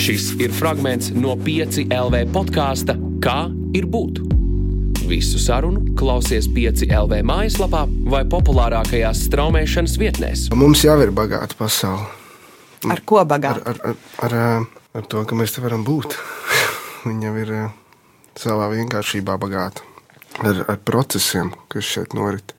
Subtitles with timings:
[0.00, 4.22] Šis ir fragments no 5 LV podkāsta Kā ir būt?
[5.10, 10.46] Visu sarunu klausies 5 LV mājaslapā vai populārākajās straumēšanas vietnēs.
[10.56, 12.08] Mums jau ir bagāta pasaule.
[12.88, 13.60] Ar ko bagāti?
[13.60, 14.64] Ar, ar, ar, ar,
[14.96, 16.16] ar to, ka mēs te varam būt.
[17.04, 17.68] Viņa jau ir eh,
[18.40, 19.84] savā vienkāršībā bagāta.
[20.40, 22.56] Ar, ar procesiem, kas šeit norit.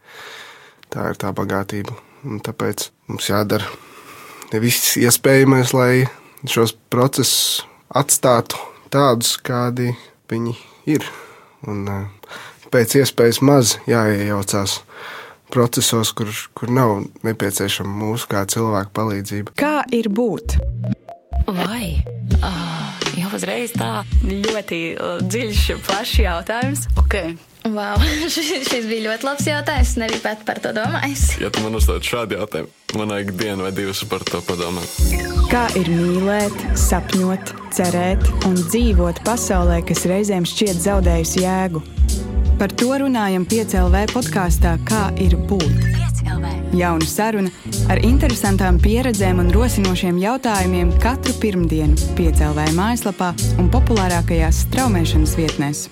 [0.94, 1.98] Tā ir tā bagātība.
[2.22, 3.66] Un tāpēc mums jādara
[4.62, 5.94] viss iespējamais, lai
[6.50, 7.64] šos procesus
[7.94, 8.60] atstātu
[8.92, 9.94] tādus, kādi
[10.32, 10.56] viņi
[10.90, 11.06] ir.
[11.68, 12.38] Un, eh,
[12.74, 14.80] pēc iespējas maz jāiejaucās
[15.52, 19.56] procesos, kur, kur nav nepieciešama mūsu kā cilvēka palīdzība.
[19.60, 20.56] Kā ir būt?
[21.52, 22.00] Vai?
[22.40, 26.88] Uh, jau uzreiz tā ļoti uh, dziļš, plašs jautājums.
[27.04, 27.36] Okay.
[27.70, 28.02] Wow,
[28.34, 29.94] šis, bija ļoti labs jautājums.
[30.02, 31.28] Nebija pat par to domājis.
[31.42, 34.90] Ja tu man uzdod šādu jautājumu, man vajag dienu vai divas par to padomāt.
[35.52, 41.84] Kā ir mīlēt, sapņot, cerēt un dzīvot pasaulē, kas reizēm šķiet zaudējusi jēgu?
[42.62, 46.02] Par to runājam piecēlē podkāstā Kā ir būt.
[46.78, 47.50] Jauna saruna
[47.92, 55.88] ar interesantām pieredzēm un rosinošiem jautājumiem katru pirmdienu piecēlē mājaslapā un populārākajās straumēšanas vietnēs.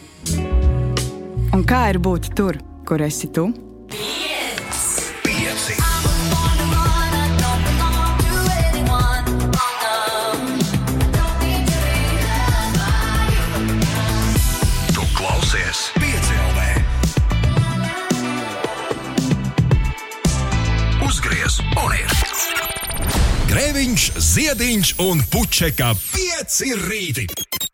[1.50, 3.50] Un kā ir būt tur, kur esi tu?
[3.50, 3.60] Ir.
[23.50, 27.69] Grēviņš, ziediņš un puķeka pieci rīti.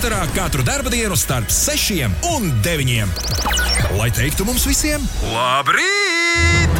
[0.00, 3.10] Eterā katru dienu starp sešiem un deviņiem.
[3.98, 6.72] Lai teiktu mums visiem, labrīt!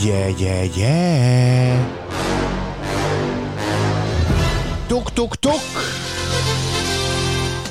[0.00, 0.96] Jē, jē, jē.
[4.88, 5.72] Tuk, tuk, tuk.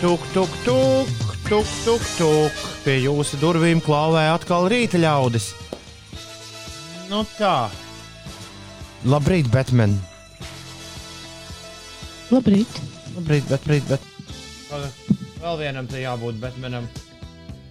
[0.05, 2.63] Tuk, tuk, tuk, tuk, tuk, tuk.
[2.85, 5.51] Pie jūsu durvīm klauvē atkal rīta ļaudis.
[7.09, 7.69] Nu tā.
[9.05, 9.93] Labrīt, Batman.
[12.33, 12.79] Labrīt.
[13.15, 14.11] Labrīt, bet, bet, bet.
[15.43, 16.87] Vēl vienam te jābūt Batmanam.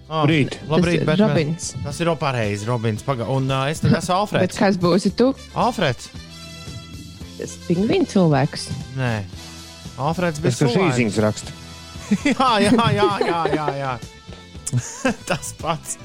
[0.07, 0.55] Ah, Labrīt.
[0.69, 1.29] Labrīt, Tas ir Batman.
[1.33, 1.67] Robins.
[1.83, 3.03] Tas ir pareizi, Robins.
[3.03, 3.27] Paga.
[3.33, 4.59] Un uh, es tad esmu Bet Alfreds.
[4.61, 5.31] kas būsi tu?
[5.59, 6.07] Alfreds.
[7.35, 8.69] Tas pingvīns cilvēks.
[8.95, 9.13] Nē.
[9.99, 10.95] Alfreds bija Tas, kas cilvēks.
[10.95, 11.55] īsiņas raksta.
[12.31, 13.95] jā, jā, jā, jā, jā, jā.
[15.29, 15.97] Tas pats.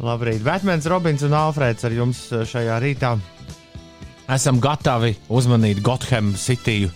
[0.00, 3.14] Labrīt, Batmans, Robins un Alfrēds ar jums šajā rītā.
[4.30, 6.88] Esam gatavi uzmanīt Gotham Cityju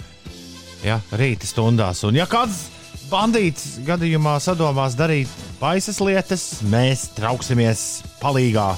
[0.86, 2.04] ja, rīta stundās.
[2.06, 2.68] Un, ja kāds
[3.10, 5.30] bandīts gadījumā sadomās darīt
[5.60, 8.72] baisas lietas, mēs trauksimies palīgā,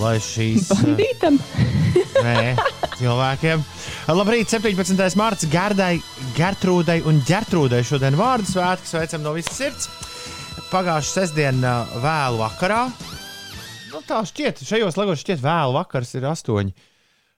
[0.00, 1.40] lai šīs Bandītam.
[2.26, 2.54] Nē,
[2.98, 3.64] cilvēkiem.
[4.12, 5.18] Labrīt, 17.
[5.18, 5.96] mārciņā Gerdai,
[6.36, 9.90] Gertrūdai un Gertrūdai šodien vārdu svētki sveicam no visas sirds.
[10.72, 12.86] Pagājušā sestdiena vēlu vakarā.
[13.92, 16.72] Nu, tā šķiet, šajos laikos šķiet vēlu vakars ir astoņi.
[16.72, 16.88] Uh,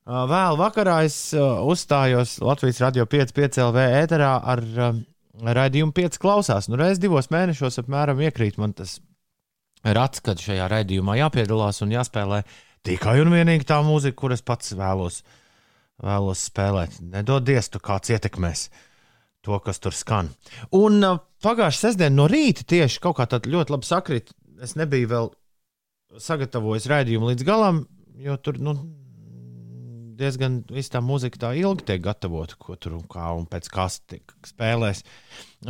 [0.05, 4.61] Vēlu vakarā es uzstājos Latvijas radio 5,5 LV ēterā ar
[5.57, 6.69] raidījumu 5 klausās.
[6.69, 8.99] Nu, reiz divos mēnešos apmēram iekrīt man tas
[9.85, 12.43] rats, kad šajā raidījumā jāpiedalās un jāspēlē
[12.85, 15.23] tikai un vienīgi tā mūzika, kuras pats vēlos,
[16.03, 16.99] vēlos spēlēt.
[17.13, 18.69] Nedodies, tu kāds ietekmēs
[19.45, 20.31] to, kas tur skan.
[20.73, 24.33] Un uh, pagājušā sestdiena no rīta tieši kaut kā tāda ļoti labi sakrit.
[24.65, 25.33] Es nebiju vēl
[26.25, 27.85] sagatavojis raidījumu līdz galam,
[28.23, 28.77] jo tur nu,
[30.19, 33.69] diezgan viss tā mūzika tā ilgi tiek gatavota, ko tur un kā un pēc
[34.09, 35.03] tiek spēlēs.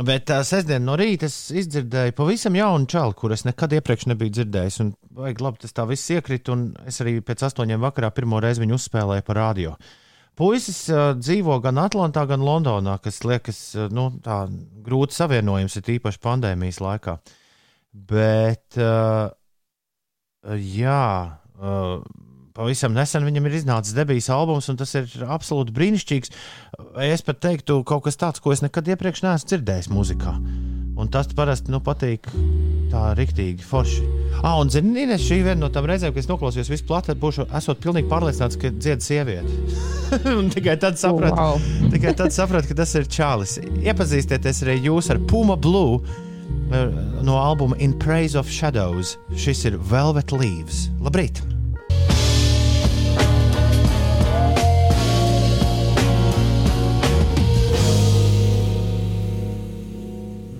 [0.05, 4.33] Bet uh, sestdien no rīta es izdzirdēju pavisam jaunu čalu, kur es nekad iepriekš nebiju
[4.37, 4.79] dzirdējis.
[4.83, 8.63] Un, vajag labi, tas tā viss iekrita, un es arī pēc astoņiem vakarā pirmo reizi
[8.63, 9.75] viņu uzspēlēju par radio.
[10.35, 14.43] Puisis uh, dzīvo gan Atlantā, gan Londonā, kas liekas uh, nu, tā,
[14.83, 17.15] grūti savienojams, ir īpaši pandēmijas laikā.
[17.95, 19.31] Bet, uh,
[20.59, 21.05] jā,
[21.55, 22.01] uh,
[22.55, 26.31] pavisam nesen viņam ir iznācis debijas albums, un tas ir absolūti brīnišķīgs.
[27.05, 30.35] Es pat teiktu, kaut kas tāds, ko es nekad iepriekš neesmu dzirdējis mūzikā.
[30.95, 32.29] Un tas parasti nu, patīk
[32.87, 34.05] tā rīktīgi forši.
[34.39, 37.11] Ah, un zini, Ines, šī ir viena no tām reizēm, kad es noklausījos visu plati,
[37.19, 39.57] būšu esot pilnīgi pārliecināts, ka dzied sieviete.
[40.55, 41.89] tikai tad sapratu, Wow.
[41.91, 43.57] tikai tad sapratu, ka tas ir Čālis.
[43.83, 46.87] Iepazīstieties arī jūs ar Puma Blue eh,
[47.27, 49.17] no albuma In Praise of Shadows.
[49.35, 50.85] Šis ir Velvet Leaves.
[51.03, 51.43] Labrīt!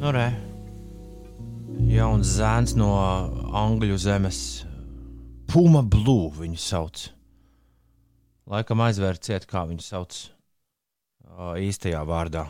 [0.06, 0.28] Nu, re.
[1.90, 2.92] Jauns zēns no
[3.57, 4.40] Angļu zemes.
[5.50, 7.07] Puma Blue viņu sauc.
[8.54, 12.44] Laikam aizvērciet, kā viņu sauc uh, īstajā vārdā.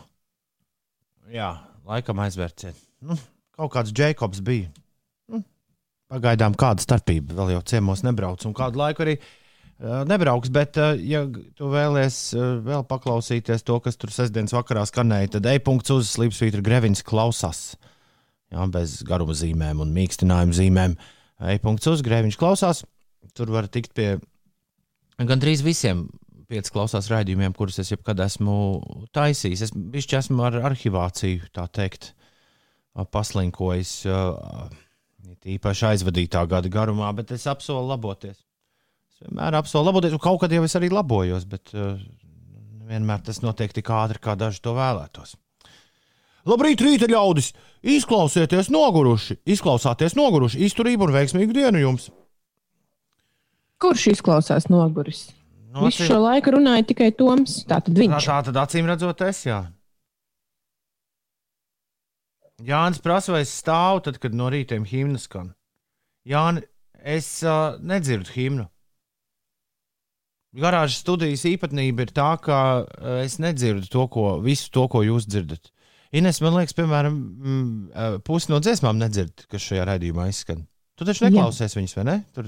[1.32, 1.48] Jā,
[1.88, 2.76] laikam aizvērciet.
[3.00, 3.16] Nu,
[3.56, 4.68] kaut kāds Jēkabs bija.
[5.32, 5.40] Nu,
[6.12, 7.38] pagaidām kāda starpība.
[7.40, 9.32] Vēl jau ciemos nebrauc un kādu laiku arī uh,
[9.78, 10.50] nebrauks.
[10.52, 11.24] Bet, uh, ja
[11.56, 16.64] tu vēlies uh, vēl paklausīties to, kas tur sestdienas vakarā skanēja, tad e-punkts uz Slipsvītra
[16.64, 17.74] Grevins klausās.
[18.52, 20.94] Jā, bez garuma zīmēm un mīkstinājumu zīmēm.
[21.56, 22.84] E-punkts uz Grevins klausās.
[23.36, 24.14] Tur var tikt pie
[25.18, 26.06] gandrīz visiem
[26.46, 28.56] pieci klausās raidījumiem, kurus es jebkad esmu
[29.16, 29.66] taisījis.
[29.66, 32.12] Es bišķi esmu ar arhivāciju, tā teikt,
[33.12, 33.98] paslinkojis.
[35.56, 38.38] Īpaši aizvadītā gada garumā, bet es apsolu laboties.
[39.16, 41.94] Es vienmēr apsolu laboties, un kaut kad jau es arī labojos, bet uh,
[42.84, 45.38] vienmēr tas notiek tik ātri, kā daži to vēlētos.
[46.46, 47.54] Labrīt, rīta ļaudis!
[47.96, 52.10] Izklausieties noguruši, izklausāties noguruši, izturību un veiksmīgu dienu jums!
[53.80, 55.30] Kurš izklausās noguris?
[55.72, 57.62] No, Visu šo laiku runāja tikai Toms.
[57.68, 58.28] Tā, viņš.
[58.28, 59.64] tā tad acīm redzot, es jā.
[62.64, 65.54] Jānis prasa, vai es stāvu tad, kad no rīta himna skan.
[66.28, 66.64] Jāni,
[67.00, 68.68] es uh, nedzirdu himnu.
[70.56, 75.26] Garāžas studijas īpatnība ir tā, ka uh, es nedzirdu to, ko, visu to, ko jūs
[75.28, 75.72] dzirdat.
[76.16, 80.64] Ines, man liekas, piemēram, mm, uh, pusi no dziesmām nedzird, kas šajā raidījumā izskan.
[80.96, 82.14] Tu taču neklausies viņas, vai ne?
[82.32, 82.46] Tur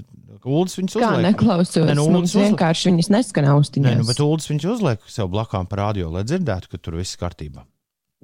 [0.48, 1.24] Uldis viņas uzliek.
[1.26, 1.82] neklausos?
[1.84, 2.46] Nē, nu, Mums uzliek.
[2.46, 3.90] vienkārši viņas neskan austiņās.
[3.92, 7.18] Nē, nu, bet Uldis viņš uzliek sev blakām par radio, lai dzirdētu, ka tur viss
[7.20, 7.66] kārtībā.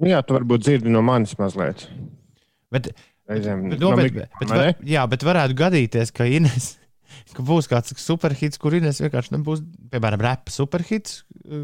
[0.01, 1.85] Nu Jā, tu varbūt dzirdi no manis mazliet.
[2.73, 2.89] Bet,
[3.29, 4.49] Reizēm bet, no bet, bet, ne?
[4.49, 6.71] var, jā, bet varētu gadīties, ka, Ines,
[7.35, 9.63] ka būs kāds superhits, kur Ines vienkārši nebūs,
[9.93, 11.23] piemēram, rapa superhits,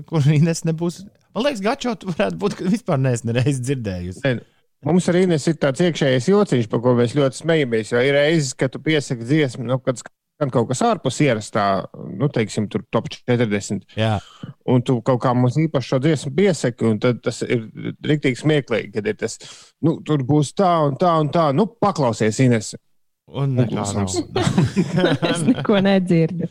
[0.10, 1.04] kur Ines nebūs.
[1.36, 4.26] Man liekas, Gačo, tu varētu būt, ka vispār neesmu nereiz dzirdējusi.
[4.26, 4.40] Nē,
[4.82, 7.92] Mums arī ir tāds iekšējais jociņš, par ko mēs ļoti smejamies.
[7.94, 11.66] Jo ir reizes, kad tu piesaki dziesmu, nu, kad skan kaut kas ārpus ierastā,
[12.18, 13.86] nu, teiksim, tur top 40.
[14.00, 14.16] Jā.
[14.74, 17.68] Un tu kaut kā mums īpaši šo dziesmu piesaki, un tas ir
[18.10, 19.38] rīktīgi smieklīgi, kad ir tas,
[19.86, 21.52] nu, tur būs tā un tā un tā.
[21.54, 22.74] Nu, paklausies, Ines.
[23.32, 24.12] Un nekā nav.
[25.32, 26.50] es neko nedzirdu.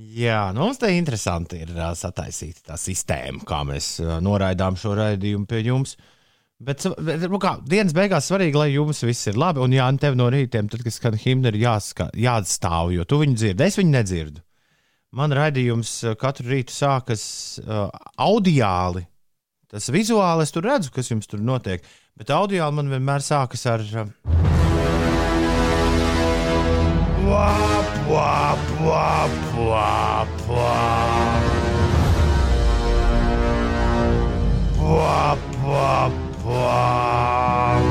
[0.00, 4.94] Jā, nu, mums te interesanti ir ā, sataisīta tā sistēma, kā mēs ā, noraidām šo
[4.96, 5.96] raidījumu pie jums.
[6.60, 9.62] Bet, bet nu kā, dienas beigās svarīgi, lai jums viss ir labi.
[9.64, 13.20] Un, jā, un tev no rītiem, tad, kad skan himna, ir jāska, jāatstāv, jo tu
[13.20, 13.66] viņu dzirdi.
[13.66, 14.44] Es viņu nedzirdu.
[15.16, 17.24] Man raidījums katru rītu sākas
[17.64, 17.88] uh,
[18.20, 19.06] audiāli.
[19.70, 21.84] Tas vizuāli es tur redzu, kas jums tur notiek.
[22.18, 23.84] Bet audiāli man vienmēr sākas ar.
[24.04, 24.59] Uh,
[27.30, 31.44] Wap, wap, wap, wap, wap.
[34.80, 37.84] Wap, wap, wap.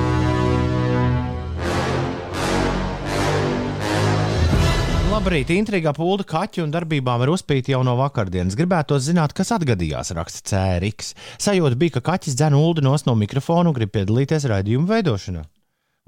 [5.10, 8.58] Labrīt, intrigā pūļa kaķu un darbībām ir uzpīta jau no vakardienas.
[8.60, 11.14] Gribētu zināt, kas atgadījās, raksta Cēriks.
[11.40, 15.46] Sajūta bija, ka kaķis dzēna ulu no mikrofona un grib piedalīties raidījuma veidošanā.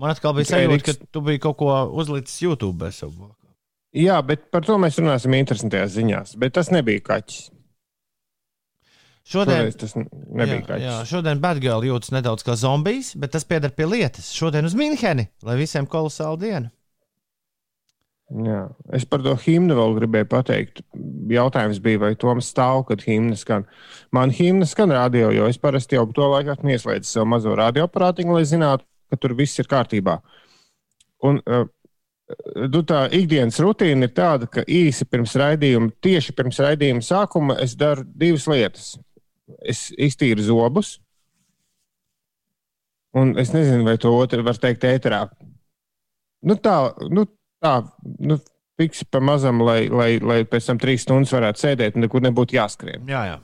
[0.01, 1.69] Man atkal bija sajūta, ka tu biji kaut ko
[2.01, 2.89] uzlicis YouTube.
[2.95, 3.29] Savu.
[3.93, 6.35] Jā, bet par to mēs runāsim interesantajās ziņās.
[6.41, 7.49] Bet tas nebija kaķis.
[9.31, 10.85] Šodien Šoreiz tas nebija jā, kaķis.
[10.87, 14.31] jā, šodien Batgirl jūtas nedaudz kā zombijs, bet tas pieder pie lietas.
[14.33, 16.71] Šodien uz Minheni, lai visiem kolosāla diena.
[18.31, 18.61] Jā.
[18.95, 20.81] Es par to himnu vēl gribēju pateikt.
[21.31, 23.67] Jautājums bija, vai Toms stāv, kad himna skan.
[24.15, 28.37] Man himna skan radio, jo es parasti jau to laiku esmu ieslēdzis savu mazo radioaparātiņu,
[28.37, 30.17] lai zinātu, ka tur viss ir kārtībā.
[31.27, 31.67] Un, uh,
[32.87, 38.05] tā ikdienas rutīna ir tāda, ka īsi pirms raidījuma, tieši pirms raidījuma sākuma, es daru
[38.05, 38.93] divas lietas.
[39.67, 40.95] Es iztīru zobus,
[43.13, 45.25] un es nezinu, vai to otru var teikt ēterā.
[46.47, 46.77] Nu, tā,
[47.11, 47.25] nu,
[47.61, 47.81] tā,
[48.23, 48.39] nu,
[48.79, 52.57] fiksi pa mazam, lai, lai, lai pēc tam trīs stundas varētu sēdēt un nekur nebūtu
[52.57, 53.03] jāskrien.
[53.11, 53.39] Jā, jā.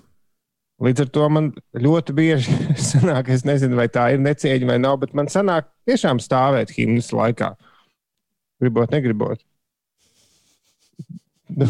[0.83, 2.53] Līdz ar to man ļoti bieži
[2.91, 7.09] sanāk, es nezinu, vai tā ir necieņa vai nav, bet man sanāk tiešām stāvēt himnas
[7.15, 7.55] laikā.
[8.61, 9.41] Gribot, negribot.
[11.57, 11.69] Nu,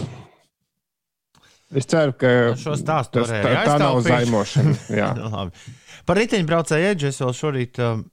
[1.75, 4.75] Es ceru, ka Šo stāstu tas, tā, tā nav zaimošana.
[5.33, 5.73] Labi.
[6.07, 8.05] Par riteņbraucēju eģi es vēl šorīt um,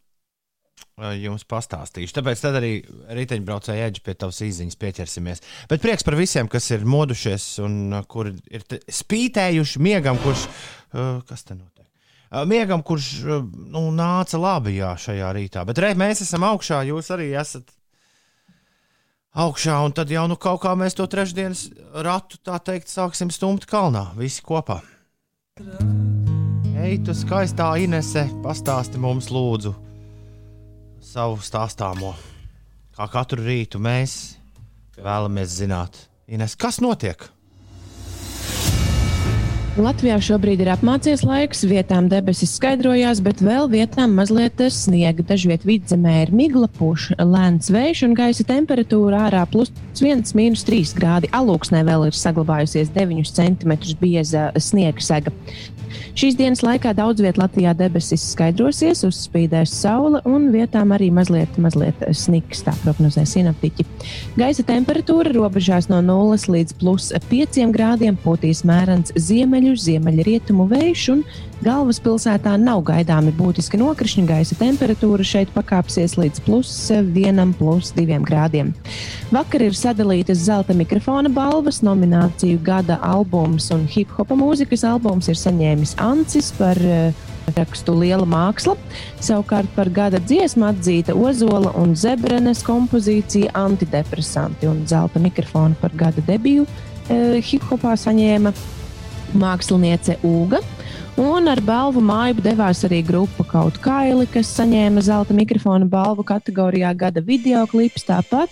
[0.98, 2.16] uh, jums pastāstīšu.
[2.16, 2.72] Tāpēc tad arī
[3.14, 5.44] riteņbraucēju eģi pie tavas izziņas pieķersimies.
[5.70, 8.66] Bet prieks par visiem, kas ir modušies un uh, kur ir
[9.02, 10.48] spītējuši miegam, kurš.
[11.28, 11.88] Kas te notiek?
[12.48, 15.62] Miegam, kurš nu, nāca labi jā, šajā rītā.
[15.66, 17.68] Bet re, mēs esam augšā, jūs arī esat
[19.38, 21.68] augšā, un tad jau nu, kaut kā mēs to trešdienas
[22.06, 24.80] ratu, tā teikt, sāksim stumt kalnā, visi kopā.
[26.84, 29.74] Ej, tu skaistā Inese, pastāsti mums, lūdzu,
[31.02, 32.14] savu stāstāmo.
[32.94, 34.36] Kā katru rītu mēs
[34.98, 35.98] vēlamies zināt,
[36.30, 37.26] Ines, kas notiek?
[39.74, 45.24] Latvijā šobrīd ir apmācies laiks, vietām debesis skaidrojās, bet vēl vietām mazliet sniega.
[45.26, 50.94] Dažviet vidzemē ir migla, puš lēns vējš un gaisa temperatūra ārā plus 1, minus 3
[50.94, 51.32] grādi.
[51.34, 55.34] Alūksnē vēl ir saglabājusies 9 cm bieza sniega sega.
[56.14, 62.04] Šīs dienas laikā daudz vietā Latvijā debesis skaidrosies, uzspīdēs saule un vietām arī mazliet, mazliet
[62.14, 63.86] sniks, tā prognozē sinaptiķi.
[64.38, 69.10] Gaisa temperatūra robežās no 0 līdz plus 5 grādiem, potīs mērens
[69.72, 71.22] ziemeļu, ziemeļrietumu vējš un
[71.64, 74.26] galvaspilsētā nav gaidāmi būtiski nokrišņi.
[74.28, 78.74] Gaisa temperatūra šeit pakāpsies līdz plus 1, plus 2 grādiem.
[79.32, 85.38] Vakar ir sadalītas zelta mikrofona balvas, nomināciju gada albums un hip hopa mūzikas albums ir
[85.40, 87.12] saņēmis Ancis par uh,
[87.56, 88.76] rakstu Liela māksla.
[89.24, 96.24] Savukārt par gada dziesmu atzīta Ozola un Zebrenes kompozīcija Antidepresanti un zelta mikrofonu par gada
[96.28, 98.52] debiju uh, hip hopā saņēma
[99.38, 100.60] māksliniece Uga.
[101.20, 106.90] Un ar balvu māju devās arī grupa Kaut Kaili, kas saņēma zelta mikrofona balvu kategorijā
[106.98, 108.02] gada video klips.
[108.08, 108.50] Tāpat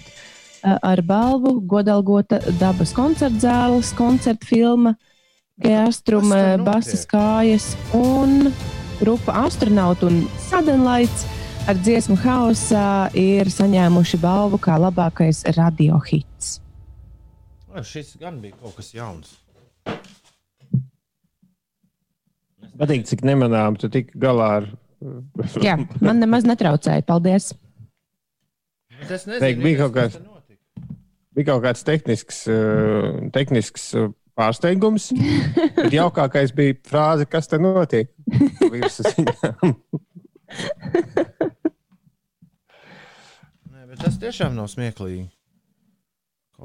[0.63, 4.95] ar balvu godalgota dabas koncerta zāles, koncerta filma,
[5.63, 8.53] Geastruma, Basas kājas un
[9.03, 11.27] grupa Astronaut un Sadenlaits
[11.67, 16.59] ar dziesmu haosā ir saņēmuši balvu kā labākais radiohits.
[17.83, 19.39] Šis gan bija kaut kas jauns.
[22.81, 24.69] Patīk, cik nemanām tu tik galā ar.
[25.63, 27.05] Jā, man nemaz netraucēja.
[27.07, 27.53] Paldies!
[29.09, 30.19] Tas Teik, bija, kaut kāds,
[31.35, 35.11] bija kaut kāds tehnisks, uh, tehnisks uh, pārsteigums.
[35.77, 38.13] Bet jaukākais bija frāze, kas te notiek.
[43.73, 45.27] Nē, tas tiešām nav smieklīgi.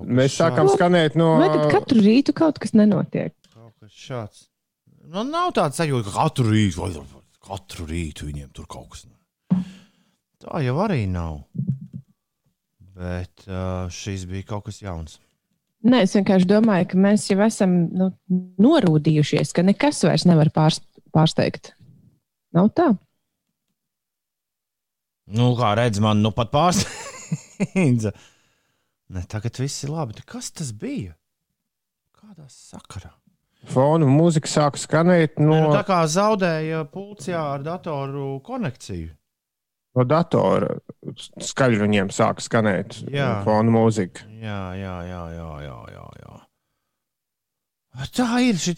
[0.05, 1.31] Mēs sākam skanēt no.
[1.41, 3.33] Vai tad katru rītu kaut kas nenotiek?
[3.49, 4.45] Kaut kas šāds.
[5.07, 6.91] Man nav tāds sajūta, ka katru rītu, vai
[7.47, 9.05] katru rītu viņiem tur kaut kas.
[10.43, 11.45] Tā jau arī nav.
[12.97, 15.19] Bet uh, šis bija kaut kas jauns.
[15.87, 18.09] Nē, es vienkārši domāju, ka mēs jau esam nu,
[18.63, 20.83] norūdījušies, ka nekas vairs nevar pārst
[21.15, 21.71] pārsteigt.
[22.57, 22.89] Nav tā.
[25.27, 28.15] Nu, kā redz, man nu pat pārsteidza.
[29.07, 30.19] Ne, tagad viss ir labi.
[30.27, 31.13] Kas tas bija?
[32.11, 33.13] Kādā sakarā?
[33.67, 35.51] Fonu mūzika sāka skanēt no.
[35.51, 39.11] Ne, nu, tā kā zaudēja pulcijā ar datoru konekciju.
[39.97, 40.75] No datora
[41.41, 43.39] skaļi viņiem sāka skanēt Jā.
[43.45, 44.27] fonu mūzika.
[44.43, 46.35] Jā, jā, jā, jā, jā, jā, jā.
[48.13, 48.75] Tā ir šī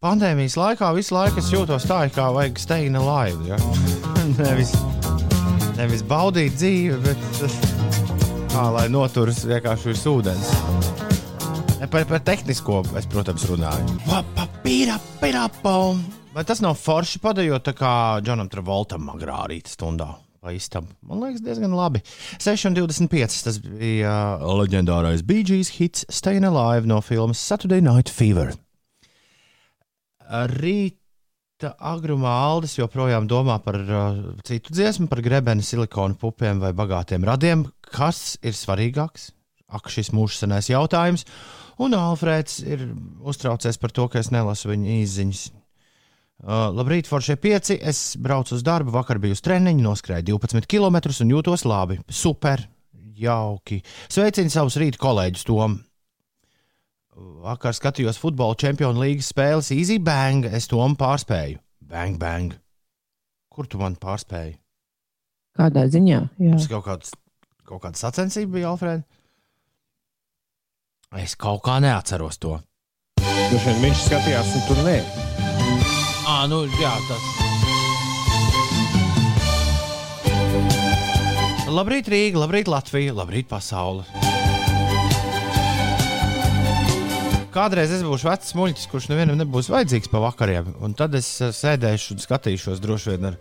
[0.00, 0.94] pandēmijas laikā.
[0.96, 3.50] Visu laiku es jūtos tā, kā vajag steigna laivu.
[3.50, 3.60] Ja?
[4.40, 4.72] nevis,
[5.76, 7.42] nevis baudīt dzīvi, bet
[8.54, 11.05] kā lai noturas vienkārši virs ūdens.
[11.76, 13.98] Par, par tehnisko es, protams, runāju.
[14.36, 16.00] Papīra, pirapam.
[16.32, 17.90] Vai tas nav forši padējot tā kā
[18.24, 20.14] Džonam Travoltam agrā rīta stundā?
[20.54, 20.92] istabu.
[21.02, 22.02] Man liekas, diezgan labi.
[22.38, 23.40] 6,25.
[23.46, 28.52] Tas bija uh, leģendārais BG's hits Stayin' Alive no filmas Saturday Night Fever.
[30.52, 37.26] Rīta agrumā Aldis joprojām domā par uh, citu dziesmu, par grebeni, silikonu pupiem vai bagātiem
[37.26, 37.66] radiem.
[37.86, 39.32] Kas ir svarīgāks?
[39.66, 41.26] Ak, šis mūžs senais jautājums.
[41.82, 42.86] Un Alfrēds ir
[43.20, 45.42] uztraucies par to, ka es nelasu viņa īsiņas.
[46.36, 47.74] Uh, labrīt, Foršie 5.
[47.80, 51.98] Es braucu uz darbu, vakar biju uz treniņu, noskrēju 12 km un jūtos labi.
[52.12, 52.64] Super,
[53.16, 53.80] jauki.
[54.12, 55.80] Sveicinu savus rīta kolēģus Tomu.
[57.16, 60.44] Vakar skatījos futbola čempionu līgas spēles Easy Bang.
[60.44, 61.56] Es to pārspēju.
[61.88, 62.52] Bang, bang.
[63.48, 64.58] Kur tu man pārspēji?
[65.56, 66.18] Kādā ziņā?
[66.36, 66.56] Jā.
[66.58, 67.14] Tas kaut kāds,
[67.64, 69.06] kaut kāda sacensība bija, Alfred.
[71.14, 72.56] Es kaut kā neatceros to.
[73.22, 74.96] Droši vien viņš skatījās, un tur nē.
[76.26, 77.22] À, nu, jā, tas.
[81.70, 84.02] Labrīt, Rīga, labrīt, Latvija, labrīt, pasaule.
[87.54, 91.54] Kādreiz es būšu vecs muļķis, kurš nevienam nebūs vajadzīgs pa vakariem, un tad es eh,
[91.54, 93.38] sēdēšu un skatīšos droši vien ar,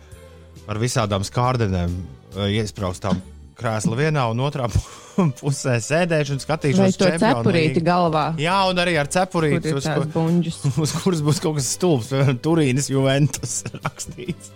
[0.72, 1.98] ar visādām skārdenēm,
[2.38, 3.19] eh, iespraustām
[3.55, 4.67] krēsla vienā un otrā
[5.39, 8.25] pusē sēdēšu un skatīšos Vai to cepurīti galvā?
[8.41, 10.59] Jā, un arī ar cepurīti, uz, buņģis?
[10.83, 14.51] uz kuras būs kaut kas stulbs, piemēram, Turīnas Juventus rakstīts.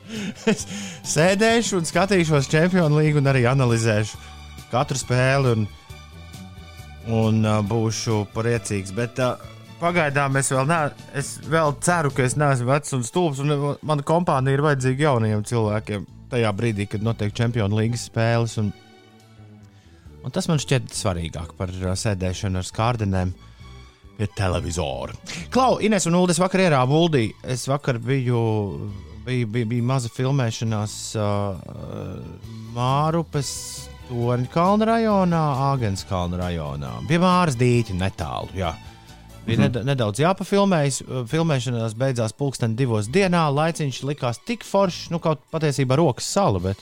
[0.50, 0.66] Es
[1.14, 4.20] sēdēšu un skatīšos Čempionu līgu un arī analizēšu
[4.70, 5.70] katru spēli un,
[7.10, 8.94] un uh, būšu priecīgs.
[8.98, 9.40] Bet uh,
[9.82, 10.82] pagaidām es vēl, ne,
[11.18, 15.46] es vēl ceru, ka es neesmu vecs un stulbs, un mana kompānija ir vajadzīga jauniem
[15.48, 16.08] cilvēkiem.
[16.30, 18.60] tajā brīdī, kad notiek Champions League spēles.
[18.62, 18.70] Un,
[20.30, 23.34] un tas man šķiet svarīgāk par uh, sēdēšanu ar skārdenēm
[24.20, 25.16] pie televizora.
[25.50, 27.30] Klau, Ines un Ulas vakar ierāva Uldī.
[27.42, 28.42] Es vakar biju,
[29.26, 32.20] bija, bija, bija maza filmēšanās uh,
[32.76, 33.54] Mārupes
[34.10, 36.94] Torņkalna rajonā, Āgenskalna rajonā.
[37.10, 38.54] Pie Māras dīķa netālu.
[38.58, 38.76] Jā.
[39.46, 39.86] Bija mm -hmm.
[39.86, 41.02] nedaudz jāpafilmējas.
[41.30, 43.48] Filmēšanās beidzās pulksten divos dienā.
[43.54, 46.78] Laiciņš likās tik foršs, nu kaut patiesībā rokas sala, bet,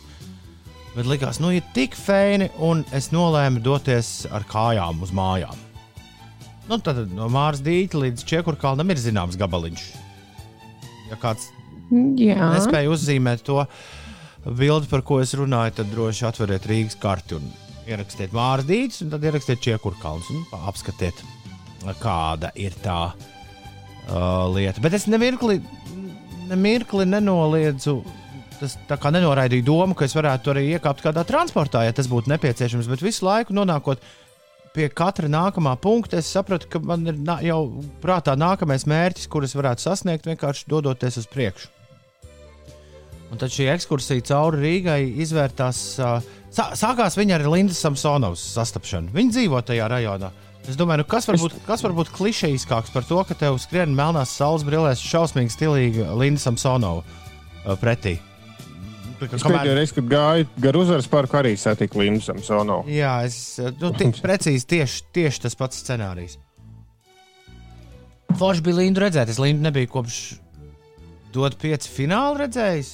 [0.98, 5.64] bet likās, nu ir tik feini, un es nolēmu doties ar kājām uz mājām.
[6.68, 9.86] Nu, tad no Māras dīķa līdz Čiekurkalnam ir zināms gabaliņš.
[11.08, 11.48] Ja kāds
[12.20, 12.50] Jā.
[12.52, 13.62] nespēja uzzīmēt to
[14.44, 17.48] bildi, par ko es runāju, tad droši atveriet Rīgas karti un
[17.88, 21.24] ierakstiet Māras dīķis, un tad ierakstiet Čiekurkalns un apskatiet
[22.02, 24.84] kāda ir tā uh, lieta.
[24.84, 25.62] Bet es nemirkli,
[26.50, 28.02] nemirkli nenoliedzu.
[28.58, 32.32] Tas tā kā nenoraidīja domu, ka es varētu arī iekāpt kādā transportā, ja tas būtu
[32.34, 32.90] nepieciešams.
[32.90, 34.02] Bet visu laiku nonākot
[34.74, 37.62] pie katra nākamā punkta, es sapratu, ka man ir jau
[38.04, 41.74] prātā nākamais mērķis, kurus varētu sasniegt, vienkārši dodoties uz priekšu.
[43.28, 45.80] Un tad šī ekskursija cauri Rīgai izvērtās.
[46.58, 49.12] Sā, sākās viņa ar Lindas Samsonovas sastapšanu.
[49.16, 50.32] Viņa dzīvo tajā rajonā.
[50.68, 53.94] Es domāju, nu kas var būt, kas var būt klišejiskāks par to, ka tev skrien
[53.96, 58.18] melnās saules brillēs šausmīgi stilīga Linda Samsonova pretī.
[59.18, 62.86] Es pēdējo reizi, kad gāju gar uzvaras parku, arī satiku Lindu Samsonovu.
[62.94, 66.38] Jā, es uh, nu, tie, precīzi tieši, tieši tas pats scenārijs.
[68.38, 70.22] Forši bija Linda redzēt, es Lindu nebiju kopš
[71.34, 72.94] dot pieci fināla redzējis.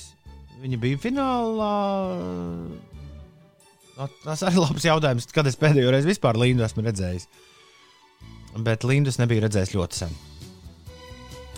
[0.63, 1.73] Viņa bija finālā.
[3.97, 7.27] Nu, Tas arī labs jautājums, kad es pēdējo reizi vispār Lindu esmu redzējis.
[8.63, 10.15] Bet Lindus nebija redzējis ļoti sen.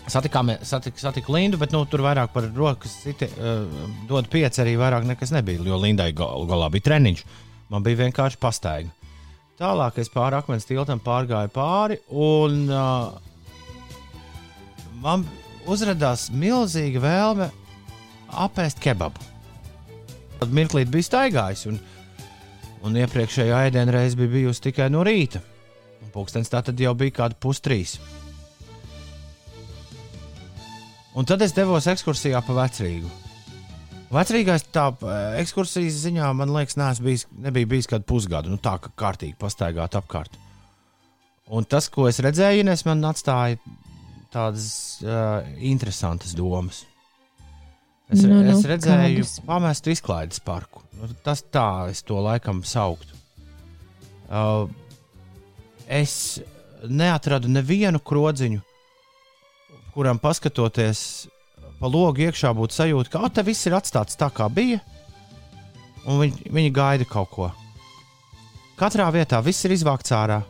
[0.06, 3.64] Satikām, satik, satiku Lindu, bet nu, tur vairāk par rokas siti, uh,
[4.06, 5.64] dod pieci arī vairāk nekas nebija.
[5.66, 7.24] Jo Lindai gal, galā bija treniņš.
[7.74, 8.92] Man bija vienkārši pastaigā.
[9.56, 13.16] Tālāk es pāri akmens tiltam pārgāju pāri, un uh,
[15.00, 15.24] man
[15.66, 17.48] uzrādījās milzīga vēlme
[18.46, 19.22] apēst kebabu.
[20.36, 21.80] Tad mirklīt bija staigājis, un,
[22.84, 25.40] un iepriekšējā ēdienā reize bija bijusi tikai no rīta.
[26.12, 27.96] Pūkstens tā tad jau bija kāda pustrīs.
[31.16, 33.08] Un tad es devos ekskursijā pa vecrīgu.
[34.12, 38.52] Vecrīgais tā eh, ekskursijas ziņā, man liekas, bijis, nebija bijis kādu pusgadu.
[38.52, 40.36] Nu, tā kā kārtīgi pastaigāt apkārt.
[41.46, 43.58] Un tas, ko es redzēju, Ines, man atstāja
[44.34, 44.68] tādas
[45.06, 46.82] uh, interesantas domas.
[48.10, 49.38] Es, Nu, nu, es redzēju, kādas?
[49.46, 50.82] pamestu izklaides parku.
[50.98, 53.14] Nu, tas tā, es to laikam sauktu.
[54.26, 54.66] Uh,
[55.86, 56.42] es
[56.86, 58.62] neatradu nevienu krodziņu,
[59.96, 61.00] kuram paskatoties
[61.80, 64.80] pa logu iekšā būtu sajūta, ka "O, te viss ir atstāts tā, kā bija,
[66.06, 67.52] un viņi, viņi gaida kaut ko.
[68.76, 70.42] Katrā vietā viss ir izvākts ārā.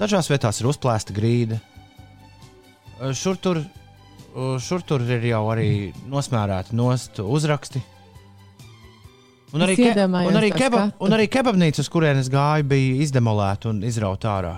[0.00, 1.60] Dažās vietās ir uzplēsta grīda.
[3.12, 3.60] Šur tur,
[4.60, 7.82] šur tur ir jau arī nosmērēti nost uzraksti.
[9.52, 11.04] Un arī, ke, un, arī to keba, skatu.
[11.04, 14.54] un arī kebabnīca, uz kurienes gāju, bija izdemolēta un izrauta ārā.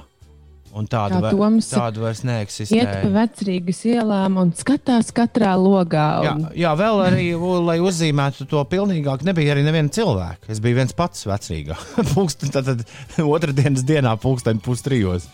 [0.77, 3.09] Un tādu, Jā, vai, Toms tādu vairs Iet pa neeksistē.
[3.15, 6.07] vecrīgas ielām un skatās katrā logā.
[6.27, 6.47] Jā, Un...
[6.59, 7.27] jā, vēl arī,
[7.65, 10.51] lai uzzīmētu to pilnīgāk, nebija arī neviena cilvēka.
[10.53, 11.79] Es biju viens pats vecrīgā.
[12.13, 15.29] Pūksteni, tad, tad otrdienas dienā, pūksteni pustrijos.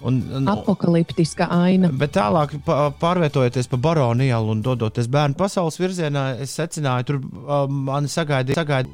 [0.00, 1.90] Un, un, Apokaliptiska aina.
[1.92, 7.82] Bet tālāk, pārvietojoties pa Baronu ielu un dodoties bērnu pasaules virzienā, es secināju, tur um,
[7.90, 8.88] man sagaidīja sagaid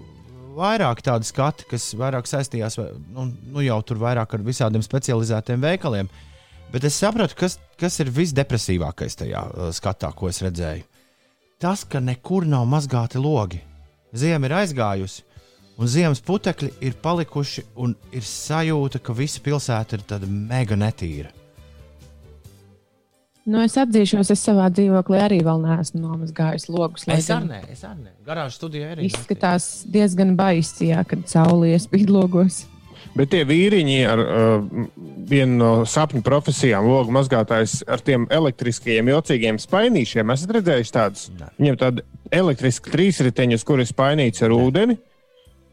[0.57, 6.11] vairāk tādu skatu, kas vairāk saistījās nu, nu jau tur vairāk ar visādiem specializētiem veikaliem.
[6.73, 10.85] Bet es sapratu, kas, kas ir visdepresīvākais tajā uh, skatā, ko es redzēju.
[11.63, 13.63] Tas, ka nekur nav mazgāti logi.
[14.17, 15.23] Ziema ir aizgājusi,
[15.81, 21.36] un ziemas putekļi ir palikuši, un ir sajūta, ka visa pilsēta ir tāda mega netīra.
[23.47, 27.05] Nu, es atzīšos, es savā dzīvoklī arī vēl neesmu nomazgājis logus.
[27.15, 28.15] Es arī nē, es arī nē.
[28.27, 29.07] Garāžas studijā arī.
[29.07, 32.65] Izskatās diezgan baisi, jā, kad saule iespīd logos.
[33.17, 34.65] Bet tie vīriņi ar uh,
[35.31, 41.29] vienu no sapņu profesijām, logu mazgātājs ar tiem elektriskajiem, jocīgiem spainīšiem, esat redzējuši tādus?
[41.39, 41.53] Nē.
[41.61, 42.05] Viņiem tādi
[42.35, 44.99] elektriski trīsriteņi, uz kuriem spainīts ar ūdeni.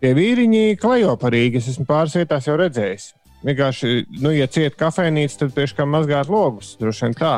[0.04, 1.58] Tie vīriņi klejo par Rīgā.
[1.60, 3.10] Es esmu pāris vietās jau redzējis.
[3.44, 3.92] Vienkārši,
[4.24, 6.76] nu, ja cieta kafejnīca, tad tieši kā mazgāt logus.
[6.80, 7.34] Droši vien tā.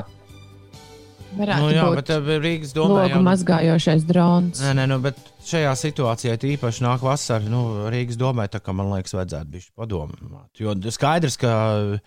[1.35, 4.61] Varētu Nu, jā, būt bet uh, Rīgas domā, logu mazgājošais drons.
[4.63, 7.47] Nē, nē, nu, bet šajā situācijā it īpaši nāk vasara.
[7.51, 10.49] Nu, Rīgas domē, tā kā man liekas, vajadzētu būt padomāt.
[10.61, 11.55] Jo skaidrs, ka
[11.97, 11.99] uh,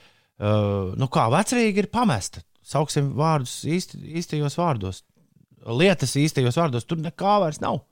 [0.99, 2.45] nu, kā vecrīgi ir pamesta.
[2.69, 5.03] Sauksim vārdus īsti, īstajos vārdos.
[5.69, 6.87] Lietas īstajos vārdos.
[6.89, 7.83] Tur nekā vairs nav.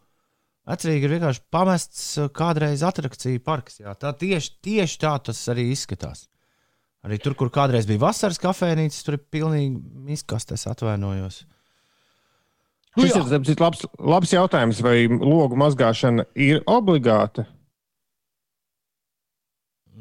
[0.67, 3.81] Vecrīgi ir vienkārši pamests uh, kādreiz atrakciju parks.
[3.85, 3.95] Jā.
[3.99, 6.27] Tā tieši, tieši tā tas arī izskatās.
[7.07, 11.45] Arī tur, kur kādreiz bija vasaras kafejnīca, tur ir pilnīgi izkastes, atvainojos.
[12.97, 13.39] Nu, Šis jā.
[13.53, 17.45] ir labs, labs jautājums, vai logu mazgāšana ir obligāta?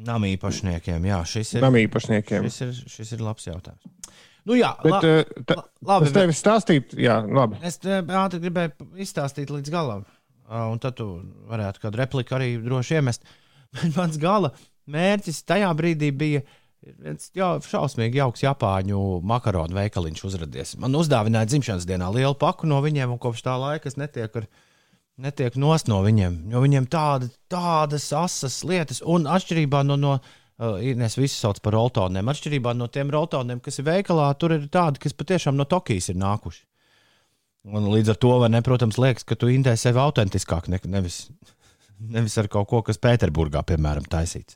[0.06, 1.64] Namī īpašniekiem, jā, šis ir.
[1.64, 2.48] Namī īpašniekiem.
[2.48, 3.86] Šis ir, šis ir labs jautājums.
[4.46, 7.58] Nu, jā, bet, la, eh, ta, labi, es tev stāstīju, jā, labi.
[7.66, 10.04] Es ātri gribēju izstāstīt līdz galam,
[10.48, 11.08] un tad tu
[11.50, 13.26] varētu kādu repliku arī droši iemest.
[13.76, 14.52] Bet mans gala
[14.88, 16.44] mērķis tajā brīdī bija
[16.94, 20.76] viens jā, šausmīgi jauks Japāņu makaronu veikaliņš uzrādījies.
[20.82, 24.48] Man uzdāvināja dzimšanas dienā lielu paku no viņiem, un kopš tā laika es netieku ar
[25.26, 26.38] netiek nost no viņiem.
[26.52, 31.76] Jo viņiem tāda, tādas asas lietas, un atšķirībā no, no uh, es visu saucu par
[31.78, 36.12] roltoniem, atšķirībā no tiem roltoniem, kas ir veikalā, tur ir tādi, kas patiešām no Tokijas
[36.12, 36.64] ir nākuši.
[37.66, 41.24] Un līdz ar to, ne, protams, liekas, ka tu indē sevi autentiskāk, ne, nevis,
[41.98, 44.54] nevis ar kaut ko, kas Pēterburgā, piemēram, taisīts.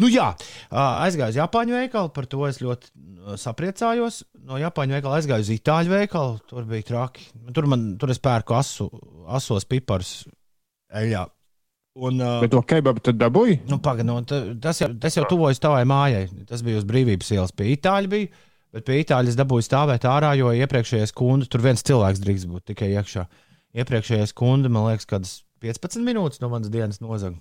[0.00, 0.30] Nu, jā,
[0.72, 4.22] aizgāju uz Japāņu veikalu, par to es ļoti sapriecājos.
[4.48, 7.26] No Japāņu veikala aizgāju uz Itāļu veikalu, tur bija traki.
[7.56, 8.88] Tur, man, tur es pērku asu,
[9.28, 10.14] asos piparus
[10.96, 11.26] eļļā.
[12.00, 13.58] Un, uh, Bet to kebabu tad dabūji?
[13.68, 16.28] Nu, paga, nu, tas, jau, tas jau tuvojas tavai mājai.
[16.48, 18.12] Tas bija uz brīvības ielas pie Itāļu.
[18.12, 18.30] Bija,
[18.76, 22.92] bet pie Itāļas dabūju stāvēt ārā, jo iepriekšējais kundu tur viens cilvēks drīkst būt tikai
[22.94, 23.26] iekšā.
[23.82, 25.34] Iepriekšējais kundu, man liekas, kādas
[25.66, 27.36] 15 minūtes no manas dienas nozaga.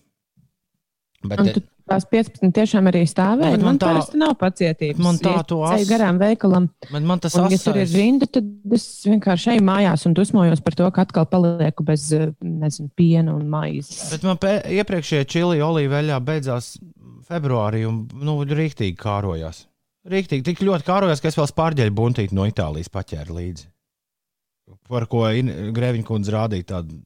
[1.19, 3.58] Bet, un tu tās 15 tiešām arī stāvēja.
[3.58, 5.01] Man, man tā parasti nav pacietības.
[5.03, 5.88] Man tā to asas.
[5.89, 6.69] garām veikalam.
[6.93, 10.63] Man, man tas un, ja tur ir rinda, tad es vienkārši eju mājās un dusmojos
[10.65, 12.08] par to, ka atkal palieku bez,
[12.39, 14.13] nezinu, piena un maizes.
[14.13, 14.39] Bet man
[14.79, 16.77] iepriekšējie čili olīveļā beidzās
[17.29, 19.65] februārī un, nu, rīktīgi kārojās.
[20.10, 23.67] Rīktīgi, tik ļoti kārojās, ka es vēl spārģeļu buntīti no Itālijas paķēru līdzi.
[24.89, 25.27] Par ko
[25.75, 27.01] Grēviņa kundze rādīja tādu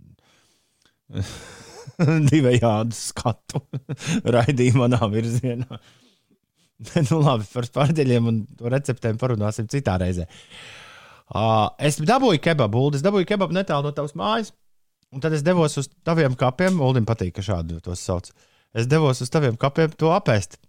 [2.32, 3.62] divējādu skatu
[4.36, 5.80] raidījumu manā virzienā.
[7.10, 8.42] nu, labi, par spārģeļiem un
[8.74, 10.28] receptēm parunāsim citā reizē.
[11.34, 14.52] Uh, es dabūju kebabu, es dabūju kebabu netālu no tavas mājas,
[15.14, 16.82] un tad es devos uz taviem kapiem.
[16.84, 18.30] Uldim patīk, ka šādi tos sauc.
[18.74, 20.60] Es devos uz taviem kapiem to apēst.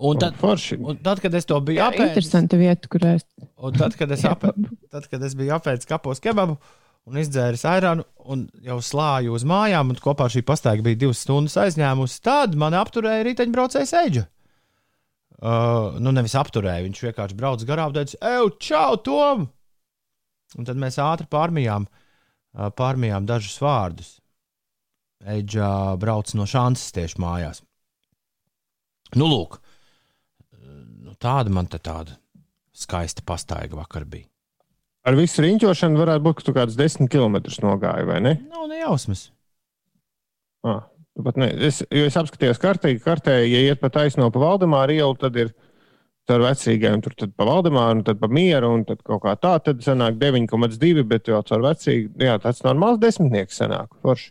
[0.00, 3.26] Un tad, un tad, kad es to biju apēdis, interesanti vieta, kur ēst.
[3.60, 4.54] Un tad, kad es, apē,
[4.88, 9.44] tad, kad es biju apēdis kapos kebabu, uh, un izdzēris airanu, un jau slāju uz
[9.48, 12.20] mājām, un kopā šī pastaiga bija divas stundas aizņēmusi.
[12.26, 14.26] Tad man apturēja riteņbraucējs Eģa.
[15.40, 19.46] Uh, nu, nevis apturēja, viņš vienkārši brauca garām un teica, Ej, čau, Tom!
[20.58, 24.18] Un tad mēs ātri pārmijām, uh, pārmijām dažus vārdus.
[25.20, 27.62] Eģa brauc no šansas tieši mājās.
[29.16, 29.56] Nu, lūk,
[30.60, 32.14] nu, tāda man te tāda
[32.76, 34.29] skaista pastaiga vakar bija.
[35.08, 38.34] Ar visu riņķošanu varētu būt, ka tu kādus desmit kilometrus nogāji, vai ne?
[38.52, 39.30] Nav nejausmas.
[40.66, 40.82] Ah,
[41.40, 41.48] ne.
[41.70, 45.54] es, jo es apskatījos kartē, kartē, ja iet pa taisno pa Valdemāru ielu, tad ir
[46.30, 49.80] ar vecīgiem, tur pa Valdemāru, un tad pa mieru, un tad kaut kā tā, tad
[49.82, 53.88] sanāk 9,2, bet jau ar vecīgu, jā, tāds normāls desmitnieks sanāk.
[54.04, 54.30] Forši.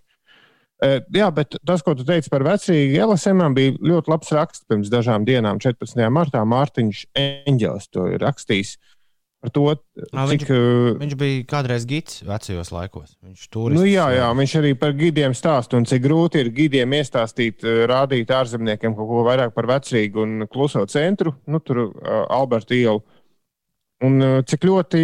[0.80, 4.94] Uh, jā, bet tas, ko tu teici par vecīgu LSM, bija ļoti labs raksts pirms
[4.94, 6.06] dažām dienām, 14.
[6.14, 6.46] martā.
[6.48, 8.78] Mārtiņš Enģels to ir rakstījis.
[8.78, 8.99] Uh,
[9.40, 13.14] Par to, A, cik, viņš, uh, viņš bija kādreiz gids vecajos laikos.
[13.24, 17.64] Viņš nu, jā, jā, viņš arī par gidiem stāsta, un cik grūti ir gidiem iestāstīt,
[17.64, 22.76] uh, rādīt ārzemniekiem kaut ko vairāk par vecrīgu un kluso centru, nu, tur uh, Alberta
[22.76, 23.00] ielu.
[24.04, 25.00] Un cik ļoti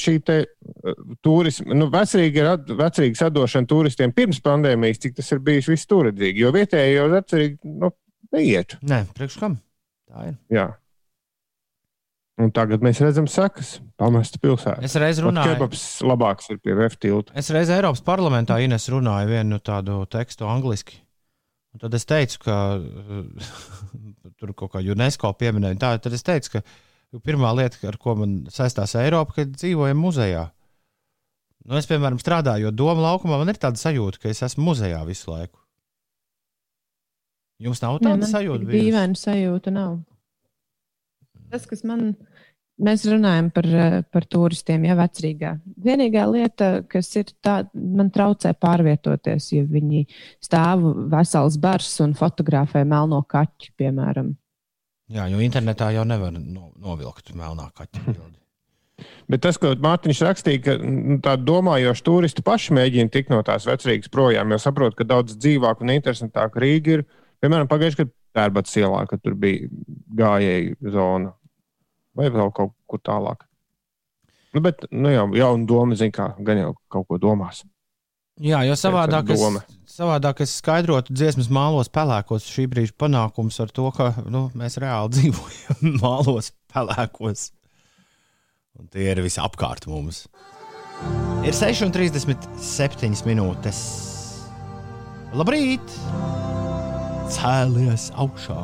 [0.00, 0.36] šī te
[1.24, 6.52] turisma, nu, vecrīga vecrīgas atdošana turistiem pirms pandēmijas, cik tas ir bijis viss turedzīgi, jo
[6.56, 7.92] vietēji jau vecrīgi, nu,
[8.32, 8.78] neiet.
[8.88, 9.58] Nē, priekš kam?
[10.08, 10.38] Tā ir.
[10.52, 10.70] Jā.
[12.38, 13.78] Un tagad mēs redzam sekas.
[13.98, 14.78] Pamesta pilsēta.
[14.86, 15.56] Es reiz runāju.
[15.56, 17.34] Kebabs labāks ir pie VF tilta.
[17.38, 21.00] Es reiz Eiropas parlamentā Ines runāju vienu tādu tekstu angliski.
[21.74, 22.58] Un tad es teicu, ka
[24.38, 25.80] tur kaut kā UNESCO pieminēja.
[25.82, 30.46] Tā, tad es teicu, ka pirmā lieta, ar ko man saistās Eiropa, ka dzīvojam muzejā.
[31.68, 35.34] Nu, es, piemēram, strādāju Doma laukumā, man ir tāda sajūta, ka es esmu muzejā visu
[35.34, 35.58] laiku.
[37.66, 38.70] Jums nav tāda ne, sajūta?
[38.70, 39.98] Dīvaina sajūta nav.
[41.50, 42.12] Tas, kas man.
[42.78, 43.66] Mēs runājam par,
[44.14, 45.56] par turistiem, jau vecrīgā.
[45.82, 50.04] Vienīgā lieta, kas ir tāda, man traucē pārvietoties, ja viņi
[50.44, 54.36] stāv vesels bars un fotografē melno kaķu, piemēram.
[55.10, 58.36] Jā, jo internetā jau nevar no, novilkt melnā kaķa bildi.
[59.30, 63.66] Bet tas, ko Mārtiņš rakstīja, ka nu, tādi domājoši turisti paši mēģina tikt no tās
[63.68, 67.04] vecrīgas projām, jo saprot, ka daudz dzīvāk un interesantāk Rīga ir.
[67.42, 69.66] Piemēram, pagājušajā gadā Tērbats ielā, kad tur bija
[70.18, 71.32] gājēju zona
[72.18, 73.46] vai vēl kaut kur tālāk?
[74.56, 77.62] Nu, bet nu, jau jauna doma, zina, kā gan jau kaut ko domās.
[78.38, 79.42] Jā, jo savādāk es,
[79.90, 85.10] savādāk es skaidrotu dziesmas mālos pelēkos šī brīža panākums ar to, ka nu, mēs reāli
[85.16, 87.48] dzīvojam mālos pelēkos.
[88.78, 90.26] Un tie ir visi apkārt mums.
[91.46, 93.84] Ir 6,37 minūtes.
[95.34, 95.98] Labrīt!
[97.34, 98.60] Cēlies augšā!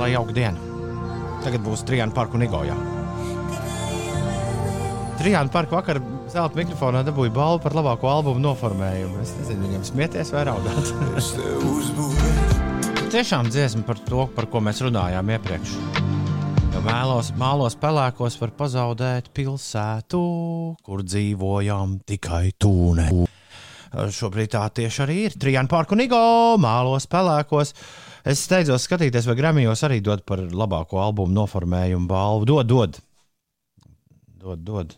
[0.00, 0.73] Lai jauka diena!
[1.44, 2.74] Tagad būs Trijāna Parka un Igojā.
[5.20, 6.00] Trijāna Parka vakar
[6.32, 9.20] zelta mikrofonā dabūja balvu par labāko albumu noformējumu.
[9.22, 10.88] Es nezinu, viņam smieties vai raudāt.
[13.14, 15.76] Tiešām dziesma par to, par ko mēs runājām iepriekš.
[16.74, 20.22] Jo mēlos, mālos pelēkos var pazaudēt pilsētu,
[20.82, 23.06] kur dzīvojam tikai tūne.
[23.94, 25.36] Šobrīd tā tieši arī ir.
[25.38, 26.24] Trijāna Parka un Igo
[26.58, 27.76] mālos pelēkos.
[28.24, 32.46] Es steidzos skatīties, vai Gramijos arī dod par labāko albumu noformējumu balvu.
[32.48, 32.98] Dod, dod.
[34.40, 34.94] Dod, dod.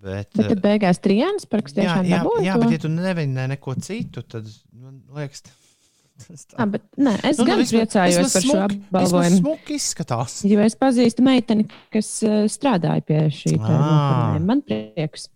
[0.00, 4.22] Bet, Bet tad beigās Trijāns parks jā, jā, jā, bet ja tu nevinnē neko citu,
[4.22, 5.42] tad man liekas,
[6.22, 9.40] tas Jā, bet, nē, es Nu, nu, gan vismaz- priecājos par šo smuki- vismaz apbalvojumu.
[9.42, 10.36] smuki izskatās.
[10.46, 14.38] Jo es pazīstu meiteni, kas uh, strādāja pie šī tā Ah.
[14.40, 15.26] Man prieks.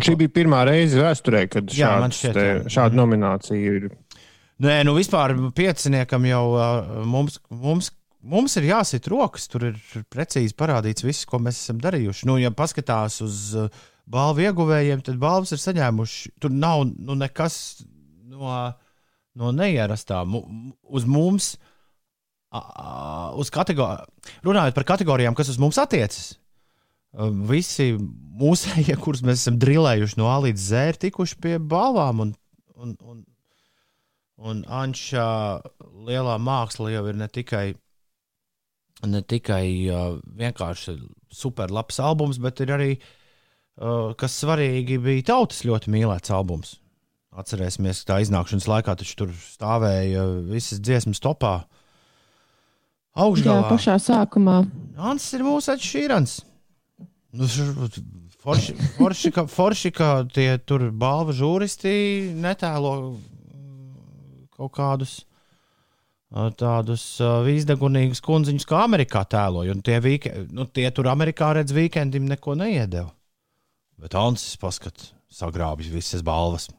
[0.00, 2.72] Šī bija pirmā reize vēsturē, kad Jā, šāds, šķiet, te, jā.
[2.78, 3.90] šāda nominācija ir.
[4.62, 6.42] Nē, nu vispār pieciniekam jau
[7.08, 7.88] mums, mums,
[8.22, 9.48] mums ir jāsit rokas.
[9.50, 9.80] Tur ir
[10.12, 12.28] precīzi parādīts viss, ko mēs esam darījuši.
[12.30, 13.40] Nu, ja paskatās uz
[14.06, 16.36] balvu ieguvējiem, tad balvas ir saņēmuši.
[16.42, 17.56] Tur nav nu, nekas
[18.30, 18.52] no,
[19.34, 20.22] no neierastā.
[20.86, 21.56] Uz mums,
[23.42, 24.06] uz kategor...
[24.46, 26.36] runājot par kategorijām, kas uz mums attiecas.
[27.50, 32.28] Visi mūsējie, kurus mēs esam drillējuši no A līdz Z, ir tikuši pie balvām.
[32.28, 32.34] Un,
[32.78, 33.20] un, un,
[34.42, 35.62] Un Ančā
[36.06, 37.66] lielā māksla jau ir ne tikai,
[39.06, 40.96] ne tikai uh, vienkārši
[41.32, 42.90] superlabs albums, bet ir arī,
[43.78, 46.76] uh, kas svarīgi, bija tautas ļoti mīlēts albums.
[47.32, 51.62] Atcerēsimies, ka tā iznākšanas laikā tur stāvēja visas dziesmas topā.
[51.62, 53.68] Jā, Augšgalā.
[53.70, 54.62] pašā sākumā.
[54.96, 56.40] Ants ir mūsu atšķirants.
[57.32, 57.48] Nu,
[58.42, 61.92] Forši, forši, ka, forši, ka tie tur balva žūristi
[62.42, 62.94] netēlo
[64.62, 65.20] kaut kādus
[66.56, 69.74] tādus vīzdegunīgus kundziņus, kā Amerikā tēloja.
[69.84, 73.10] Tie, vīke, nu, tie tur Amerikā redz weekendim neko neiedeva.
[74.00, 76.70] Bet Ansis paskat, sagrābis visas balvas.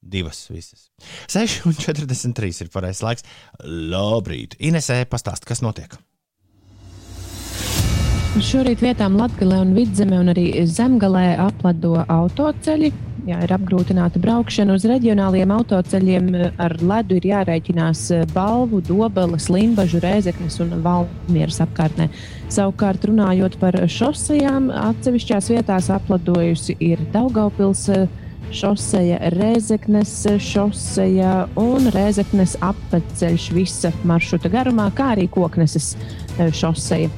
[0.00, 0.88] Divas visas.
[1.28, 3.26] 6,43 ir pareizais laiks.
[3.64, 4.56] Labrīt.
[4.60, 5.96] Inesē, pastāst, kas notiek.
[8.40, 12.92] Šorīt vietām Latvijā Vidzemē un arī Zemgalē aplado autoceļi.
[13.28, 16.28] Jā, ir apgrūtināta braukšana uz reģionāliem autoceļiem.
[16.62, 22.08] Ar ledu ir jārēķinās balvu, dobeles, limbažu, rēzeknes un valmieras apkārtnē.
[22.50, 27.88] Savukārt, runājot par šosejām, atsevišķās vietās apladojusi ir Daugaupils
[28.56, 37.10] šoseja, Rēzeknes šoseja un Rēzeknes apceļš visa maršruta garumā, kā arī Kokneses eh, šoseja.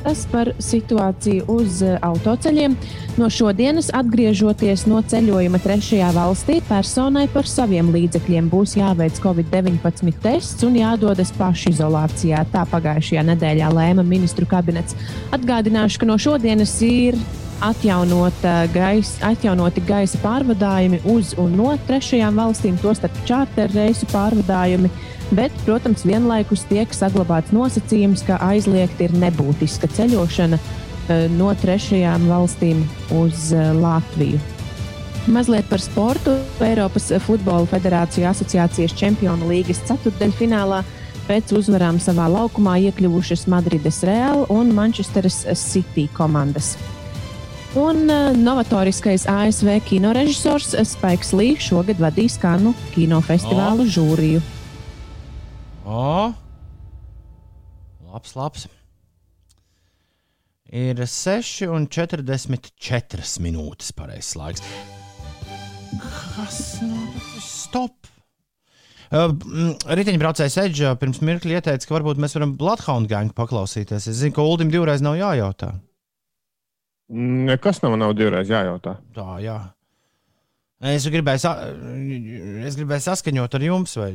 [0.00, 2.76] Tas par situāciju uz eh, autoceļiem.
[3.20, 10.64] No šodienas, atgriežoties no ceļojuma trešajā valstī, personai par saviem līdzekļiem būs jāveic Covid-19 tests
[10.64, 12.46] un jādodas pašizolācijā.
[12.54, 14.96] Tā pagājušajā nedēļā lēma ministru kabinets.
[15.36, 17.20] Atgādināšu, ka no šodienas ir
[18.72, 24.88] gaisa, atjaunoti gaisa pārvadājumi uz un no trešajām valstīm, tostarp čārter reisu pārvadājumi.
[25.30, 32.82] Bet, protams, vienlaikus tiek saglabāts nosacījums, ka aizliegta ir nebūtiska ceļošana eh, no trešajām valstīm
[33.14, 34.40] uz eh, Latviju.
[35.30, 36.34] Mazliet par sportu.
[36.64, 40.82] Eiropas Futbola Federācija asociācijas čempionu līgas ceturdaļfinālā
[41.28, 46.74] pēc uzvarām savā laukumā iekļuvušas Madrides Real un Manchesteras City komandas.
[47.78, 53.92] Un uh, novatoriskais ASV kinorežisors Spaiks Līks šogad vadīs Kanu kinofestivālu oh.
[53.94, 54.42] žūriju.
[55.90, 56.30] O,
[58.06, 58.68] labs, labs.
[60.70, 64.62] Ir 6,44 minūtes pareizais laiks.
[65.98, 67.10] Kas nu,
[67.42, 68.06] stop?
[69.10, 69.34] Uh,
[69.90, 74.06] Riteņbraucējs Edža pirms mirkļa ieteica, ka varbūt mēs varam Bloodhound gangu paklausīties.
[74.06, 75.74] Es zinu, ka Uldim divreiz nav jājautā.
[77.50, 79.02] Nekas nav, nav divreiz jājautā.
[79.16, 79.74] Tā, jā.
[80.86, 81.58] Es gribēju, sa
[82.70, 84.14] es gribēju saskaņot ar jums, vai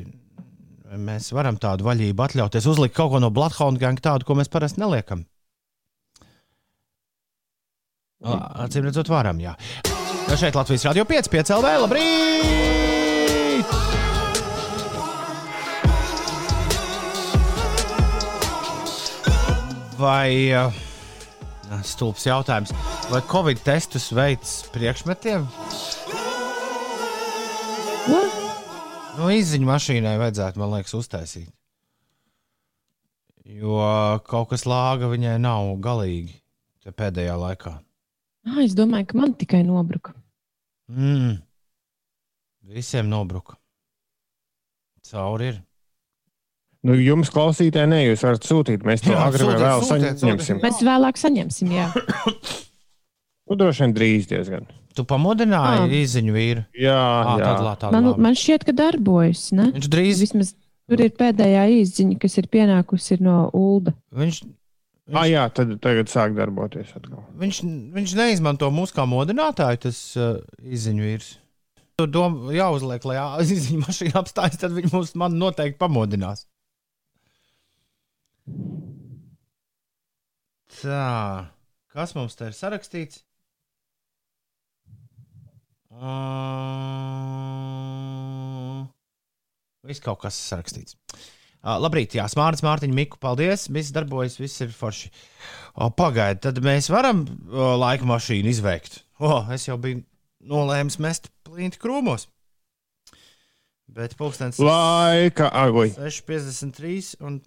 [1.01, 4.81] mēs varam tādu vaļību atļauties, uzlikt kaut ko no Bloodhound gang, tādu, ko mēs parasti
[4.83, 5.25] neliekam.
[8.25, 9.53] Acīm redzot, varam, jā.
[10.25, 12.95] Nu, šeit Latvijas Rādio 5, 5 LV, labrīt!
[19.95, 20.51] Vai
[21.87, 22.73] stulbs jautājums?
[23.11, 25.45] Vai Covid testus veids priekšmetiem?
[29.15, 31.49] Nu, izziņu mašīnai vajadzētu, man liekas, uztaisīt.
[33.45, 33.79] Jo
[34.25, 36.33] kaut kas lāga viņai nav galīgi
[36.83, 37.75] te pēdējā laikā.
[38.45, 40.15] Ah, es domāju, ka man tikai nobruka.
[40.91, 41.37] Mm.
[42.75, 43.57] Visiem nobruka.
[45.05, 45.61] Cauri ir.
[46.85, 48.83] Nu, jums klausītāji, ne, jūs varat sūtīt.
[48.85, 50.59] Mēs to agri vai sūtiet, vēl sūtiet, saņemsim.
[50.61, 51.87] Mēs vēlāk saņemsim, jā.
[53.45, 54.69] Nu, droši vien drīz diezgan.
[54.95, 55.95] Tu pamudināji Ah.
[56.01, 56.65] izziņu vīru.
[56.79, 57.45] Jā, Ah, jā.
[57.49, 58.21] tāda lā- tāda Man, labi.
[58.21, 59.51] man šķiet, ka darbojas.
[59.51, 59.71] Ne?
[59.75, 60.53] Viņš drīz, Vismaz
[60.89, 63.93] tur ir pēdējā izziņa, kas ir pienākusi no Ulda.
[64.15, 64.43] viņš,
[65.13, 67.23] Ah, jā, tad tagad sāk darboties atkal.
[67.37, 67.59] viņš,
[67.93, 71.37] viņš neizmanto mūsu kā modinātāju, tas uh, izziņu vīrs.
[71.97, 76.45] Tur dom, jāuzliek, lai izziņu mašīna apstājas, tad viņi mūs man noteikti pamodinās.
[80.81, 81.47] Tā,
[81.93, 83.21] kas mums te ir sarakstīts?
[85.95, 86.11] Uh,
[89.87, 90.97] viss kaut kas sarakstīts.
[91.65, 93.69] Uh, labrīt, jā, smārts, Mārtiņa, Miku, paldies.
[93.73, 95.09] Viss darbojas, viss ir forši.
[95.75, 98.99] O, Pagaidiet, tad mēs varam o, laika mašīnu izveikt.
[99.23, 100.03] O, es jau biju
[100.45, 102.27] nolēmis mest plīnti krūmos.
[103.95, 105.89] Bet pulkstenis Laika, agui.
[105.95, 107.39] 6,53 un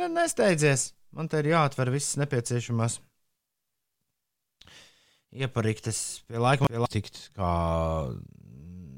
[0.00, 0.90] ne, nesteidzies.
[1.14, 2.98] Man te ir jāatver visas nepieciešamās
[5.32, 7.50] iepariktes pie laika, pie laika tikt, kā,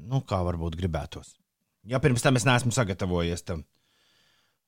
[0.09, 1.35] nu, kā varbūt gribētos.
[1.85, 3.63] Ja pirms tam es neesmu sagatavojies tam.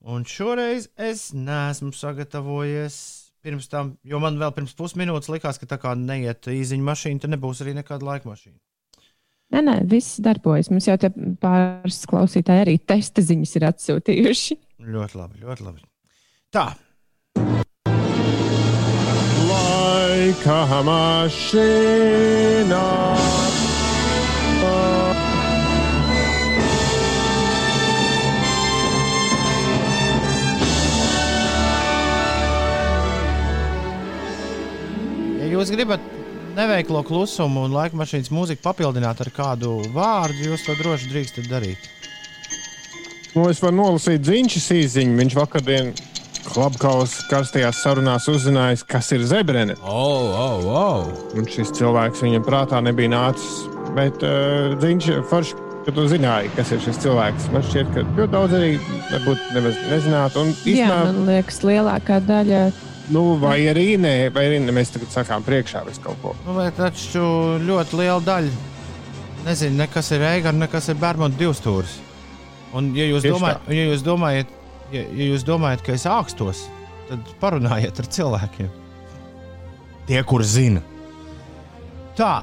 [0.08, 2.98] Un šoreiz es neesmu sagatavojies
[3.44, 7.34] pirms tam, jo man vēl pirms pusminūtes likās, ka tā kā neiet īziņa mašīna, tad
[7.34, 8.58] nebūs arī nekāda laika mašīna.
[9.56, 10.68] Nē, nē, viss darbojas.
[10.74, 10.98] Mums jau
[11.40, 14.58] pāris klausītāji arī testa ziņas ir atsūtījuši.
[14.92, 15.86] Ļoti labi, ļoti labi.
[16.54, 16.66] Tā,
[35.38, 36.04] Ja jūs gribat
[36.58, 41.88] neveiklo klusumu un laika mašīnas mūziku papildināt ar kādu vārdu, jūs to droši drīkstat darīt.
[43.32, 45.18] Nu, es varu nolasīt dziņķis īziņu.
[45.22, 45.96] Viņš vakardien
[46.48, 49.76] Klubkaus karstajās sarunās uzzinājis, kas ir zebrene.
[49.84, 51.10] Oh, oh, oh.
[51.38, 53.66] Un šis cilvēks viņam prātā nebija nācis.
[53.98, 57.50] Bet uh, dziņš forši, ka tu zināji, kas ir šis cilvēks.
[57.54, 58.72] Man šķiet, ka ļoti daudz arī
[59.12, 60.44] varbūt nemaz nezinātu.
[60.46, 62.64] Un Jā, īstenībā, man liekas, lielākā daļa.
[63.16, 66.34] nu, vai arī nē, vai arī ne, mēs tagad sakām priekšā visu kaut ko.
[66.48, 67.24] Nu, bet taču
[67.64, 68.56] ļoti liela daļa.
[69.48, 72.00] Nezinu, ne kas ir Eiga, ne kas ir Bermuda divstūris.
[72.76, 74.50] Un, ja jūs, Tieši domājat, ja jūs domājat,
[74.94, 76.66] ja, ja jūs domājat, ka es ākstos,
[77.10, 78.70] tad parunājiet ar cilvēkiem.
[80.08, 80.82] Tie, kur zina.
[82.18, 82.40] Tā.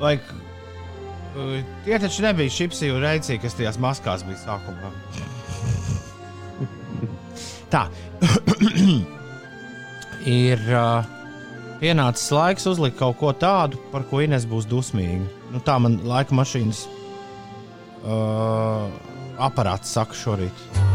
[0.00, 4.92] Vai uh, tie taču nebija šipsi un reicīgi, kas tajās maskās bija sākumā.
[7.74, 7.86] Tā.
[10.24, 11.04] ir uh,
[11.80, 15.26] pienācis laiks uzlikt kaut ko tādu, par ko Ines būs dusmīga.
[15.52, 16.86] Nu, tā man laika mašīnas
[18.04, 18.88] uh,
[19.38, 20.93] aparāts saka šorīt.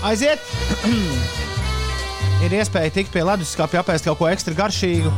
[0.00, 0.40] Aiziet!
[2.44, 5.10] ir iespēja tikt pie leduskapja, apēst kaut ko ekstra garšīgu,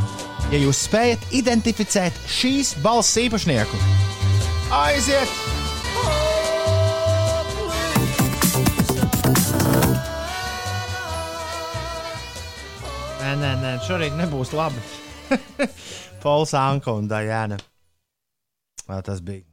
[0.51, 3.79] ja jūs spējat identificēt šīs balss īpašnieku.
[4.75, 5.31] Aiziet!
[13.23, 14.83] Nē, nē, nē, šorīt nebūs labi.
[16.25, 17.07] Pols, Anka un.
[18.83, 19.47] Kā tas bija?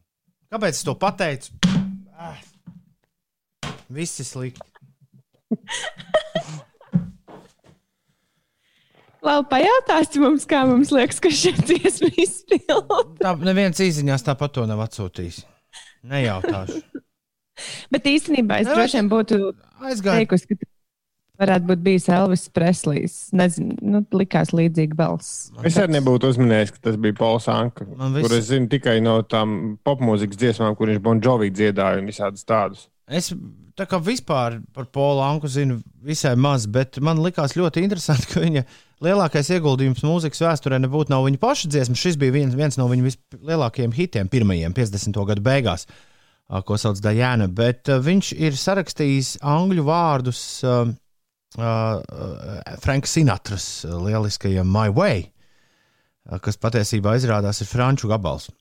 [0.49, 1.53] Kāpēc es to pateicu?
[2.17, 2.41] Ah.
[3.93, 4.78] Viss ir slikti.
[9.19, 13.03] Labi, pajautāsim mums, kā mums liekas, ka šī dziesma izpildīja.
[13.23, 15.43] Tā neviens īsiņās tāpat to nav atsūtījis.
[16.09, 16.79] Nejautāšu.
[17.93, 19.39] Bet īstenībā es Nē, droši vien būtu
[20.05, 20.69] teikusi, ka tas
[21.43, 23.17] varētu būt bijis Elvis Preslijs.
[23.35, 25.49] Nezinu, nu, likās līdzīga balss.
[25.67, 28.23] Es arī nebūtu uzminējis, ka tas bija Pols Anka, Man viss...
[28.23, 32.47] kur es zinu tikai no tām popmūzikas dziesmām, kur viņš Bon Jovi dziedāja un visādus
[32.47, 32.87] tādus.
[33.09, 33.31] Es
[33.79, 38.43] tā kā vispār par Polu Anku zinu visai maz, bet man likās ļoti interesanti, ka
[38.43, 38.63] viņa
[39.05, 41.97] lielākais ieguldījums mūzikas vēsturē nebūtu nav viņa paša dziesma.
[41.97, 45.21] Šis bija viens, viens no viņa vislielākajiem hitiem, pirmajiem 50.
[45.31, 45.87] gadu beigās,
[46.67, 47.47] ko sauc Dajana.
[47.47, 50.83] Bet uh, viņš ir sarakstījis angļu vārdus uh,
[51.57, 58.51] uh, Franka Sinatras uh, lieliskajam My Way, uh, kas patiesībā izrādās ir franču gabals,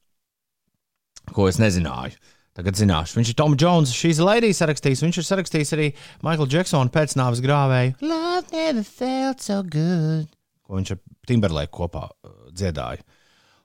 [1.34, 2.16] ko es nezināju.
[2.58, 3.20] Tagad zināšu.
[3.20, 5.04] Viņš ir Toms Jones, šīs lēdijas sarakstījis.
[5.04, 5.84] Viņš ir sarakstījis arī
[6.26, 7.92] Maikla Džeksona pēcnāves grāvēju.
[8.02, 10.26] Love never felt so good.
[10.66, 10.98] Ko viņš ar
[11.30, 13.04] Timberlake kopā uh, dziedāja.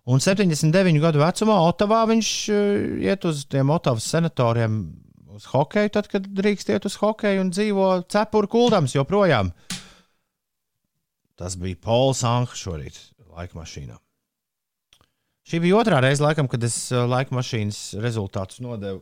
[0.05, 2.61] Un 79 gadu vecumā Otavā viņš uh,
[3.07, 4.77] iet uz tiem Otavas senatoriem
[5.33, 9.49] uz hokeju, tad, kad drīkst iet uz hokeju un dzīvo cepuru kuldams joprojām.
[11.33, 12.99] Tas bija Pols Anka šorīt
[13.33, 13.97] laika mašīnā.
[15.43, 19.01] Šī bija otrā reize, laikam, kad es uh, laika mašīnas rezultātus nodevu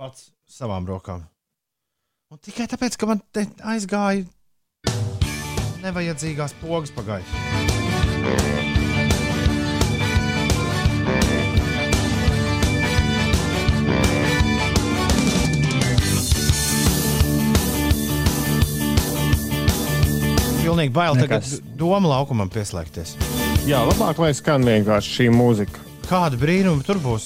[0.00, 1.26] pats savām rokām.
[2.32, 4.24] Un tikai tāpēc, ka man te aizgāja
[5.84, 7.28] nevajadzīgās pogas pagaidu.
[20.66, 21.60] Pilnīgi bail tagad Nekas.
[21.78, 23.14] doma laukumam pieslēgties.
[23.66, 25.80] Jā, labāk, lai skan vienkārši šī mūzika.
[26.06, 27.24] Kāda brīnuma tur būs?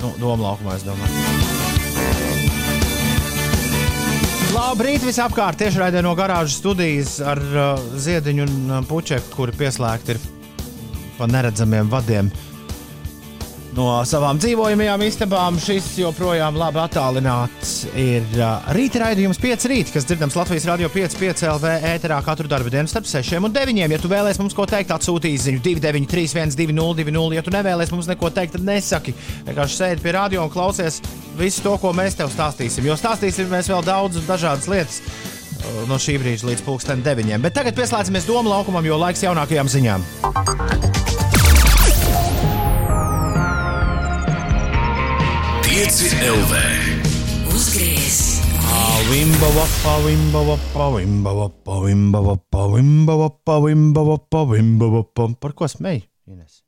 [0.00, 1.20] Nu, doma laukumā, es domāju.
[4.50, 5.60] Labrīt, visapkārt!
[5.62, 10.20] Tieši raidē no garāžas studijas ar uh, Ziediņu un uh, Puķeku, kuri pieslēgti ir
[11.14, 12.34] pa neredzamiem vadiem.
[13.72, 20.04] No savām dzīvojamajām istabām šis joprojām labi attālināts ir uh, rīta raidījums 5 rīt, kas
[20.04, 23.80] dzirdams Latvijas radio 5, 5 LV ēterā katru darbu dienu starp 6 un 9.
[23.80, 28.28] Ja tu vēlēsies mums ko teikt, atsūtīs ziņu 293, 202, ja tu nevēlies mums neko
[28.36, 29.16] teikt, tad nesaki.
[29.48, 31.00] Vienkārši sēdi pie radio un klausies
[31.40, 32.84] visu to, ko mēs tev stāstīsim.
[32.84, 35.00] Jo stāstīsim mēs vēl daudz dažādas lietas
[35.88, 37.40] no šī brīža līdz pulksten 9.
[37.40, 41.01] Bet tagad pieslēdzamies domu laukumam, jo laiks jaunākajām ziņām.
[45.72, 46.52] Pieci LV.
[47.48, 48.16] Uzgriez!
[55.40, 56.02] Par ko smēj?
[56.28, 56.58] Ines?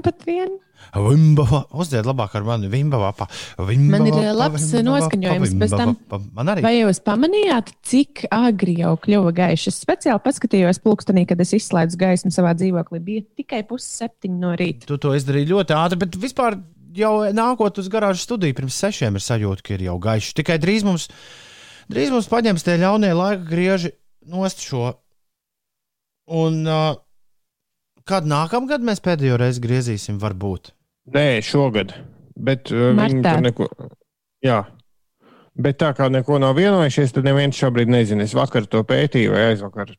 [0.00, 0.54] Pat vien.
[0.96, 1.44] Vimba,
[1.76, 2.70] uzdzied labāk ar mani.
[2.72, 3.26] Vimba, vapa.
[3.68, 5.92] Vimba, Man ir labs noskaņojums bez tam.
[6.32, 6.64] Man arī.
[6.64, 9.74] Vai jūs pamanījāt, cik agri jau kļuva gaišs?
[9.74, 13.02] Es speciāli paskatījos pulkstenī, kad es izslēdzu gaismu savā dzīvoklī.
[13.10, 14.88] Bija tikai pusseptiņi no rīta.
[14.88, 16.56] Tu to izdarīji ļoti ātri, bet vispār
[17.00, 20.34] jau nākot uz garāžas studiju pirms sešiem ir sajūta, ka ir jau gaišs.
[20.38, 21.08] Tikai drīz mums,
[21.92, 23.92] drīz mums paņems tie ļaunie laika grieži
[24.30, 24.94] nost šo.
[26.36, 26.96] Un uh,
[28.06, 30.72] kad nākamgad mēs pēdējo reizi griezīsim, varbūt.
[31.14, 31.94] Nē, šogad.
[32.36, 33.68] Bet uh, viņi tur neko.
[34.44, 34.64] Jā.
[35.56, 38.26] Bet tā kā neko nav vienojušies, tad neviens šobrīd nezina.
[38.26, 39.94] Es vakar to pētīju, vai aizvakar.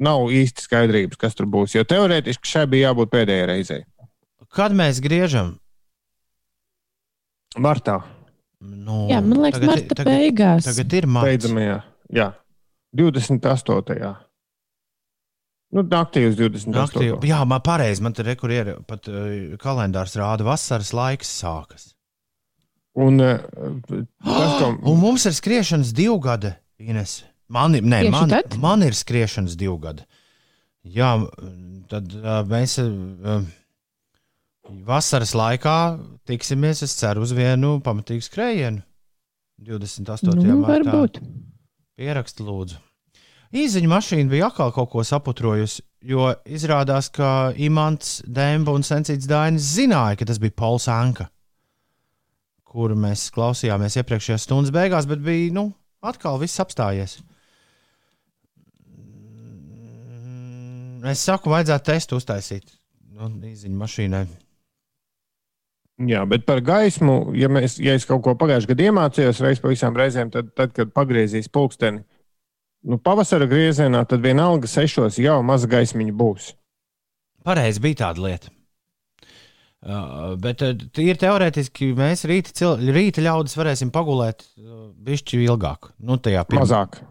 [0.00, 1.74] Nav īsti skaidrības, kas tur būs.
[1.76, 3.82] Jo teorētiski šai bija jābūt pēdējai reizei.
[4.54, 5.56] Kad mēs griežam?
[7.58, 8.00] Martā.
[8.64, 10.64] Nu, Jā, man liekas, tagad- marta tagad- beigās.
[10.68, 11.28] Tagad ir marts.
[11.28, 11.82] Beidzamajā.
[12.14, 12.28] Jā,
[12.96, 14.16] 28.
[15.74, 16.70] Nu, naktī uz 28.
[16.70, 18.00] Naktī, jā, man pareizi.
[18.02, 21.88] Man tur rekur ir pat uh, kalendārs rāda, vasaras laiks sākas.
[22.94, 23.38] Un, uh,
[24.24, 24.68] tas, ko...
[24.86, 27.24] Un mums ir skriešanas divu gadu, Ines.
[27.50, 28.56] Man, ir- nē, Tieši man, tad?
[28.62, 30.06] man ir skriešanas divu gadu.
[30.84, 31.10] Jā,
[31.90, 33.42] tad uh, mēs uh,
[34.64, 35.76] vasaras laikā
[36.28, 38.82] tiksimies, es ceru, uz vienu pamatīgu skrējienu.
[39.64, 40.34] 28.
[40.40, 40.90] Nu, martā.
[40.90, 41.20] varbūt.
[41.98, 42.80] Pieraksti, lūdzu.
[43.54, 49.68] Īziņa mašīna bija atkal kaut ko saputrojusi, jo izrādās, ka Imants, Dēmba un Sensīts Dainis
[49.76, 51.28] zināja, ka tas bija Pols Anka,
[52.66, 55.68] kuru mēs klausījāmies iepriekšējās stundas beigās, bet bija, nu,
[56.02, 57.20] atkal viss apstājies.
[61.04, 62.74] Es saku, vajadzētu testu uztaisīt
[63.14, 64.24] nu, īziņa mašīnai.
[66.02, 69.70] Jā, bet par gaismu, ja, mēs, ja es kaut ko pagājušajā gadā iemācījos, reiz pa
[69.70, 72.02] visām reizēm, tad, tad kad pagriezīs pulksteni,
[72.90, 76.50] nu, pavasara griezienā, tad vienalga sešos jau maza gaismiņa būs.
[77.46, 78.50] Pareizi bija tāda lieta.
[79.84, 82.80] Uh, bet uh, tīri teorētiski mēs rīta, cil...
[82.96, 85.92] rīta ļaudis varēsim pagulēt uh, bišķi ilgāk.
[86.00, 86.64] Nu, tajā pirmā.
[86.64, 87.02] Mazāk.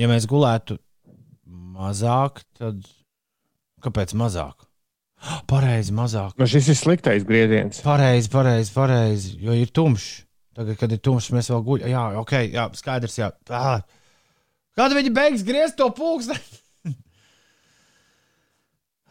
[0.00, 0.80] Ja mēs gulētu
[1.76, 2.80] mazāk, tad
[3.84, 4.71] kāpēc mazāk?
[5.46, 6.34] Pareizi, mazāk.
[6.40, 7.78] Nu, šis ir sliktais grieziens.
[7.84, 9.36] Pareizi, pareizi, pareizi.
[9.42, 10.24] Jo ir tumšs.
[10.56, 11.92] Tagad, kad ir tumšs, mēs vēl guļam.
[11.92, 13.14] Jā, ok, jā, skaidrs.
[13.20, 13.30] Jā.
[13.54, 13.84] Ah.
[14.76, 16.58] Kad viņi beigs griezt to pulksteni?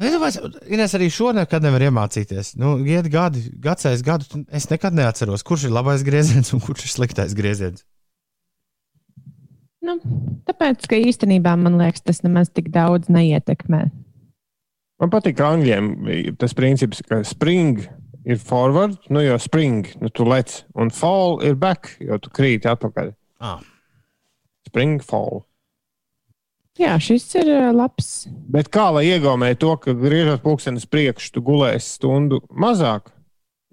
[0.01, 2.55] Es domāju, Ines arī šo nekad nevar iemācīties.
[2.57, 6.87] Nu, iet gadi, gadsimts gadu, tu- es nekad neatceros, kurš ir labais grieziens un kurš
[6.87, 7.83] ir sliktais grieziens.
[9.85, 9.99] Nu,
[10.49, 13.83] tāpēc, ka īstenībā man liekas, tas nemaz tik daudz neietekmē.
[15.01, 15.91] Man patīk angļiem
[16.37, 17.81] tas princips, ka spring
[18.21, 22.69] ir forward, nu jau spring, nu tu lec, un fall ir back, jo tu krīti
[22.69, 23.09] atpakaļ.
[23.41, 23.63] Ah.
[24.69, 25.41] Spring, fall.
[26.79, 28.29] Jā, šis ir labs.
[28.53, 33.09] Bet kā lai iegaumē to, ka griežot pulkstenis priekšu, tu gulēsi stundu mazāk,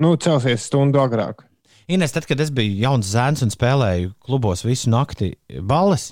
[0.02, 1.44] nu celsies stundu agrāk?
[1.88, 6.10] Ines, tad, kad es biju jauns zēns un spēlēju klubos visu nakti balles,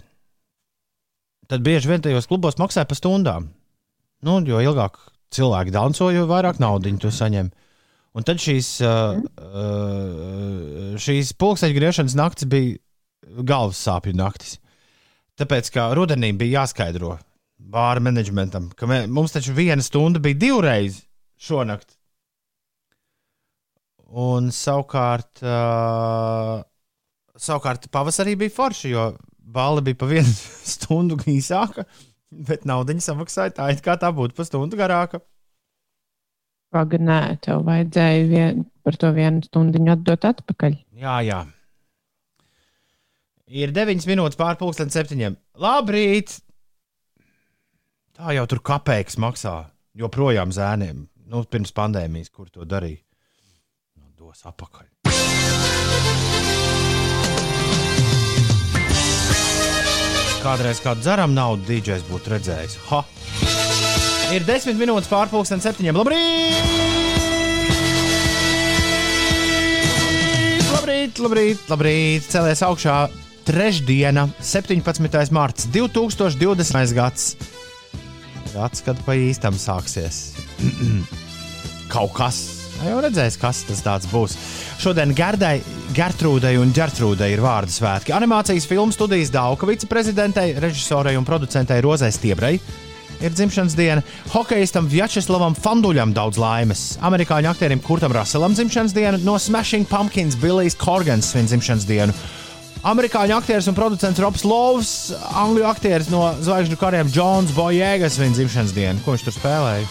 [1.51, 3.51] tad bieži vien tajos klubos maksā par stundām.
[4.25, 4.97] Nu, jo ilgāk
[5.35, 7.51] cilvēki danco, jo vairāk naudas tu saņem.
[8.17, 12.79] Un tad šīs, uh, uh, šīs pulksteņa griešanas naktis bija
[13.45, 14.57] galvas sāpju naktis.
[15.37, 17.19] Tāpēc, kā rudenī bija jāskaidro
[17.61, 21.03] bāra menedžmentam, ka mē, mums taču viena stunda bija divreiz
[21.37, 21.93] šonakt.
[24.07, 26.63] Un savukārt, uh,
[27.37, 30.33] savukārt pavasarī bija forši, jo balva bija pa vienu
[30.77, 31.85] stundu īsāka,
[32.49, 35.23] bet naudu samaksāja tā, it kā tā būtu pa stundu garāka.
[36.75, 40.75] Pagaidām, nē, tev vajadzēja vien, par to vienu stundu atdot atpakaļ.
[40.99, 41.45] Jā, jā.
[43.47, 45.37] Ir 9 minūtes pārpusdienas septiņiem.
[45.63, 46.41] Labrīt!
[48.17, 49.71] Tā jau tur kapeiks maksā.
[49.97, 51.07] Joprojām zēniem.
[51.31, 53.03] Nu, pirms pandēmijas, kur to darīja.
[53.97, 54.96] Nu, dos apakaļ.
[60.47, 62.77] Kādreiz kādu dzeram naudu dīdžers būtu redzējis.
[62.87, 63.01] Ha!
[64.31, 65.97] Ir desmit minūtes pārpusdienas septiņiem.
[65.99, 66.69] Labrīt!
[70.71, 72.29] Labrīt, labrīt, labrīt!
[72.31, 72.95] Celies augšā
[73.49, 75.35] trešdiena, 17.
[75.35, 76.95] mārciņa, 2020.
[76.95, 77.27] gads.
[78.55, 80.37] Gads, kad pa īstam sāksies.
[81.93, 82.66] Kaut kas.
[82.85, 84.35] Jau redzēs, kas tas būs.
[84.83, 85.61] Šodien Gerdai,
[85.97, 88.13] Gertrūdai un Gertrūdai ir vārdu svētki.
[88.17, 92.59] Animācijas filmu studijas Dauka viceprezidentei, režisorei un producentei Rozai Stiebrai
[93.21, 94.03] ir dzimšanas diena.
[94.33, 96.85] Hokejistam Vjačeslavam Fanduļam daudz laimes.
[97.05, 102.17] Amerikāņu aktierim Kurtam Raselam dzimšanas diena, no Smashing Pumpkins Billijs Korgans svin dzimšanas dienu.
[102.87, 104.93] Amerikāņu aktieris un producents Robs Lovs,
[105.33, 109.03] angļu aktieris no zvaigžņu kariem Džons Bojēgas svin dzimšanas dienu.
[109.03, 109.89] Ko viņš tur spēlēja?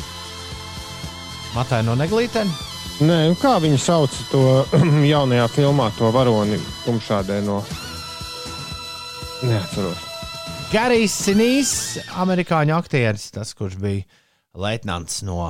[1.58, 2.75] Matai no Neglītēm.
[2.96, 4.42] Nē, nu kā viņi sauc to
[5.12, 7.58] jaunajā filmā, to varoni tumšādē no.
[9.44, 10.06] Neatceros.
[10.72, 11.74] Garijs Sinīs,
[12.24, 14.06] amerikāņu aktieris, tas, kurš bija
[14.56, 15.50] leitnants no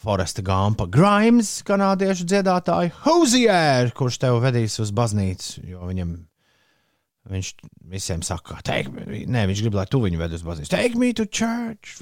[0.00, 0.86] Foresta Gampa.
[0.88, 6.16] Grimes, kanādiešu dziedātāju Hozier, kurš tev vedīs uz baznīcu, jo viņam.
[7.32, 7.52] Viņš
[7.92, 10.72] visiem saka, nē, viņš grib, lai tu viņu ved uz baznīcu.
[10.72, 12.00] Take me to church.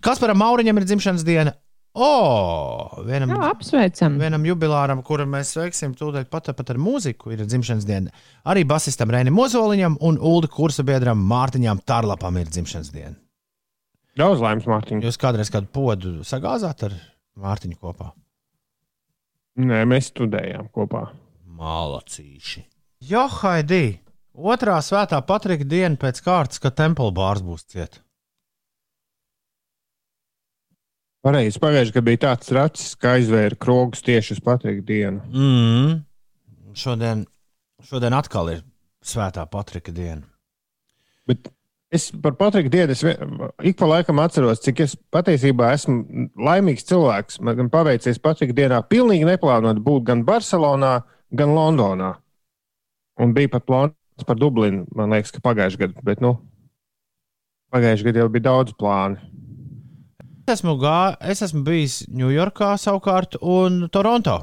[0.00, 1.58] Kas par Mauriņam ir dzimšanas diena?
[1.92, 4.14] Oh, vienam, Jā, apsveicam.
[4.16, 8.12] vienam jubilāram, kuru mēs sveiksim tūdaļ pat, pat ar mūziku, ir dzimšanas diena.
[8.48, 13.18] Arī basistam Reinim Mozoliņam un Ulu kursa biedram Mārtiņam Tarlapam ir dzimšanas diena.
[14.16, 15.02] Daudz laimes, Mārtiņ.
[15.04, 16.96] Jūs kādreiz kādu podu sagāzāt ar
[17.36, 18.14] Mārtiņu kopā?
[19.60, 21.10] Nē, mēs studējām kopā.
[21.60, 22.64] Malacīši.
[23.04, 23.98] Jo, Haidī!
[24.32, 28.00] Otrā svētā Patrika diena pēc kārtas, kad Temple bārs būs cieta.
[31.22, 35.20] Pareizi, pagājušajā gadā bija tāds racis, ka aizvēra krogus tieši uz Patrika dienu.
[35.30, 36.00] Mm.
[36.74, 37.22] Šodien,
[37.86, 38.64] šodien atkal ir
[39.06, 40.24] svētā Patrika diena.
[41.30, 41.52] Bet
[41.94, 47.38] es par Patrika dienu es ik pa laikam atceros, cik es patiesībā esmu laimīgs cilvēks.
[47.38, 50.96] Man gan paveicies Patrika dienā pilnīgi neplānot būt gan Barcelonā,
[51.30, 52.16] gan Londonā.
[53.22, 56.02] Un bija pat plāns par Dublinu, man liekas, ka pagājušajā gadā.
[56.02, 56.34] Bet, nu,
[57.70, 59.22] pagājušajā gadā jau bija daudz plānu.
[60.42, 64.40] Es esmu, gā, es esmu bijis Ņujorkā savukārt un Toronto.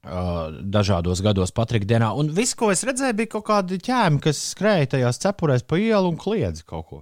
[0.00, 2.10] Uh, dažādos gados Patrika dienā.
[2.16, 6.08] Un viss, ko es redzēju, bija kaut kādi ķēmi, kas skrēja tajās cepurēs pa ielu
[6.08, 7.00] un kliedza kaut ko.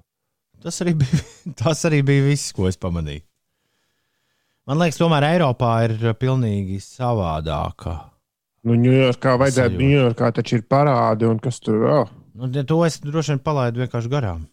[0.62, 1.22] Tas arī bija,
[1.58, 3.22] tas arī bija viss, ko es pamanīju.
[4.68, 7.96] Man liekas, tomēr Eiropā ir pilnīgi savādāka.
[8.66, 9.80] Nu, Ņujorkā vajadzētu.
[9.80, 12.06] Ņujorkā taču ir parādi un kas tur vēl.
[12.38, 14.44] Nu, ja to es droši vien palaidu vienkārši garām.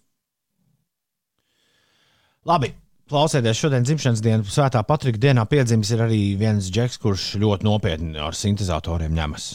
[2.46, 2.70] Labi,
[3.10, 8.22] klausieties, šodien dzimšanas dienā, Svētā Patrika dienā piedzimis ir arī viens džeks, kurš ļoti nopietni
[8.22, 9.50] ar sintēzatoriem ņemas.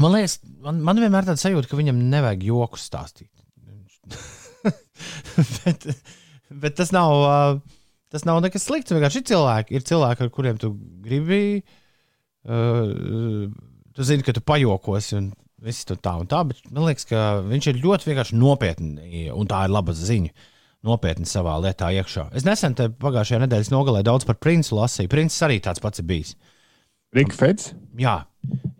[0.00, 3.32] Man liekas, man, man vienmēr tāda sajūta, ka viņam nevajag joku stāstīt.
[5.64, 5.84] bet,
[6.48, 7.60] bet tas nav,
[8.12, 8.94] tas nav nekas slikts.
[8.94, 10.72] Vienkārši ir cilvēki, ir cilvēki, ar kuriem tu
[11.04, 11.60] gribi.
[12.42, 13.52] Uh,
[13.94, 15.28] tu zini, ka tu pajokosi un
[15.62, 19.50] viss tur tā un tā, bet man liekas, ka viņš ir ļoti vienkārši nopietni, un
[19.50, 20.32] tā ir laba ziņa.
[20.82, 22.26] Nopietni savā lietā iekšā.
[22.34, 25.10] Es nesen te pagājušajā nedēļas nogalē daudz par princi lasīju.
[25.12, 26.34] Princis arī tāds pats ir bijis.
[27.14, 27.70] Rika Feds?
[28.00, 28.16] Jā,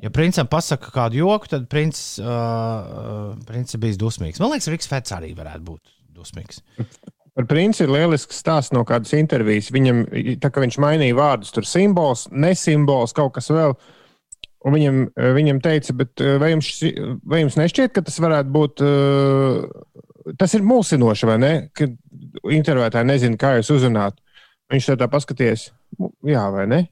[0.03, 4.40] ja princim pasaka kādu joku, tad princis uh, uh, princis ir bijis dusmīgs.
[4.42, 6.62] Man liekas, Riks Fets arī varētu būt dusmīgs.
[7.36, 9.70] Par princi ir lielisks stāsts no kādas intervijas.
[9.72, 10.05] Viņam,
[10.42, 13.72] tā kā viņš mainīja vārdus, tur simbols, nesimbols, kaut kas vēl.
[14.68, 14.98] Un viņam,
[15.38, 16.68] viņam teica, bet eh, vai jums,
[17.26, 18.84] vai jums nešķiet, ka tas varētu būt.
[18.84, 20.03] Uh,
[20.38, 21.52] tas ir mulsinoši, vai ne?
[21.76, 21.88] Ka
[22.50, 24.18] intervētāji nezina, kā jūs uzrunāt.
[24.72, 26.82] Viņš tā, tā paskaties, "Nu, jā, vai ne?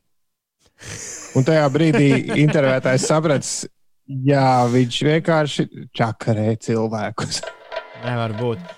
[1.36, 2.10] Un tajā brīdī
[2.44, 3.68] intervētājs saprata,
[4.10, 5.64] Jā, viņš vienkārši
[5.94, 7.44] čakarē cilvēkus.
[8.02, 8.72] Nevar būt.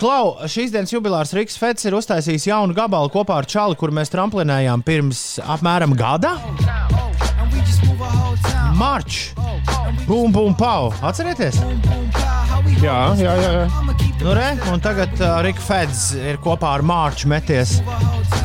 [0.00, 4.10] Klau, šīs dienas jubilārs Riks Fets ir uztaisījis jaunu gabalu kopā ar Čāli, kur mēs
[4.10, 6.34] tramplinējām pirms apmēram gada.
[8.74, 9.28] Marč!
[10.08, 10.90] Bum, bum, pau!
[11.04, 11.60] Atcerieties!
[12.80, 13.50] Jā, jā, jā.
[13.58, 13.66] jā.
[14.22, 17.80] Nu, re, un tagad uh, Riks Feds ir kopā ar Mārču meties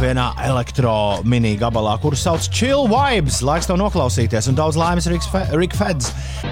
[0.02, 3.40] vienā elektro mini gabalā, kuru sauc Chill Vibes.
[3.46, 6.12] Laiks to noklausīties, un daudz laimes Riks Fe Rick Feds.
[6.44, 6.52] Ew,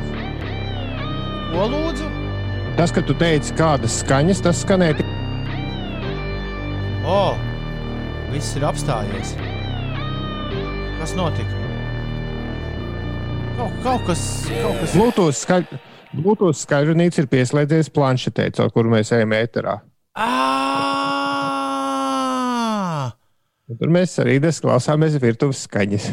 [1.51, 2.07] Ko lūdzu?
[2.77, 5.05] Tas, ka tu teici, kādas skaņas, tas skanēja.
[7.07, 7.21] O,
[8.33, 9.33] viss ir apstājies.
[10.99, 11.63] Kas notika?
[13.57, 14.93] Kaut, kaut kas, kaut kas.
[14.93, 15.65] Bluetooth, skaļ...
[16.17, 19.79] Bluetooth skaļrunīts ir pieslēdzies planšetē, caur kuru mēs ejam ēterā.
[20.17, 21.06] Ā!
[23.67, 26.05] Tur mēs arī klausāmies virtuves skaņas.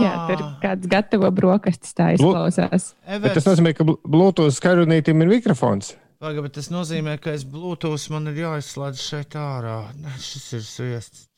[0.00, 2.96] Jā, tur kāds gatavo brokastis tā izklausās.
[3.04, 5.92] Bet tas nozīmē, ka bl- Bluetooth skaļrunītam ir mikrofons.
[6.20, 9.92] Pagaid, bet tas nozīmē, ka es Bluetooth man ir jāizslēdz šeit ārā.
[10.00, 11.28] Nē, šis ir sviests.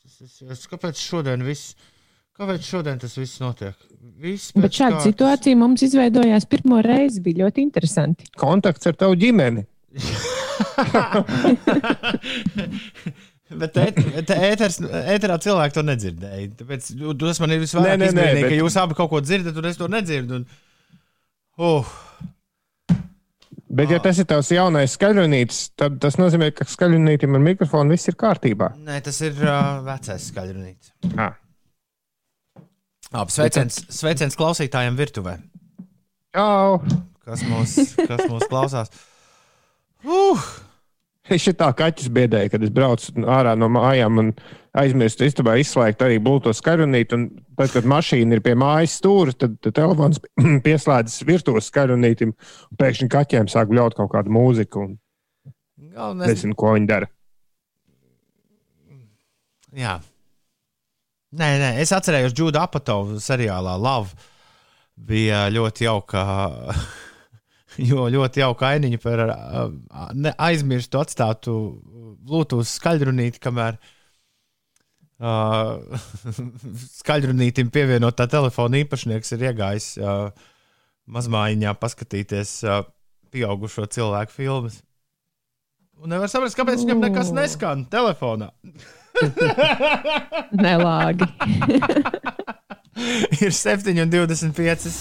[0.71, 1.75] Kāpēc šodien viss?
[2.39, 3.75] Kāpēc šodien tas viss notiek?
[4.23, 7.19] Viss Bet šāda situācija mums izveidojās pirmo reizi.
[7.23, 8.23] Bija ļoti interesanti.
[8.39, 9.67] Kontakts ar tavu ģimeni.
[13.59, 14.79] Bet ēt- bet ēters,
[15.15, 16.49] ēterā cilvēki to nedzirdēja.
[16.59, 19.09] Tāpēc nu, tas man ir Nē, visvairāk nē, nē, izbrīnīgi, bet- ka jūs abi kaut
[19.13, 20.41] ko dzirdat, un es to nedzirdu.
[20.41, 20.47] Un...
[21.57, 21.93] Uh,
[23.73, 28.05] Bet, ja tas ir tavs jaunais skaļrunītis, tad tas nozīmē, ka skaļrunītam ar mikrofonu viss
[28.11, 28.67] ir kārtībā.
[28.77, 30.91] nē, tas ir uh, vecais skaļrunīts.
[31.17, 31.33] Ah.
[33.33, 35.39] Sveiciens, sveiciens klausītājiem virtuvē.
[36.33, 36.83] Čau!
[37.25, 37.73] Kas mūs,
[38.09, 38.93] kas mūs klausās?
[40.05, 40.45] Uh!
[41.31, 44.31] Es šitā kaķis biedēju, kad es braucu ārā no mājām un
[44.75, 47.15] aizmirstu istabā izslēgt arī Bluetooth skaļrunīti.
[47.15, 50.19] un Tad, kad mašīna ir pie mājas stūra, tad, tad telefons
[50.65, 52.33] pieslēdzas virtuves skaļrunītim.
[52.33, 54.87] un Pēkšņi kaķiem sāk bļaut kaut kādu mūziku.
[54.87, 54.97] un
[55.93, 57.09] Galvenais, Nezinu, ko viņi dara.
[59.77, 59.99] Jā.
[61.33, 64.13] Nē, nē, es atcerējos Džudu Apatovu seriālā Love.
[64.93, 66.23] Bija ļoti jauka,
[67.89, 69.25] jo ļoti jauka ainiņa par
[70.37, 71.57] aizmirstu atstātu
[72.23, 73.77] Bluetooth skaļrunīti, kamēr
[75.23, 75.99] uh,
[77.01, 80.29] skaļrunītim pievienotā telefona īpašnieks ir iegājis uh,
[81.11, 82.83] mazmājiņā paskatīties uh,
[83.33, 84.81] pieaugušo cilvēku filmas.
[86.03, 88.49] Un nevar saprast, kāpēc viņam nekas neskan telefonā.
[90.65, 91.27] Nelāgi.
[93.39, 94.95] ir 7,25.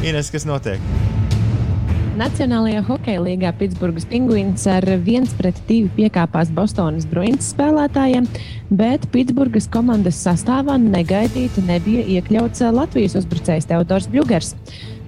[0.00, 1.19] Ines, kas notiek?
[2.20, 8.26] Nacionālajā hokeja līgā Pitsburgas pingvīns ar 1-2 piekāpās Bostonas Bruins spēlētājiem,
[8.76, 14.52] bet Pitsburgas komandas sastāvā negaidīti nebija iekļauts Latvijas uzbrucējs Teodors Bļūgers.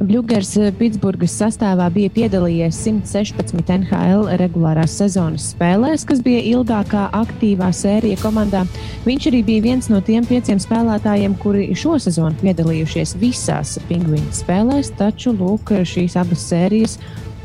[0.02, 0.48] Bļūgers
[0.80, 8.64] Pitsburgas sastāvā bija piedalījies 116 NHL regulārās sezonas spēlēs, kas bija ilgākā aktīvā sērija komandā.
[9.04, 14.90] Viņš arī bija viens no tiem pieciem spēlētājiem, kuri šo sezonu piedalījušies visās pingvīnu spēlēs,
[14.98, 16.98] taču lūk, šīs abas sērijas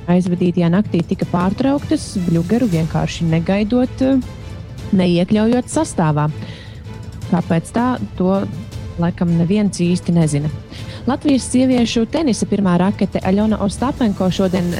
[0.10, 4.06] aizvadītajā naktī tika pārtrauktas, Bļūgeru vienkārši negaidot,
[4.98, 6.32] neiekļaujot sastāvā.
[7.30, 8.42] Kāpēc tā, to
[8.98, 10.50] laikam neviens īsti nezina.
[11.08, 14.74] Latvijas sieviešu tenisa pirmā rakete Aļona Ostapenko šodien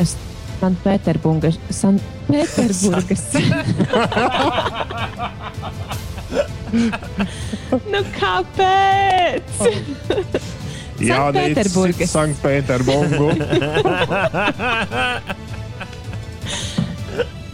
[0.60, 1.56] Sanktpēterburgas.
[1.72, 3.24] Sanktpēterburgas.
[7.94, 9.48] nu kāpēc?
[11.00, 12.12] Jā, Sanktpēterburgas.
[12.12, 13.28] Sanktpēterburgu.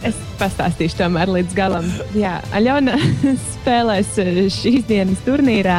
[0.04, 1.86] Es pastāstīšu tomēr līdz galam.
[2.12, 2.92] Jā, Aļona
[3.54, 5.78] spēlēs eh, šīs dienas turnīrā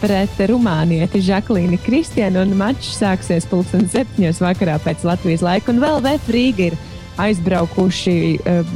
[0.00, 5.72] pret Rumānieti Žaklīnu Kristiānu, un mačs sāksies pulksten septiņos vakarā pēc Latvijas laika.
[5.72, 6.78] Un vēl VF Rīga ir
[7.20, 8.74] aizbraukuši uh,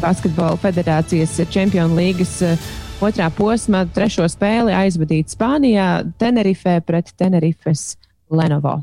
[0.00, 2.68] Basketbola federācijas Čempionu līgas uh,
[3.04, 5.90] otrā posma trešo spēli aizvadīt Spānijā,
[6.20, 7.94] Tenerifē pret Tenerifes
[8.32, 8.78] Lenovo.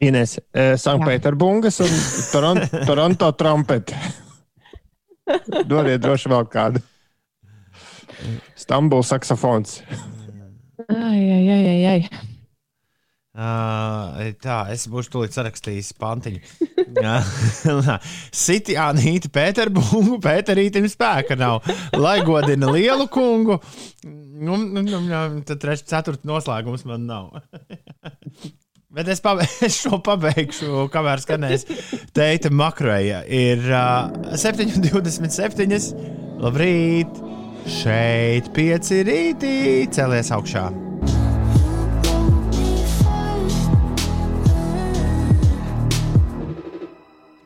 [0.00, 1.96] Ines, eh, Sanktpēterburgas un
[2.32, 3.92] Toron Toronto trumpet.
[5.68, 6.84] Dodiet droši vēl kādu.
[8.58, 9.80] Stambuls saksofons.
[10.88, 12.28] Ai, ai, ai, ai, ai.
[13.30, 16.40] Uh, tā, es būšu tūlīt sarakstījis pantiņu.
[18.34, 21.62] Siti Anīti Pēterburgu, Pēterītim spēka nav.
[21.94, 23.60] Lai godina lielu kungu,
[24.04, 25.00] nu, nu, nu,
[25.46, 27.30] tad trešais, ceturtais noslēgums man nav.
[28.94, 31.66] Bet es, pabe es šo pabeigšu, kamēr skanēs
[32.16, 33.22] teita makroja.
[33.30, 35.92] Ir uh, 7,27.
[36.42, 37.39] Labrīt!
[37.68, 40.62] Šeit pieci rītī celies augšā.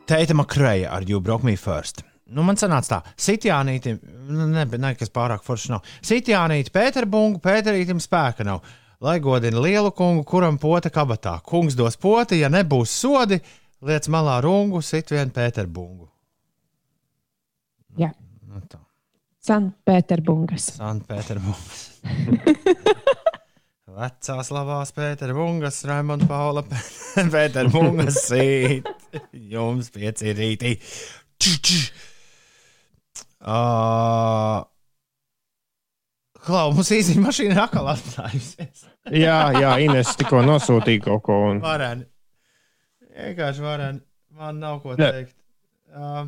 [0.05, 2.03] Teita makroja ar You Broke Me First.
[2.31, 3.99] Nu, man sanāca tā, Sitjānītim,
[4.31, 5.85] nu, ne, ne, kas pārāk foršs nav.
[6.05, 8.63] Sitjānīti Pēterbungu, Pēterītim spēka nav.
[9.03, 11.37] Lai godina lielu kungu, kuram pota kabatā.
[11.45, 13.41] Kungs dos poti, ja nebūs sodi,
[13.85, 16.07] liec malā rungu, sit vien Pēterbungu.
[17.99, 18.13] Jā.
[18.13, 18.24] Tā.
[19.45, 20.71] Sanktpēterburgas.
[20.79, 21.83] Sanktpēterburgas.
[23.95, 28.89] Vecās labās Pēterbungas, Raimonda Paula Pēterbungas sīt.
[29.31, 30.73] Jums pieci rītī.
[33.45, 34.65] Uh,
[36.45, 38.83] Klau, mums īstenībā mašīna ir atkal atstājusies.
[39.25, 41.37] Jā, jā, Ines tikko nosūtīja kaut ko.
[41.51, 41.61] Un...
[41.61, 42.07] Vareni.
[43.15, 44.01] Vienkārši vareni.
[44.35, 45.35] Man nav ko teikt.
[45.93, 46.25] Uh,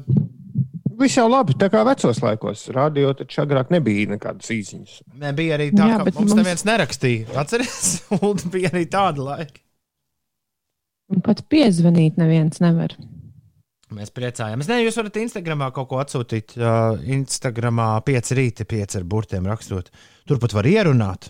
[0.97, 2.63] Viss jau labi, tā kā vecos laikos.
[2.73, 4.95] Radio taču agrāk nebija nekādas īsiņas.
[5.21, 7.27] ne, bija arī tā, Jā, ka mums mums- neviens nerakstīja.
[7.37, 7.91] Atcerieties,
[8.25, 9.61] un bija arī tāda laika.
[11.13, 12.95] Un pat piezvanīt neviens nevar.
[13.93, 14.67] Mēs priecājamies.
[14.67, 16.57] Nē, jūs varat Instagramā kaut ko atsūtīt.
[16.59, 19.87] Uh, Instagramā pieci rīti, pieci ar burtiem rakstot.
[20.27, 21.29] Turpat var ierunāt.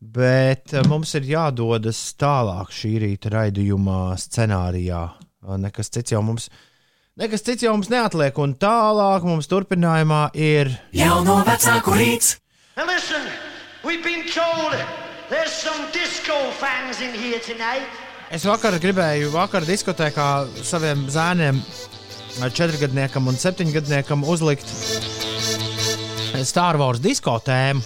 [0.00, 5.00] Bet uh, mums ir jādodas tālāk šī rīta raidījuma scenārijā.
[5.42, 6.46] Uh, nekas cits jau mums.
[7.20, 10.70] Nekas cits jau mums neatliek, un tālāk mums turpinājumā ir.
[10.96, 12.38] Jauno vecāku rīts!
[12.78, 13.20] Now listen,
[13.84, 14.72] we've been told
[15.28, 17.84] there's some disco fans in here tonight.
[18.32, 20.30] Es vakar gribēju, vakar diskotēkā
[20.64, 21.60] saviem zēniem,
[22.56, 24.72] četrgadniekam un septiņgadniekam, uzlikt
[26.48, 27.84] Star Wars disko tēmu.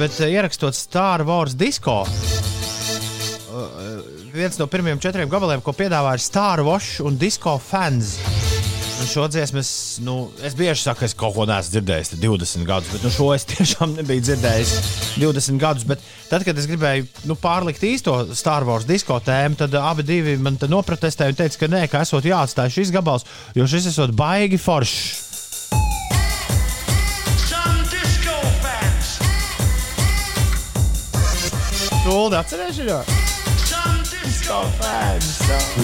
[0.00, 2.00] Bet ierakstot Star Wars disko,
[4.32, 8.16] viens no pirmajiem četriem gabaliem, ko piedāvāja Star Wars un Disco fans.
[9.02, 9.70] Un šo dziesmu es,
[10.04, 13.32] nu, es bieži saku, es kaut ko neesmu dzirdējis, te 20 gadus, bet nu, šo
[13.34, 14.74] es tiešām nebiju dzirdējis
[15.18, 15.86] 20 gadus.
[15.88, 20.36] Bet tad, kad es gribēju nu, pārlikt īsto Star Wars disko tēmu, tad abi divi
[20.40, 23.26] man te noprotestēja un teica, ka nē, ka esot jāatstāj šis gabals,
[23.58, 25.28] jo šis esot baigi foršs.
[27.42, 28.32] Some disco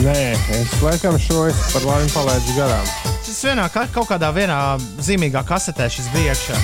[0.04, 0.18] Nē,
[0.58, 2.90] es laikam šo es par laimi palaidu garām.
[3.24, 4.58] Tas vienā, ka- kaut kādā vienā
[5.04, 6.60] zīmīgā kasetē šis bija iekšā.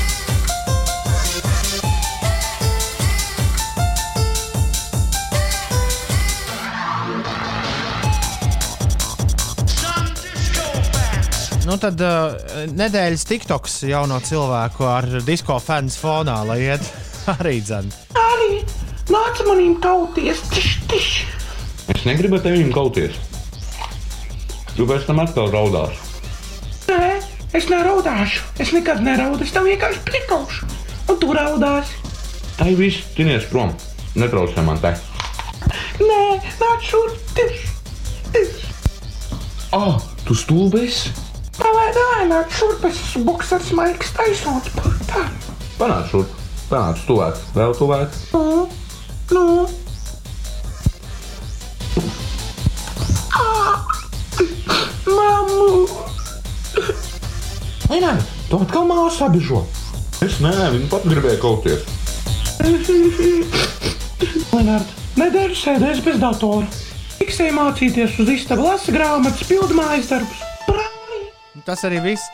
[11.65, 12.35] Nu, tad uh,
[12.77, 16.85] nedēļas TikToks jauno cilvēku ar disko fans fonā, lai iet
[17.39, 17.89] arī dzēn.
[18.21, 18.59] Arī
[19.09, 20.43] nāca manim kauties.
[20.53, 21.09] Tiš, tiš.
[21.93, 23.17] Es negribu ar tevi kauties.
[24.75, 25.99] Tu pēc tam atkal raudās.
[26.89, 27.11] Nē,
[27.53, 28.41] es neraudāšu.
[28.63, 29.45] Es nekad neraudu.
[29.45, 30.71] Es tev vienkārši piekaušu.
[31.13, 32.01] Un tu raudāsi.
[32.57, 33.75] Tai viss, tinies prom.
[34.17, 34.95] Netraucē man te.
[36.01, 36.25] Nē,
[36.63, 37.21] nāc šurp.
[37.37, 37.69] Tiš,
[38.33, 38.65] tiš.
[39.77, 41.05] Ah, tu stulbēs?
[41.61, 42.89] Davai, davai, nāc šurp.
[42.89, 44.73] Es esmu boksers Maiks Taisons.
[45.11, 45.29] Tā.
[45.77, 46.33] Panāc šurp.
[46.73, 47.41] Panāc tuvāk.
[47.55, 48.21] Vēl tuvāk.
[48.33, 48.69] Nu,
[49.37, 49.49] nu.
[57.91, 58.13] Nē, nē,
[58.49, 59.61] tu atkal māsu apbižo.
[60.25, 61.85] Es nē, viņa pat gribēja kauties.
[64.55, 66.67] Lenārd, nedēļu sēdēs bez datora.
[67.19, 70.43] Tiksēji mācīties uz istabu, lasa grāmatas, pildu mājas darbus.
[71.65, 72.25] Tas arī viss.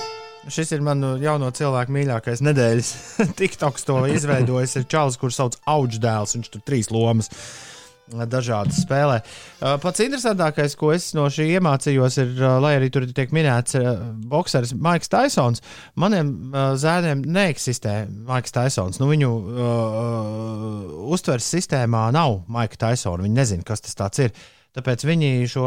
[0.50, 2.92] Šis ir manu jauno cilvēku mīļākais nedēļas.
[3.40, 4.78] TikToks to izveidojis.
[4.80, 6.32] Ir čalis, kurš sauc Augsdēls.
[6.38, 7.28] Viņš tur trīs lomas
[8.30, 9.20] dažādas spēlē.
[9.60, 13.76] Uh, Pats interesantākais, ko es no šī iemācījos, ir, uh, lai arī tur tiek minēts
[13.78, 13.90] uh,
[14.30, 15.64] boxeris Maiks Taisons.
[16.00, 16.32] Maniem
[16.80, 19.00] zēniem neeksistē Maiks Taisons.
[19.02, 23.24] Nu, viņu uh, uztveres sistēmā nav Maika Taisona.
[23.26, 24.34] Viņi nezina, kas tas ir.
[24.70, 25.64] Tāpēc viņi šo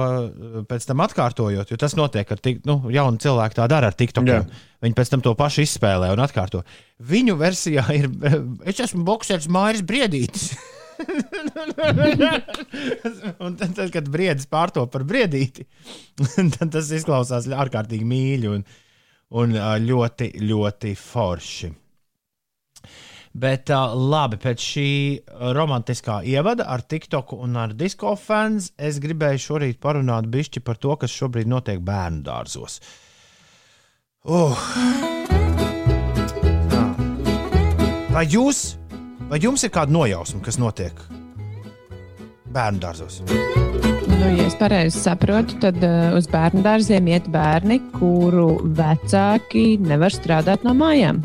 [0.70, 4.48] pēc tam atkārtojot, jo tas notiek ar tik, nu, jaunu cilvēku, tā dara ar TikTokiem.
[4.84, 6.62] Viņi pēc tam to pašu izspēlē un atkārto.
[7.04, 8.08] Viņu versijā ir,
[8.70, 10.54] es esmu boxers Mairis Briedītis.
[13.44, 15.66] un tad, tad, kad briedis pārto par briedīti,
[16.58, 18.66] tad tas izklausās ārkārtīgi mīļi un,
[19.42, 21.70] un ļoti, ļoti forši.
[23.34, 24.90] Bet labi, pēc šī
[25.58, 30.94] romantiskā ievada ar TikTok un ar disko fans, es gribēju šorīt parunāt bišķi par to,
[31.02, 32.78] kas šobrīd notiek bērnu dārzos.
[34.24, 34.54] Uh.
[38.14, 38.78] Vai jūs,
[39.30, 41.00] vai jums ir kāda nojausma, kas notiek
[42.54, 43.22] bērnu dārzos.
[43.24, 50.14] Nu, ja es pareizi saprotu, tad uh, uz bērnu dārziem iet bērni, kuru vecāki nevar
[50.14, 51.24] strādāt no mājām.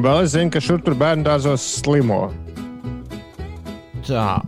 [0.00, 2.28] Vēl es zinu, ka šur tur bērnu dārzos slimo.
[4.06, 4.40] Tā.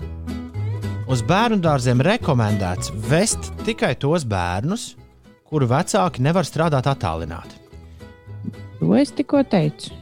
[1.12, 4.92] Uz bērnu dārziem rekomendēts vest tikai tos bērnus,
[5.48, 7.58] kuru vecāki nevar strādāt attālināti.
[8.78, 10.01] To es tikko teicu.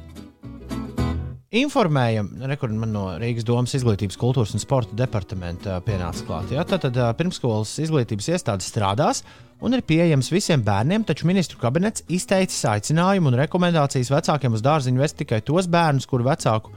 [1.50, 6.52] Informējam, rekur, man no Rīgas domas izglītības, kultūras un sporta departamenta pienāca klāt.
[6.54, 6.62] Ja?
[6.62, 9.24] Tad, tad pirmskolas izglītības iestādes strādās
[9.58, 15.02] un ir pieejams visiem bērniem, taču ministru kabinets izteicis aicinājumu un rekomendācijas vecākiem uz dārziņu
[15.02, 16.70] vest tikai tos bērnus, kuru vecāku,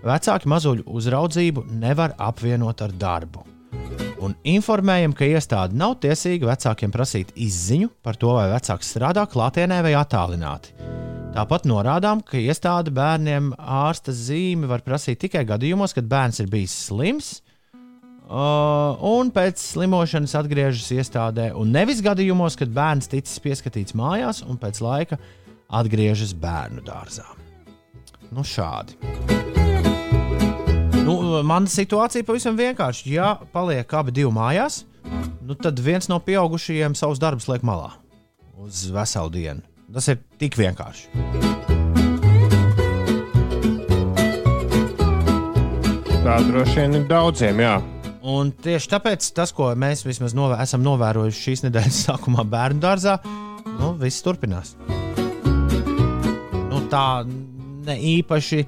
[0.00, 3.44] vecāki mazuļu uzraudzību nevar apvienot ar darbu.
[4.24, 9.84] Un informējam, ka iestāde nav tiesīga vecākiem prasīt izziņu par to, vai vecāks strādā klātienē
[9.84, 11.03] vai attālināti.
[11.34, 16.74] Tāpat norādām, ka iestāde bērniem ārsta zīmi var prasīt tikai gadījumos, kad bērns ir bijis
[16.86, 17.30] slims
[18.28, 24.62] uh, un pēc slimošanas atgriežas iestādē, un nevis gadījumos, kad bērns ticis pieskatīts mājās un
[24.62, 25.18] pēc laika
[25.74, 27.26] atgriežas bērnu dārzā.
[28.30, 28.94] Nu, šādi.
[31.02, 33.10] Nu, mana situācija pavisam vienkārši.
[33.10, 34.84] Ja paliek abi divi mājās,
[35.42, 37.96] nu, tad viens no pieaugušajiem savus darbus liek malā
[38.54, 39.73] uz veselu dienu.
[39.92, 41.10] Tas ir tik vienkārši.
[46.24, 47.74] Tā droši vien ir daudziem, jā.
[48.24, 53.18] Un tieši tāpēc tas, ko mēs vismaz novē, esam novērojuši šīs nedēļas sākumā bērnu dārzā,
[53.76, 54.72] nu, viss turpinās.
[56.70, 58.64] Nu, tā ne īpaši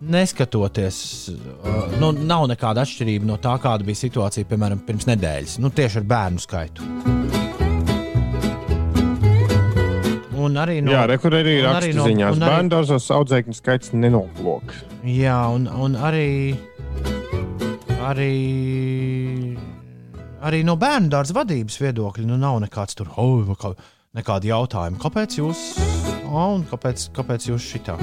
[0.00, 1.00] neskatoties,
[1.34, 5.58] uh, nu, nav nekāda atšķirība no tā, kāda bija situācija, piemēram, pirms nedēļas.
[5.60, 7.19] Nu, tieši ar bērnu skaitu.
[10.40, 12.36] Un arī no, jā, rekur arī no- rakstziņās.
[12.36, 14.72] un arī- Bērnu dārzos audzēkņu skaits nenoplok.
[15.04, 16.56] Jā, un, un arī,
[18.08, 18.32] arī,
[20.40, 23.74] arī no bērnu dārza vadības viedokļa nu, nav nekāds tur, oh, kā,
[24.16, 25.00] nekādi jautājumi.
[25.02, 25.64] Kāpēc jūs,
[26.30, 27.98] oh, un kāpēc, kāpēc jūs šitā?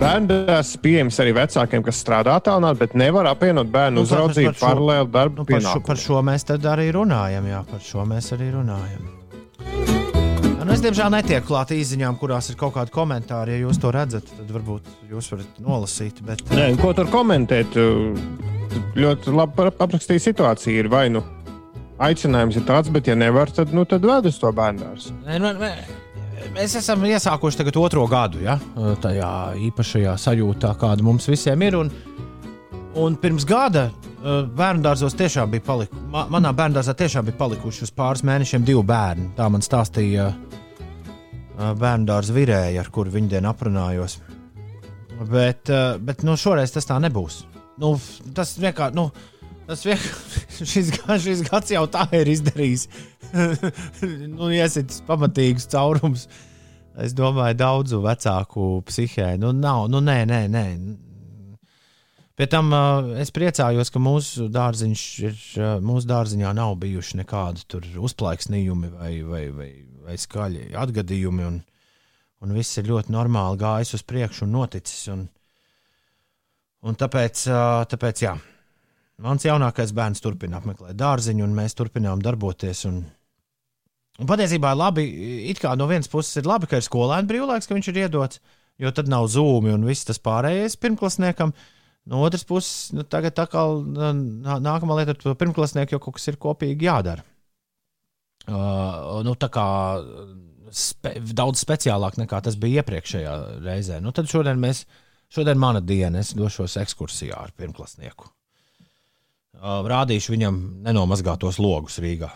[0.00, 5.12] Bērnu dārzs pieejams arī vecākiem, kas strādā tālāk, bet nevar apvienot bērnu Nu, uzraudzību paralēli
[5.12, 7.44] darbu Nu, par, šo, par šo mēs arī runājam.
[7.52, 9.19] Jā, par šo mēs arī runājam.
[10.60, 13.56] Nu, es diemžēl netieku klāt īsiņām, kurās ir kaut kādi komentāri.
[13.56, 16.20] Ja jūs to redzat, tad varbūt jūs varat nolasīt.
[16.26, 17.78] Bet, Nē, ko tur komentēt?
[19.00, 20.82] Ļoti labi aprakstīja situāciju.
[20.82, 21.24] Ir vai nu
[22.00, 24.52] aicinājums ir tāds, bet ja nevar, tad, nu, tad ved uz to.
[24.52, 25.54] Nē, nu,
[26.50, 28.56] Mēs esam iesākuši tagad otro gadu, ja?
[29.04, 29.32] tajā
[29.68, 31.76] īpašajā sajūtā, kāda mums visiem ir.
[31.78, 31.92] Un,
[32.98, 33.88] un pirms gada
[34.20, 36.06] bērnu dārzos tiešām bija palikuši.
[36.12, 39.30] Ma, manā bērnu dārzā tiešām bija palikuši uz pāris mēnešiem divi bērni.
[39.38, 40.30] Tā man stāstīja
[41.56, 44.18] bērnu dārza virēja, ar kuru viņa dienu aprunājos.
[45.20, 47.42] Bet, uh, bet nu, šoreiz tas tā nebūs.
[47.80, 47.94] Nu,
[48.36, 48.96] tas vienkārši.
[48.96, 49.10] Nu,
[49.70, 50.88] Tas vienkārši šis,
[51.22, 52.88] šis gads jau tā ir izdarījis.
[54.34, 56.24] nu, iesit pamatīgus caurumus.
[56.98, 59.36] Es domāju, daudzu vecāku psihē.
[59.38, 60.64] Nu, nav, nu, nē, nē, nē.
[62.40, 67.80] Pie tam uh, es priecājos, ka mūsu, dārziņš ir, uh, mūsu dārziņā nav bijuši nekādi
[68.00, 69.66] uzplaiksnījumi vai, vai, vai,
[70.06, 71.44] vai skaļi atgadījumi.
[71.44, 71.58] Un,
[72.40, 75.02] un viss ir ļoti normāli gājis uz priekšu un noticis.
[75.12, 75.26] Un,
[76.88, 78.32] un tāpēc, uh, tāpēc, jā,
[79.20, 82.86] mans jaunākais bērns turpina apmeklēt dārziņu, un mēs turpinām darboties.
[82.88, 83.02] Un,
[84.16, 85.04] un patiesībā labi,
[85.52, 88.40] it kā no vienas puses ir labi, ka ir skolēna brīvlaiks, ka viņš ir iedots,
[88.80, 91.52] jo tad nav zūmi un viss tas pārējais pirmklasniekam.
[92.10, 96.26] No otras puses, nu, tagad atkal nā- nākamā lieta ar to pirmklasnieku, jo kaut kas
[96.32, 97.22] ir kopīgi jādara.
[98.50, 99.66] Uh, nu, tā kā
[100.74, 104.00] spe, daudz speciālāk nekā tas bija iepriekšējā reizē.
[104.02, 104.84] Nu, tad šodien mēs,
[105.30, 108.30] šodien mana diena, es došos ekskursijā ar pirmklasnieku.
[109.60, 112.30] Uh, rādīšu viņam nenomazgātos logus Rīgā.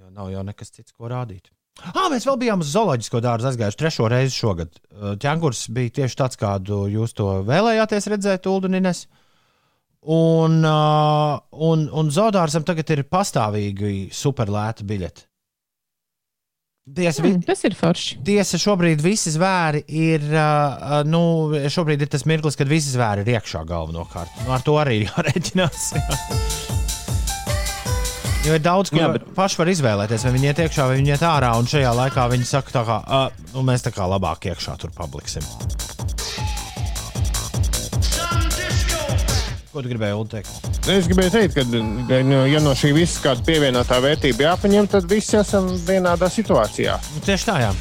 [0.00, 1.52] Jo nav jau nekas cits, ko rādīt.
[1.94, 4.76] Ah, mēs vēl bijām uz zooloģisko dārzu aizgājuši trešo reizi šogad.
[5.22, 9.06] Ķēngurs bija tieši tāds, kādu jūs to vēlējāties redzēt, Uldunines.
[10.00, 15.26] Un, un, un zoodārzam tagad ir pastāvīgi superlēta biļete.
[16.90, 18.16] Tiesa, Mm, tas ir forši.
[18.26, 20.24] Tiesa, šobrīd visi zvēri ir.
[21.06, 21.20] Nu,
[21.70, 24.40] šobrīd ir tas mirklis, kad visi zvēri ir iekšā galvenokārt.
[24.46, 25.92] Nu, ar to arī jārēķinās.
[28.40, 29.26] Jo ir daudz, ko Jā, bet...
[29.36, 31.50] paši var izvēlēties, vai viņi iet iekšā, vai viņi iet ārā.
[31.60, 34.94] Un šajā laikā viņi saka, tā kā, uh, nu, mēs tā kā labāk iekšā tur
[34.96, 35.44] paliksim.
[39.70, 40.50] Ko tu gribēji teikt?
[40.88, 41.66] Es gribēju teikt, ka,
[42.24, 46.96] nu, ja no šī viss kāda pievienotā vērtība jāpaņem, tad visi esam vienādā situācijā.
[46.96, 47.74] Nu, tieši tā, jā.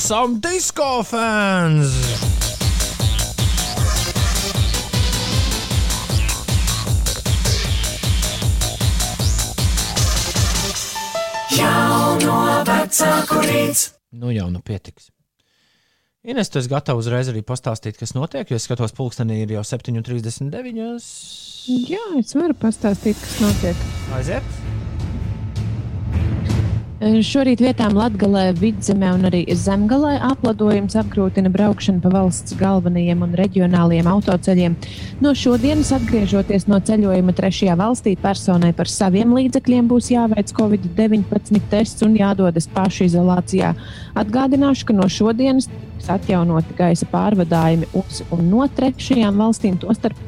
[0.00, 2.39] Some disco fans!
[12.80, 13.88] Vecāku rīts.
[14.10, 15.10] Nu jau nu pietiks.
[16.20, 19.64] Ines, tu esi gatavs uzreiz arī pastāstīt, kas notiek, jo es skatos, pulkstenī ir jau
[19.64, 21.08] 7,39.
[21.88, 23.88] Jā, es varu pastāstīt, kas notiek.
[24.16, 24.60] Aiziet!
[27.00, 34.10] Šorīt vietām Latvijā, Vidzemē un arī Zemgalē apladojums apgrūtina braukšanu pa valsts galvenajiem un reģionālajiem
[34.10, 34.74] autoceļiem.
[35.24, 42.04] No šodienas, atgriežoties no ceļojuma trešajā valstī, personai par saviem līdzekļiem būs jāveic Covid-19 tests
[42.04, 43.72] un jādodas pašizolācijā.
[44.20, 50.20] Atgādināšu, ka no šodienas tiks atjaunoti gaisa pārvadājumi uz un no trešajām valstīm, tostarp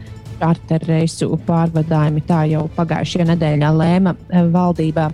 [0.43, 2.25] čarterreisu pārvadājumi.
[2.27, 5.09] Tā jau pagājušajā nedēļā lēma eh, valdībā.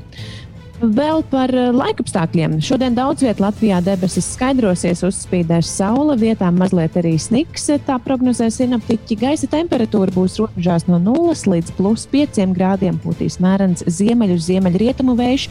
[0.78, 2.52] Vēl par eh, laikapstākļiem.
[2.62, 7.66] Šodien daudz vietā Latvijā debesis skaidrosies, uzspīdēs saule, vietām mazliet arī sniks.
[7.82, 9.16] Tā prognozē sinaptiķi.
[9.18, 13.00] Gaisa temperatūra būs robežās no 0 līdz plus 5 grādiem.
[13.02, 15.48] Pūtīs mērens ziemeļu, ziemeļrietumu vējš.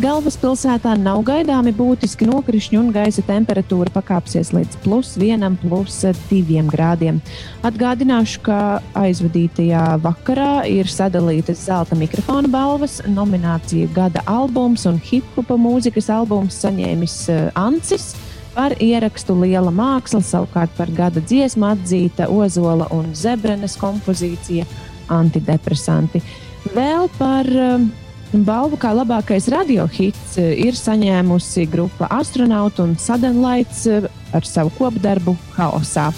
[0.00, 6.00] Galvaspilsētā nav gaidāmi būtiski nokrišņi un gaisa temperatūra pakāpsies līdz plus 1, plus
[6.32, 7.20] 2 grādiem.
[7.68, 15.56] Atgādināšu, ka aizvadītajā vakarā ir sadalītas zelta mikrofona balvas, nominācija gada albuma albums un hip-hopa
[15.58, 18.14] mūzikas albums saņēmis uh, Ancis.
[18.54, 24.66] Par ierakstu Liela māksla, savukārt par gada dziesmu atzīta Ozola un Zebrenes kompozīcija
[25.10, 26.22] Antidepresanti.
[26.70, 27.82] Vēl par uh,
[28.46, 36.12] balvu kā labākais radiohits uh, ir saņēmusi grupa Astronaut un Sadenlaits ar savu kopdarbu Haosā.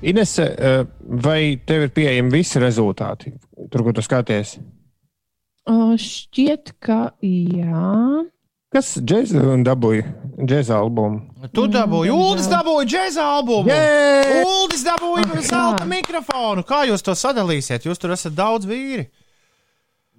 [0.00, 0.48] Inese,
[1.04, 3.36] vai tev ir pieejami visi rezultāti,
[3.70, 4.56] tur, kur tu skaties?
[5.62, 8.24] Uh, šķiet, ka jā.
[8.72, 10.06] Kas džēza dabūja
[10.48, 11.20] džēza albumu?
[11.52, 13.74] Tu dabūji, Uldis dabūja džēza albumu.
[14.48, 16.64] Uldis dabūja zelta mikrofonu.
[16.64, 17.84] Kā jūs to sadalīsiet?
[17.84, 19.10] Jūs tur esat daudz vīri.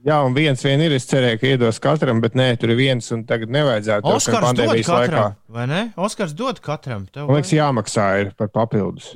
[0.03, 0.93] Jā, un viens vien ir.
[0.97, 4.11] Es cerēju, ka iedos katram, bet nē, tur ir viens, un tagad nevajadzētu.
[4.11, 5.27] Oskars dod katram, laikā.
[5.55, 5.81] vai ne?
[5.95, 7.07] Oskars dod katram.
[7.07, 9.13] Tev Man liekas, jāmaksā ir par papildus.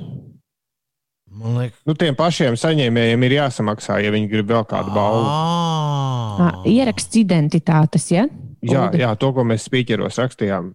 [1.28, 5.28] Man liekas, nu, tiem pašiem saņēmējiem ir jāsamaksā, ja viņi grib vēl kādu balvu.
[5.28, 8.24] Ah, ieraksts identitātes, ja?
[8.64, 10.72] Jā, jā, to, ko mēs spīķeros rakstījām.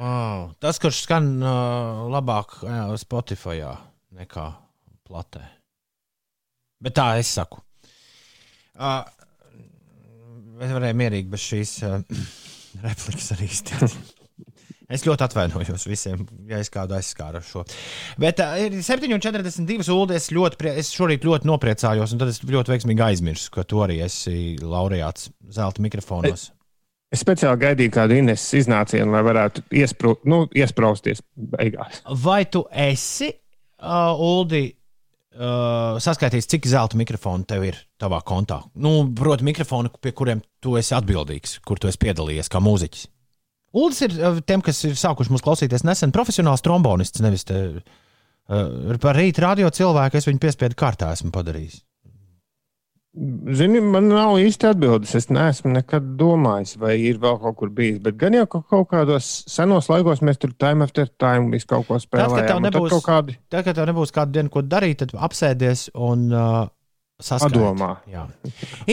[0.00, 0.50] Wow.
[0.62, 3.64] Tas, kurš skan uh, labāk jā, Spotify
[4.16, 4.46] nekā
[5.08, 5.42] platē.
[6.80, 7.60] Bet tā es saku.
[8.80, 9.02] Uh,
[10.60, 11.98] es varēju mierīgi bez šīs uh,
[12.86, 14.19] replikas arī izteikt.
[14.90, 17.62] Es ļoti atvainojos visiem, ja es kādu aizskāru ar šo.
[18.20, 20.30] Bet uh, ir 7,42 ūdens.
[20.30, 24.00] Es, prie, es šorīt ļoti nopriecājos, un tad es ļoti veiksmīgi aizmirsu, ka tu arī
[24.04, 26.48] esi laureāts zelta mikrofonos.
[27.10, 31.22] Es, speciāli gaidīju kādu Ineses iznācienu, lai varētu iespro, nu, iesprausties
[31.54, 32.02] beigās.
[32.24, 34.64] Vai tu esi, uh, Uldi,
[35.38, 38.60] uh, saskaitījis, cik zelta mikrofonu tev ir tavā kontā?
[38.74, 43.08] Nu, proti, mikrofonu, pie kuriem tu esi atbildīgs, kur tu esi piedalījies kā mūziķis.
[43.76, 47.22] Uldis ir eh, tiem, kas ir sākuši mūs klausīties nesen, profesionāls trombonists.
[47.22, 47.60] Nevis te,
[48.50, 51.84] uh, par rītu radio cilvēku, es viņu piespiedu kārtā esmu padarījis.
[53.58, 55.16] Zini, man nav īsti atbildes.
[55.18, 57.98] Es neesmu nekad domājis, vai ir vēl kaut kur bijis.
[58.02, 61.88] Bet gan jau ka kaut kādos senos laikos mēs tur time after time visu kaut
[61.88, 62.36] ko spēlējām.
[62.36, 63.36] Tad, kad tev nebūs, tad kādi...
[63.50, 66.70] tad, kad tev nebūs kādu dienu, ko darīt, tad apsēdies un uh,
[67.18, 67.58] saskatīt.
[67.58, 67.90] Padomā.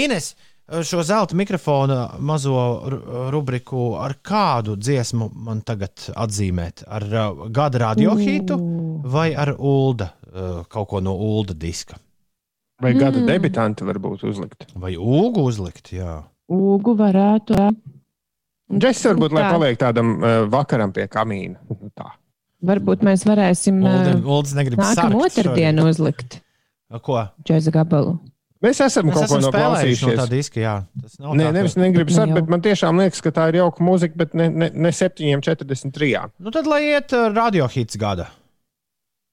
[0.02, 2.82] Ines, uh, šo zelta mikrofona mazo
[3.32, 6.84] rubriku, ar kādu dziesmu man tagad atzīmēt?
[6.88, 8.58] Ar uh, gada radiohītu
[9.08, 12.00] vai ar ULDA, uh, kaut ko no ULDA diska?
[12.82, 13.00] Vai mm.
[13.02, 14.68] gada debitanti varbūt uzlikt?
[14.78, 15.94] Vai ūgu uzlikt?
[15.96, 16.20] Jā.
[16.54, 17.58] Ūgu varētu.
[18.78, 21.64] Džeks varbūt, lai paliek tādam uh, vakaram pie kamīna.
[21.72, 22.12] Nu tā.
[22.68, 26.42] Varbūt mēs varēsim uh, Uldis negrib nākamā otrdienu uzlikt.
[27.04, 27.22] Ko?
[27.46, 28.18] Džeza gabalu.
[28.64, 30.16] Mēs esam Mēs kaut esam ko noklausījušies.
[30.16, 30.74] No tā diska, jā.
[31.04, 33.86] Tas nav Nē, tā, nevis negribu sakt, bet man tiešām liekas, ka tā ir jauka
[33.86, 36.10] mūzika, bet ne, ne, ne 7,43.
[36.42, 38.32] Nu tad lai iet uh, radiohits gada.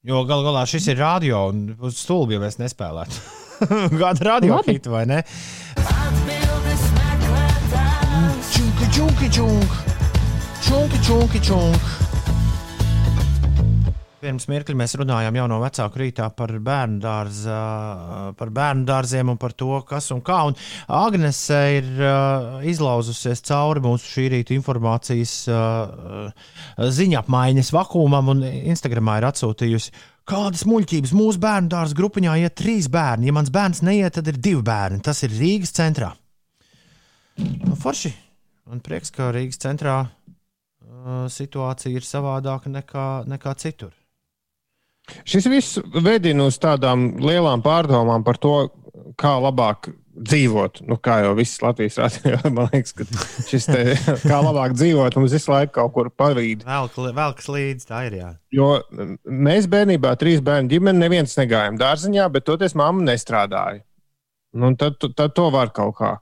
[0.05, 3.22] Jo gal galā šis ir radio un uz stulbi, ja mēs nespēlētu.
[4.03, 5.22] gada radiohits vai ne?
[8.53, 9.85] Čunki, čunki, čunk.
[10.64, 12.03] Čunki, čunki, čunk.
[14.25, 17.57] Pirms mirkli mēs runājām jau no vecāku rītā par bērnu, dārza,
[18.39, 20.39] par bērnu dārziem un par to, kas un kā.
[20.49, 20.55] Un
[20.97, 26.31] Agnese ir uh, izlauzusies cauri mūsu šī rīta informācijas uh,
[26.99, 29.93] ziņa apmaiņas vakumam un Instagramā ir atsūtījusi.
[30.25, 33.29] Kādas muļķības mūsu bērnu dārza grupiņā iet trīs bērni?
[33.29, 35.03] Ja mans bērns neiet, tad ir divi bērni.
[35.05, 36.14] Tas ir Rīgas centrā.
[37.37, 38.14] Nu, forši.
[38.64, 43.93] Man prieks, ka Rīgas centrā uh, situācija ir savādāka nekā, nekā citur.
[45.28, 48.57] Šis viss vedina uz tādām lielām pārdomām par to,
[49.20, 50.80] kā labāk dzīvot.
[50.88, 53.07] Nu, kā jau viss Latvijas rādījā, man liekas, ka
[53.48, 53.82] šis te,
[54.22, 56.64] kā labāk dzīvot, mums visu laiku kaut kur pavīd.
[56.68, 58.18] Velk, velks līdzi, tā ir.
[58.20, 58.30] Jā.
[58.55, 58.68] Jo
[59.24, 63.82] mēs bērnībā, trīs bērnu ģimene, neviens negājām dārziņā, bet toties mamma nestrādāja.
[64.55, 66.14] Nu, tad, tad to var kaut kā.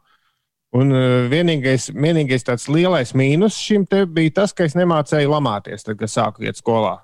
[0.72, 5.85] Un uh, vienīgais, vienīgais tāds lielais mīnus šim te bija tas, ka es nemācīju lamāties,
[5.85, 6.97] tad, kad sāku iet skolā.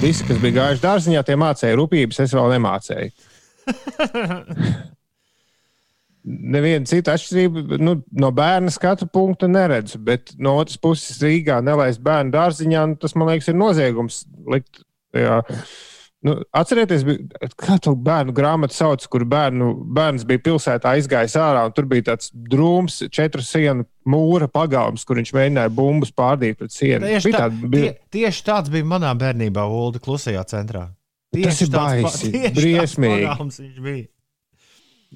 [0.00, 3.10] Visi, kas bija gājuši dārziņā, tie mācīja rūpības, es vēl nemācīju.
[6.24, 12.00] Neviena cita atšķirība nu, no bērna skatu punkta neredzu, bet no otras puses Rīgā nelaist
[12.04, 14.22] bērnu dārziņā, nu, tas man liekas ir noziegums.
[14.48, 14.80] Likt,
[15.12, 15.42] jā.
[16.24, 17.04] Nu, atcerieties,
[17.60, 22.08] kā to bērnu grāmatu sauc, kur bērnu, bērns bija pilsētā aizgājis ārā, un tur bija
[22.12, 27.06] tāds drūms, četru sienu mūra pagalms, kur viņš mēģināja bumbas pārdīt pret sienu.
[27.08, 27.92] Tieši, tā, tāda, bija...
[27.92, 30.88] tie, tieši tāds bija manā bērnībā, Ulda, klusajā centrā.
[31.34, 33.30] Tieši tas ir baisi, briesmīgi.
[33.42, 34.08] Viņš bija.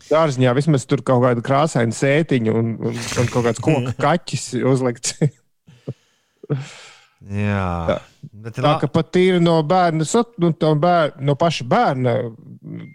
[0.09, 5.17] Dārziņā vismaz tur kaut kāda krāsaina sētiņa un, un, un kaut kāds koka kaķis uzlikts.
[7.27, 7.97] Jā, tā,
[8.45, 10.07] bet tā ka pat ir no bērna,
[10.39, 12.15] nu, bērna, no paša bērna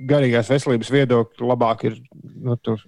[0.08, 2.80] garīgās veselības viedokļa labāk ir nu, tur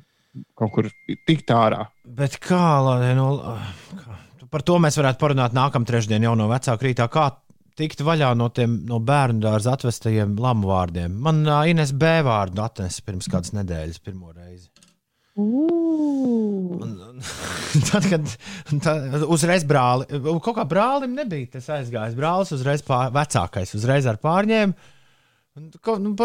[0.55, 0.87] kaut kur
[1.27, 1.83] tikt ārā.
[2.17, 3.33] Bet kā, lai no,
[3.99, 4.19] kā,
[4.51, 7.09] par to mēs varētu parunāt nākamā trešdienā, jau no vecāka rītā.
[7.11, 7.27] Kā
[7.79, 11.19] tikt vaļā no tiem no bērnu dārza atvestajiem lamu vārdiem.
[11.27, 12.19] Man uh, Ines B.
[12.25, 14.64] vārdu atnesa pirms kādas nedēļas, pirmo reizi.
[15.35, 16.79] Un,
[17.11, 17.17] un,
[17.89, 18.35] tad, kad
[18.83, 18.93] tā,
[19.27, 22.15] uzreiz brāli, kaut kā brālim nebija tas aizgājis.
[22.15, 24.93] Brālis uzreiz pār, vecākais, uzreiz ar pārņēmu.
[25.59, 26.15] Un, ko, nu,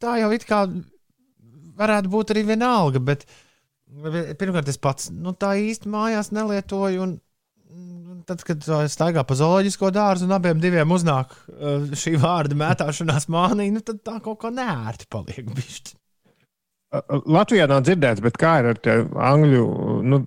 [0.00, 0.64] tā jau it kā
[1.80, 3.24] varētu būt arī vienalga, bet
[4.40, 7.06] pirmkārt es pats nu, tā īsti mājās nelietoju.
[7.06, 7.16] Un,
[8.28, 11.32] tad, kad staigā pa zooloģisko dārzu un abiem diviem uznāk
[11.96, 15.48] šī vārda mētāšanās mānī, nu, tad tā kaut kā nērti paliek.
[15.56, 15.99] Bišķi.
[16.90, 18.80] Latvijā nav dzirdēts, bet kā ir ar
[19.30, 19.62] angļu
[20.10, 20.24] nu,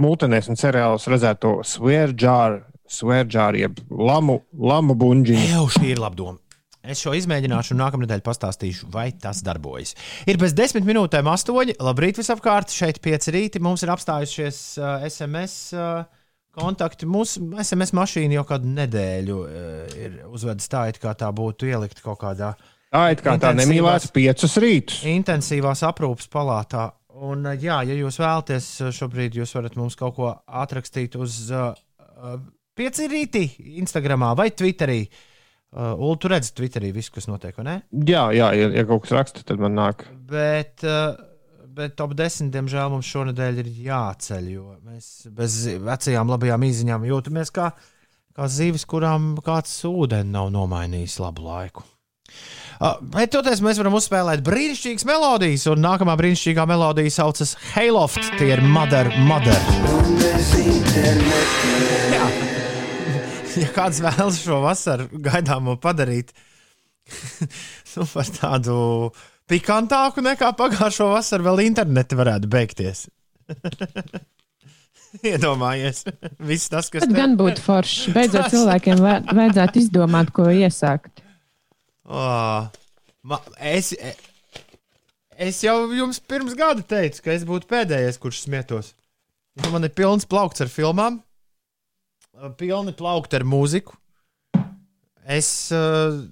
[0.00, 5.36] mūtenēs un cereālos redzēto svērdžāru, svērdžāru, jeb lamu, lamu buļģi?
[5.50, 6.40] Jā, šī ir laba doma.
[6.86, 9.96] Es šo izmēģināšu, un nākamā nedēļa pastāstīšu, vai tas darbojas.
[10.30, 11.74] Ir bez desmit minūtēm astoņi.
[11.82, 12.70] Labrīt, visapkārt!
[12.70, 13.60] Šeit pieci rīti.
[13.60, 15.56] Mums ir apstājušies uh, SMS.
[15.74, 16.06] Uh,
[16.56, 17.08] kontakti.
[17.10, 22.00] Mūsu SMS mašīna jau kādu nedēļu uh, ir uzvedis tā, it kā tā būtu ielikt
[22.04, 22.54] kaut kādā.
[22.94, 25.00] Tā ir kā tā nemīlēta piecus rītus.
[25.10, 26.88] Intensīvās aprūpes palātā.
[27.16, 31.72] Un, uh, jā, ja jūs vēlaties, šobrīd jūs varat mums kaut ko atrakstīt uz uh,
[32.76, 33.46] pieci rīti
[33.80, 35.00] Instagram vai Twitterī.
[35.76, 37.78] Uh, Ulu, tu redzi Twitterī visu, kas notiek, vai ne?
[38.06, 40.06] Jā, jā ja, ja kaut kas raksta, tad man nāk.
[40.30, 41.16] Bet, uh,
[41.76, 47.52] bet top 10, diemžēl, mums šonadēļ ir jāceļ, jo mēs bez vecajām labajām izziņām jūtamies
[47.56, 47.72] kā,
[48.36, 51.84] kā zivis, kurām kāds ūdeni nav nomainījis labu laiku.
[51.84, 51.92] Uh,
[53.12, 58.20] bet toties mēs varam uzspēlēt brīnišķīgas melodijas, un nākamā brīnišķīgā melodija saucas Hayloft.
[58.40, 59.62] Tie ir Mother, Mother.
[62.14, 62.26] Jā.
[63.56, 66.34] Ja kāds vēlas šo vasaru gaidāmo padarīt
[67.96, 68.74] nu, par tādu
[69.06, 73.06] uh, pikantāku nekā pagājušo vasaru, vēl interneti varētu beigties.
[75.26, 76.02] Iedomājies,
[76.44, 77.06] viss tas, kas.
[77.06, 78.12] Tas gan būtu forši.
[78.16, 81.22] Beidzot, cilvēkiem vajadzētu izdomāt, ko iesākt.
[82.06, 82.66] Oh,
[83.26, 83.90] ma, es,
[85.34, 88.92] es jau jums pirms gada teicu, ka es būtu pēdējais, kurš smietos.
[89.72, 91.18] Man ir pilns plaukts ar filmām,
[92.60, 93.96] pilni plaukti ar mūziku.
[95.26, 95.48] Es.
[95.74, 96.22] Uh,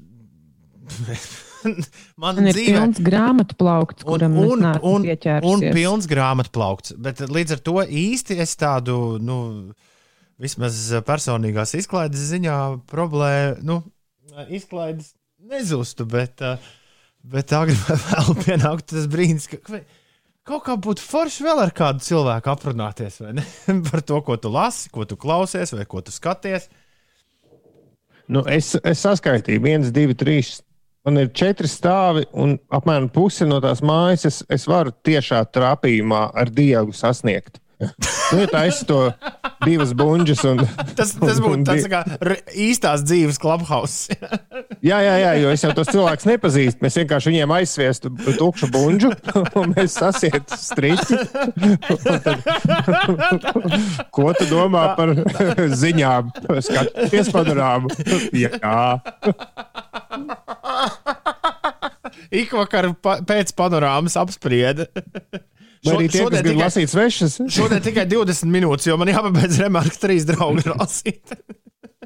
[2.20, 2.76] man, man ir dzīvē...
[2.76, 5.08] pilns grāmatu plaukts, kuram un, un, un,
[5.50, 6.94] un pilns grāmatu plaukts.
[6.94, 9.40] Bet līdz ar to īsti es tādu, nu,
[10.38, 10.78] vismaz
[11.08, 12.60] personīgās izklaides ziņā
[12.92, 13.80] problēmu, nu,
[14.54, 15.14] izklaides
[15.50, 16.42] nezustu, bet,
[17.22, 19.80] bet agrāk vai vēl pienāktu tas brīdis, ka
[20.44, 23.20] kaut kā būtu forši vēl ar kādu cilvēku aprunāties?
[23.90, 26.70] Par to, ko tu lasi, ko tu klausies, vai ko tu skaties.
[28.28, 30.62] Nu, es, es saskaitīju, viens, divi, trīs,
[31.04, 36.30] Man ir četri stāvi, un apmēram pusi no tās mājas es, es varu tiešā trapījumā
[36.32, 37.60] ar dievu sasniegt.
[37.80, 38.98] Nu, ja ir to
[39.64, 42.02] divas buļbuļsaktas, un tas, tas būtu tāds kā
[42.66, 43.94] īstās dzīves klubhaus.
[44.90, 46.82] jā, jā, jā, jo es jau tos cilvēkus nepazīstu.
[46.84, 49.10] Mēs vienkārši viņiem aizsviestu tukšu buļbuļsu,
[49.60, 51.14] un mēs sasietu striķi.
[54.14, 55.14] Ko tu domā par
[55.84, 56.32] ziņām?
[56.64, 57.88] Skaties, padarām.
[58.34, 59.00] Jā.
[62.34, 64.88] Ikvakar pa, pēc panorāmas apsprieda.
[65.84, 67.32] Šo, arī tie, šodien kas grib tikai, lasīt svešas.
[67.52, 71.34] Šodien tikai 20 minūtes, jo man jāpabeidz remarks trīs draugi lasīt.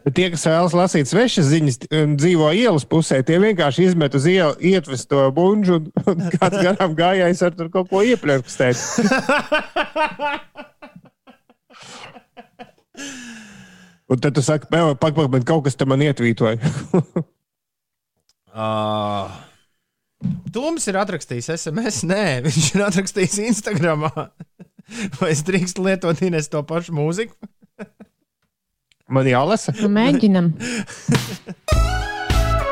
[0.02, 4.24] Bet tie, kas vēlas lasīt svešas ziņas, un dzīvo ielas pusē, tie vienkārši izmet uz
[4.30, 8.78] ielu, ietves to bunžu, un, un kāds garām gājējs ar tur kaut ko ieplēkstēt.
[14.10, 16.56] un tad tu saki, pak, pak, bet kaut kas tam man ietvītoja.
[18.54, 19.24] uh,
[20.52, 24.08] Toms ir atrakstījis SMS, nē, viņš ir atrakstījis Instagram.
[25.18, 27.36] Vai es drīkstu lietot Ines to pašu mūziku?
[29.14, 29.74] Man jālasa.
[29.78, 30.52] Nu, mēģinam.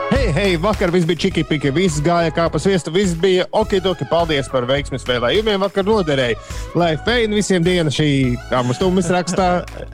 [0.06, 3.76] Hei, hei, vakar viss bija čiki piki, viss gāja kā pa sviestu, viss bija ok,
[3.90, 6.38] ok, paldies par veiksmes vēlējumiem, vakar noderēja.
[6.78, 8.08] Lai feina visiem diena šī,
[8.50, 9.48] kā mums tūmis rakstā,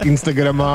[0.04, 0.72] Instagramā.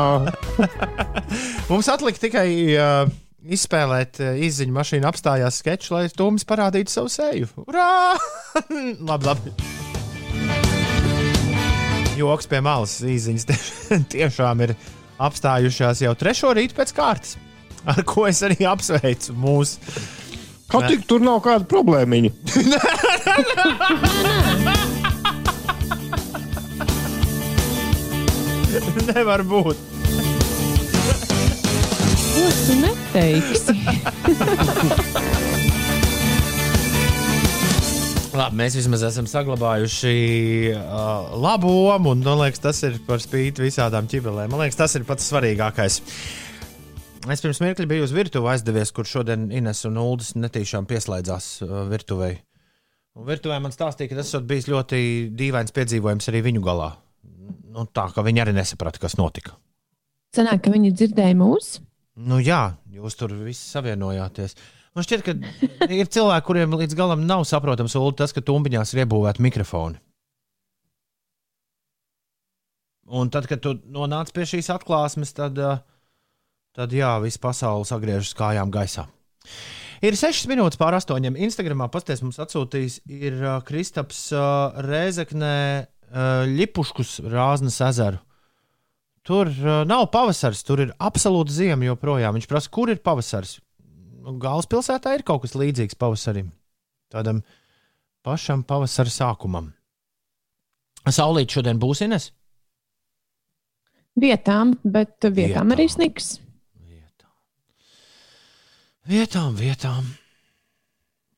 [1.72, 3.14] mums atlika tikai uh,
[3.56, 7.48] izspēlēt uh, izziņu mašīnu apstājās sketču, lai tūmis parādītu savu seju.
[7.68, 8.18] Urā!
[9.10, 9.53] labi, labi.
[12.18, 13.45] Joks pie malas izziņas
[14.14, 14.74] tiešām ir
[15.22, 17.38] apstājušās jau trešo rītu pēc kārtas,
[17.86, 19.78] ar ko es arī apsveicu mūsu.
[20.68, 22.15] Kaut tik tur nav kāda problēma.
[29.07, 29.97] Nevar būt.
[32.38, 33.73] Ko tu neteiksi?
[38.38, 40.11] Labi, mēs vismaz esam saglabājuši
[40.76, 44.51] uh, labu lomu, un man liekas, tas ir par spīti visādām ķibelēm.
[44.53, 45.97] Man liekas, tas ir pats svarīgākais.
[47.34, 51.80] Es pirms mirkļa biju uz virtuvi aizdevies, kur šodien Ines un Ulas netīšām pieslēdzās uh,
[51.89, 52.35] virtuvei.
[53.18, 55.01] Un virtuvē man stāstīja, ka tas ir bijis ļoti
[55.34, 56.91] dīvains piedzīvojums arī viņu galā.
[57.73, 59.57] Nu, tā kā viņi arī nesaprata, kas notika.
[60.38, 61.86] Sanāk, ka viņi dzirdēja mūsu?
[62.18, 64.57] Nu, jā, jūs tur visi savienojāties.
[64.98, 69.03] Man šķiet, ka ir cilvēki, kuriem līdz galam nav saprotams Ulu, tas, ka tumbiņās ir
[69.03, 70.02] iebūvēti mikrofoni.
[73.07, 75.77] Un tad, kad tu nonāc pie šīs atklāsmes, tad, eh,
[76.76, 79.06] tad jā, viss pasaule sagriežas kājām gaisā.
[80.02, 81.38] Ir 6 minūtes pār 8.
[81.45, 85.88] Instagramā pasties mums atsūtījis ir uh, Kristaps uh, Rēzeknē
[86.48, 88.22] Lipuškus Rāznas ezeru.
[89.28, 92.38] Tur uh, nav pavasars, tur ir absolūti ziema joprojām.
[92.38, 93.58] Viņš prasa, kur ir pavasars
[94.24, 96.52] nu, galvaspilsētā ir kaut kas līdzīgs pavasarim.
[97.12, 97.41] Tādam
[98.28, 99.72] pašam pavasara sākumam.
[101.08, 102.32] Saulīt šodien būs Ines?
[104.18, 105.74] Vietām, bet vietām, vietām.
[105.76, 106.32] arī sniks.
[106.88, 107.36] Vietām,
[109.08, 109.60] vietām.
[109.60, 110.10] vietām.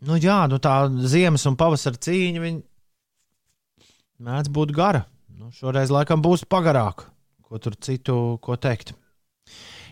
[0.08, 0.74] Nu, jā, nu tā
[1.12, 2.54] ziemas un pavasara cīņa
[4.24, 5.04] mēdz būt gara.
[5.36, 7.12] Nu, šoreiz laikam būs pagarāka.
[7.50, 8.92] Ko tur citu ko teikt?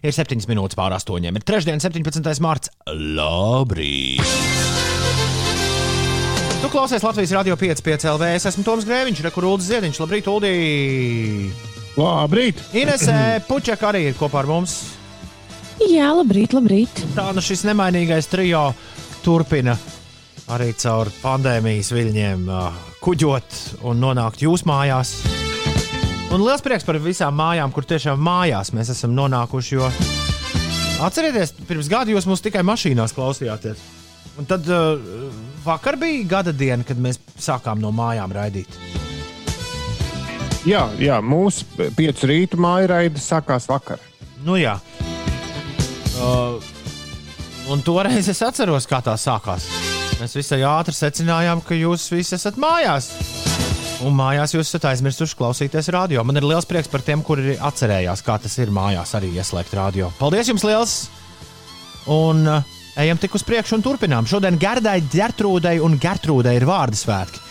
[0.05, 1.23] Ir 7 minūtes pār 8.
[1.25, 2.21] Ir trešdien, 17.
[2.45, 2.93] mārciņa.
[3.17, 4.21] Labrīt!
[6.61, 8.29] Tu klausies Latvijas Rādio 5,5 LV.
[8.37, 10.01] Es esmu Toms Grēviņš, Rekurūdas Ziediņš.
[10.03, 10.53] Labrīt, Uldī!
[11.97, 12.61] Labrīt!
[12.77, 14.77] Inesē Puķeka arī ir kopā ar mums.
[15.81, 17.01] Jā, labrīt, labrīt.
[17.17, 18.67] Tā nu šis nemainīgais trijo
[19.25, 19.73] turpina
[20.53, 22.45] arī caur pandēmijas viļņiem
[23.01, 23.59] kuģot
[23.89, 25.17] un nonākt jūsu mājās.
[26.27, 29.77] Un liels prieks par visām mājām, kur tiešām mājās mēs esam nonākuši.
[29.77, 29.87] Jo
[31.05, 33.79] atcerieties, pirms gada jūs mūs tikai mašīnās klausījāties.
[34.37, 34.99] Un tad uh,
[35.63, 38.75] vakar bija gada diena, kad mēs sākām no mājām raidīt.
[40.67, 41.63] Jā, jā mūsu
[41.95, 44.03] piecu rītu māja raida sākās vakar.
[44.43, 44.75] Nu jā.
[46.19, 46.59] Uh,
[47.71, 49.71] un toreiz es atceros, kā tā sākās.
[50.19, 53.13] Mēs visai ātri secinājām, ka jūs visi esat mājās.
[54.05, 56.21] Un mājās jūs esat aizmirsuši klausīties radio.
[56.27, 60.11] Man ir liels prieks par tiem, kuri atcerējās, kā tas ir mājās arī ieslēgt radio.
[60.19, 60.93] Paldies jums liels!
[62.13, 64.27] Un uh, ejam tik uz priekšu un turpinām.
[64.29, 67.41] Šodien Gerdai, Gertrūdai un Gertrūdai ir vārdu svētki.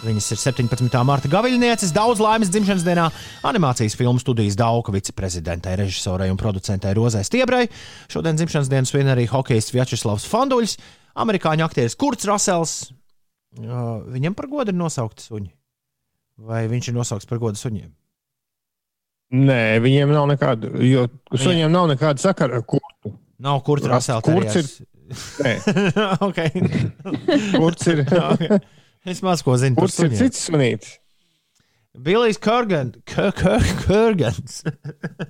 [0.00, 0.96] Viņas ir 17.
[1.04, 3.10] marta gaviļnieces, daudz laimes dzimšanas dienā,
[3.44, 7.66] animācijas filmu studijas Dauka viceprezidentei, režisorei un producentei Rozai Stiebrai.
[8.08, 10.78] Šodien dzimšanas dienas svin arī hokejs Vjačeslavs Fonduļs,
[11.20, 12.76] amerikāņu aktieris Kurts Rasels.
[13.60, 15.50] Uh, viņam par godu ir nosaukti suņi.
[16.40, 17.90] Vai viņš ir nosaukts par godu suņiem?
[19.30, 23.12] Nē, viņiem nav nekāda, jo suņiem nav nekāda sakara ar kurtu.
[23.40, 24.24] Nav kurta rasēlā.
[24.26, 24.70] Kurts ir?
[25.44, 25.52] Nē.
[26.26, 26.50] okay.
[27.54, 28.02] kurts ir?
[28.32, 28.58] okay.
[29.08, 29.78] Es maz ko zinu.
[29.78, 30.96] Kurts ir cits sunītis?
[32.00, 32.94] Bilijs Kurgans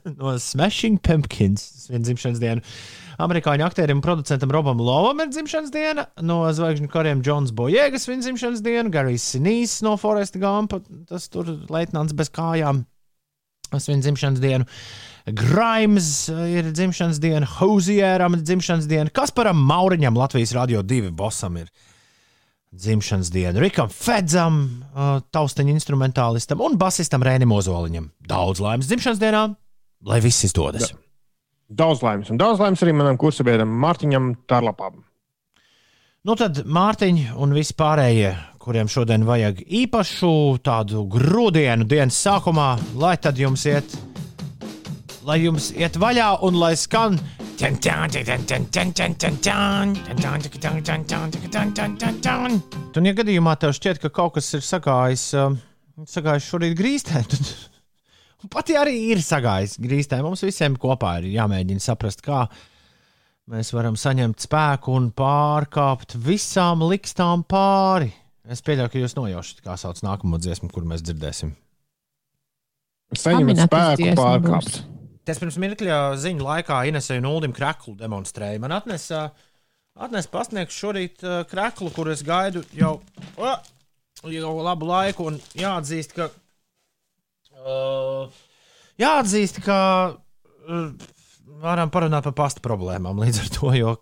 [0.18, 2.60] no Smashing Pumpkins, viena dzimšanas diena.
[3.20, 8.26] Amerikāņu aktierim un producentam Robam Lovam ir dzimšanas diena, no zvaigžņu kariem Džons Bojēgas viņa
[8.26, 10.80] dzimšanas diena, Garijs Sinīs no Foresta Gampa,
[11.10, 12.84] tas tur leitnants bez kājām,
[13.74, 14.68] viņa dzimšanas diena.
[15.26, 21.68] Grimes ir dzimšanas diena, Hozieram ir dzimšanas diena, Kasparam Mauriņam Latvijas Radio 2 bosam ir
[22.70, 24.62] dzimšanas dienu, Rikam Fedzam,
[25.34, 28.08] tausteņa instrumentālistam un basistam Rēnim Ozoliņam.
[28.30, 29.44] Daudz laimes dzimšanas dienā,
[30.06, 30.88] lai viss izdodas!
[30.88, 31.09] Jā.
[31.70, 35.04] Daudz laimes, un daudz laimes arī manam kursabiedram Mārtiņam Tarlapam.
[36.26, 40.32] Nu tad Mārtiņš un visi pārējie, kuriem šodien vajag īpašu
[40.66, 43.94] tādu grūdienu dienas sākumā, lai tad jums iet,
[45.22, 47.20] lai jums iet vaļā un lai skan.
[52.96, 55.54] Tu negadījumā tev šķiet, ka kaut kas ir sagājis, uh,
[56.08, 57.22] sagājis šorīt grīstē.
[57.30, 57.52] Tad
[58.48, 60.20] pati arī ir sagājis grīstē.
[60.24, 62.44] Mums visiem kopā ir jāmēģina saprast, kā
[63.50, 68.12] mēs varam saņemt spēku un pārkāpt visām likstām pāri.
[68.50, 71.52] Es pieļauju, ka jūs nojaušat, kā sauc nākamo dziesmu, kur mēs dzirdēsim.
[73.18, 74.80] Saņemt spēku pārkāpt.
[74.80, 74.80] būs.
[75.28, 78.58] Tas pirms mirkļa ziņu laikā Inesai un Ulim kreklu demonstrēja.
[78.62, 79.28] Man atnesa,
[79.94, 82.96] atnesa pasniegs šorīt kreklu, kur es gaidu jau,
[84.24, 85.28] jau labu laiku.
[85.30, 86.30] Un jāatzīst, ka.
[87.60, 88.30] Uh,
[89.00, 89.78] jāatzīst, ka
[90.16, 91.08] uh,
[91.60, 93.94] varam parunāt par pasta problēmām līdz ar to, jo,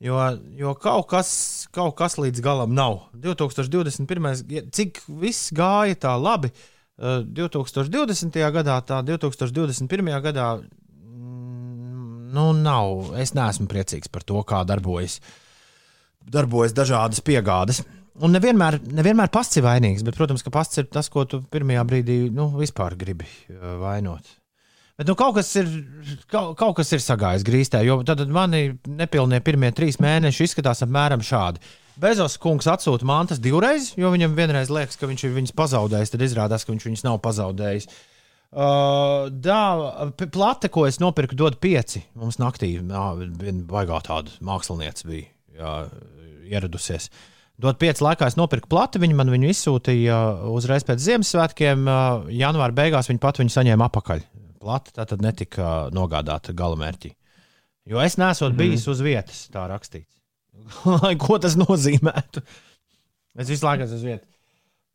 [0.00, 0.20] jo,
[0.56, 1.32] jo kaut, kas,
[1.74, 3.02] kaut kas līdz galam nav.
[3.12, 4.44] 2021.
[4.48, 6.52] ja- cik viss gāja tā labi.
[6.96, 8.36] Uh, 2020.
[8.54, 10.12] gadā, tā 2021.
[10.24, 13.12] gadā, mm, nu, nav.
[13.20, 15.18] Es neesmu priecīgs par to, kā darbojas,
[16.24, 17.82] darbojas dažādas piegādes.
[18.20, 21.84] Un nevienmēr, nevienmēr pasts ir vainīgs, bet, protams, ka pasts ir tas, ko tu pirmajā
[21.88, 24.26] brīdī nu, vispār gribi uh, vainot.
[25.00, 25.70] Bet nu, kaut, kas ir,
[26.28, 31.24] kaut, kaut kas ir sagājis grīstē, jo tad mani nepilnie pirmie trīs mēneši izskatās apmēram
[31.24, 31.62] šādi.
[32.02, 36.24] Bezos kungs atsūta mantas divreiz, jo viņam vienreiz liekas, ka viņš ir viņas pazaudējis, tad
[36.28, 37.88] izrādās, ka viņš viņas nav pazaudējis.
[38.52, 39.32] Uh,
[40.12, 42.04] p- plate, ko es nopirku, dod pieci.
[42.20, 45.76] Mums naktī viena baigā tāda mākslinieca bija jā,
[46.52, 47.08] ieradusies.
[47.60, 50.18] Dod pieci laikā, es nopirku plati, viņi man viņu izsūtīja
[50.50, 51.84] uzreiz pēc Ziemassvētkiem.
[51.84, 54.24] Uh, Janvāra beigās viņi pat viņu saņēma apakaļ.
[54.62, 57.12] Plata tā tad netika nogādāta galamērķī.
[57.92, 58.58] Jo es neesmu mm.
[58.58, 60.10] bijis uz vietas, tā rakstīts.
[61.02, 62.42] Lai ko tas nozīmētu?
[63.36, 64.31] Es visu laiku esmu uz vietas.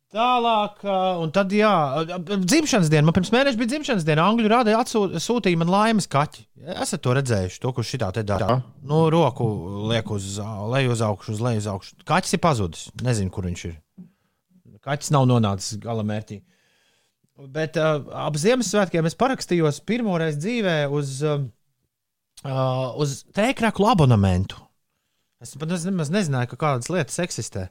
[0.08, 0.78] Tālāk,
[1.20, 1.70] un tad, jā,
[2.16, 3.04] dzimšanas diena.
[3.04, 4.24] Man pirms mēneša bija dzimšanas diena.
[4.24, 6.46] Angļu rādā sūtīja man laimes kaķi.
[6.80, 8.62] Esat to redzējuši, to, kurš šitā te dara.
[8.80, 9.44] Nu, roku
[9.90, 11.98] liek uz leju, uz augšu, uz leju, uz augšu.
[12.08, 12.86] Kaķis ir pazudis.
[13.04, 13.74] Nezinu, kur viņš ir.
[14.88, 16.38] Kaķis nav nonācis gala mērķī.
[17.52, 21.44] Bet uh, ap Ziemassvētkiem es parakstījos pirmo reizi dzīvē uz, uh,
[22.96, 24.56] uz tēkraklu abonementu.
[25.44, 27.68] Es pat nemaz nezināju, ka kādas lietas eksistē.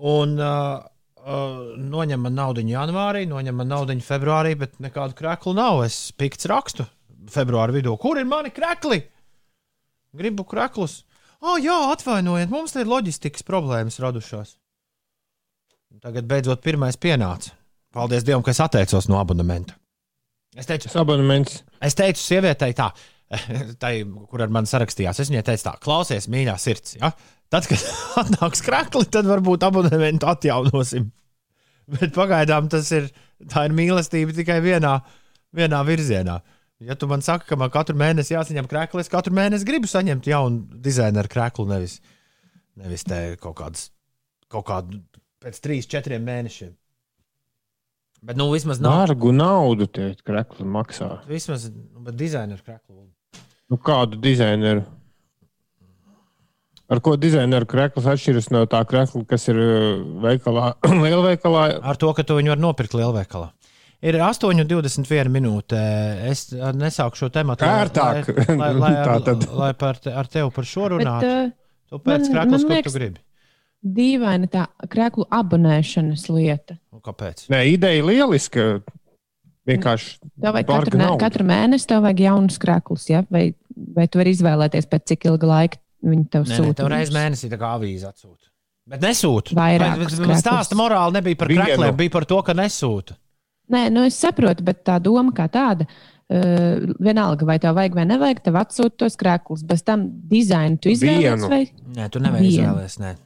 [0.00, 0.80] Un uh,
[1.20, 5.84] uh, noņem man naudu janvārī, noņem man naudu februārī, bet nekādu kreklu nav.
[5.84, 6.86] Es pikts rakstu
[7.30, 7.96] februāra vidū.
[8.00, 9.02] Kur ir mani krekli?
[10.16, 11.04] Gribu kreklus.
[11.40, 14.56] O, oh, jā, atvainojiet, mums ir loģistikas problēmas radušās.
[16.00, 17.54] Tagad beidzot pirmais pienāca.
[17.94, 19.74] Paldies Dievam, ka es atteicos no abonementa.
[20.58, 21.60] Es teicu, abonements.
[21.82, 22.90] Es teicu sievietei tā,
[23.82, 23.92] tai,
[24.30, 25.22] kur ar mani sarakstījās.
[25.22, 26.96] Es viņai teicu, tā, klausies, mīļā sirds.
[26.98, 27.12] Ja?
[27.50, 27.82] Tad, kad
[28.22, 31.10] atnāks krakli, tad varbūt abonementu atjaunosim.
[31.90, 33.10] Bet pagaidām tas ir,
[33.42, 35.00] ir mīlestība tikai vienā,
[35.56, 36.38] vienā virzienā.
[36.80, 40.30] Ja tu man saki, ka man katru mēnesi jāsaņem krāklis, es katru mēnesi gribu saņemt
[40.30, 41.98] jaunu dizaineru krāklu, nevis,
[42.80, 43.90] nevis te kaut kādas,
[44.48, 45.02] kaut kādu
[45.42, 46.72] pēc trīs, četriem mēnešiem.
[48.20, 49.02] Bet, nu, vismaz nav.
[49.02, 51.22] Dārgu naudu tie krekli maksā.
[51.28, 53.06] Vismaz, nu, bet dizaineru krāklu.
[53.70, 54.84] Nu, kādu dizaineru?
[56.90, 60.72] Ar ko dizaineru krekls atšķiras no tā krekla, kas ir uh, veikalā,
[61.04, 61.64] lielveikalā?
[61.86, 63.52] Ar to, ka tu viņu vari nopirkt lielveikalā.
[64.00, 65.78] Ir 8,21 minūte.
[66.30, 67.66] Es uh, nesāku šo tematu.
[67.68, 68.30] lai- Ērtāk.
[68.48, 71.34] Lai, lai, lai, lai par, te, ar tevi par šo Bet, runātu.
[71.46, 71.50] uh,
[71.90, 73.20] Tu pēc man ko tu gribi.
[73.80, 76.76] Dīvaina tā krēklu abonēšanas lieta.
[76.92, 77.46] Nu, kāpēc?
[77.50, 78.66] Nē, ideja lieliska.
[79.68, 80.18] Vienkārši.
[80.40, 83.22] Tev vajag katru, katru mēnesi tev vajag jaunus krēklus, ja?
[83.32, 83.50] vai,
[83.96, 86.78] vai tu vari izvēlēties pēc cik ilga laika viņi tev Nē, nē, sūta.
[86.82, 87.18] tev reiz viņus?
[87.18, 88.50] mēnesī tā kā avīze atsūta.
[88.90, 89.54] Bet nesūta.
[89.54, 93.16] Bet Stāsta morāli nebija par krākliem, bija par to, ka nesūta.
[93.70, 95.86] Nē, nu es saprotu, bet tā doma kā tāda.
[96.30, 99.64] Uh, vienalga, vai tev vajag vai nevajag, tev atsūta tos krēklus.
[99.66, 101.42] Bez tam dizainu tu izvēlējies.
[101.42, 101.50] Vienu.
[101.50, 101.64] Vai...
[101.96, 102.54] Nē, tu nevari Vienu.
[102.68, 102.98] izvēlēties.
[103.02, 103.16] Nē.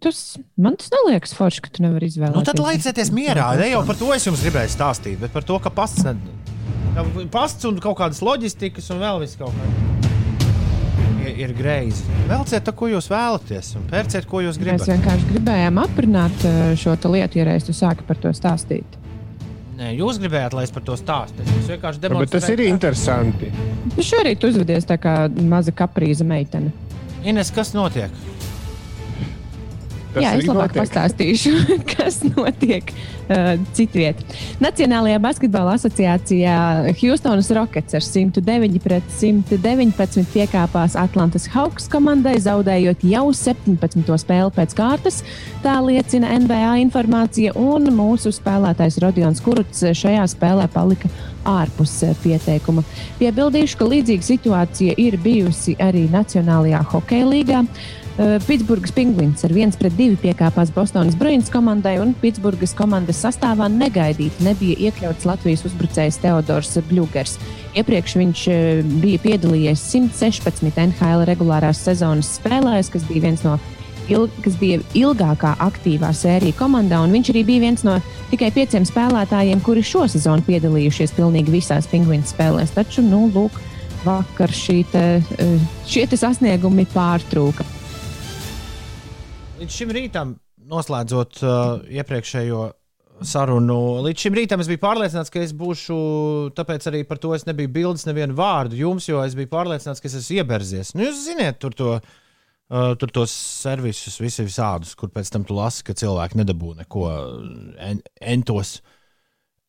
[0.00, 0.20] Tas,
[0.56, 2.38] man tas neliekas forši, ka tu nevari izvēlēties.
[2.38, 3.50] Nu, tad laicieties mierā.
[3.58, 6.14] Ne jau par to es jums gribēju stāstīt, bet par to, ka pasts, ne...
[6.94, 7.04] ka
[7.34, 10.16] pasts un kaut kādas loģistikas un vēl viss kaut kā
[11.40, 12.04] ir, greizi.
[12.28, 14.88] Velciet to, ko jūs vēlaties, un pērciet, ko jūs Mēs gribat.
[14.90, 18.98] vienkārši gribējām aprunāt uh, šo lietu, ja reiz tu sāki par to stāstīt.
[19.78, 21.44] Nē, jūs gribējāt, lai es par to stāstu.
[21.60, 22.72] Es vienkārši Bet tas ir demonstrēju.
[22.74, 23.50] interesanti.
[24.02, 25.12] Šorīt uzvedies tā kā
[25.46, 26.72] maza kaprīza meitene.
[27.22, 28.10] Ines, kas notiek?
[30.18, 30.80] Kas Jā, es labāk notiek.
[30.82, 31.52] pastāstīšu,
[31.92, 34.20] kas notiek uh, citviet.
[34.62, 36.56] Nacionālajā basketbola asociācijā
[36.98, 44.04] Houstonas Rockets ar 109 pret 119 piekāpās Atlantas Hawks komandai, zaudējot jau 17.
[44.24, 45.22] spēli pēc kārtas.
[45.64, 51.10] Tā liecina NBA informācija, un mūsu spēlētājs Rodions Kuruts šajā spēlē palika
[51.48, 52.84] ārpus eh, pieteikuma.
[53.20, 57.64] Piebildīšu, ka līdzīga situācija ir bijusi arī Nacionālajā hokeja līgā.
[58.18, 63.68] Uh, Pitsburgas pingvīns ar 1 pret 2 piekāpās Bostonas Bruins komandai, un Pitsburgas komandas sastāvā
[63.70, 67.36] negaidīti nebija iekļauts Latvijas uzbrucējs Teodors Bļūgers.
[67.78, 73.54] Iepriekš viņš uh, bija piedalījies 116 NHL regulārās sezonas spēlēs, kas bija viens no
[74.10, 78.00] il, kas bija ilgākā aktīvā sērija komandā, un viņš arī bija viens no
[78.32, 82.74] tikai pieciem spēlētājiem, kuri šo sezonu piedalījušies pilnīgi visās pingvīnu spēlēs.
[82.74, 83.62] Taču, nu, lūk,
[84.02, 87.77] vakar šī te, eh, šie te sasniegumi pārtrūka.
[89.58, 90.36] Līdz šim rītam,
[90.70, 92.60] noslēdzot uh, iepriekšējo
[93.26, 95.96] sarunu, līdz šim rītam es biju pārliecināts, ka es būšu,
[96.54, 100.06] tāpēc arī par to es nebiju bildes nevienu vārdu jums, jo es biju pārliecināts, ka
[100.06, 100.94] es esmu ieberzies.
[100.94, 101.98] Nu, jūs ziniet, tur to.
[102.68, 107.06] Uh, tur tos servisus visi visādus, kur pēc tam tu lasi, ka cilvēki nedabū neko
[107.80, 108.74] en, entos,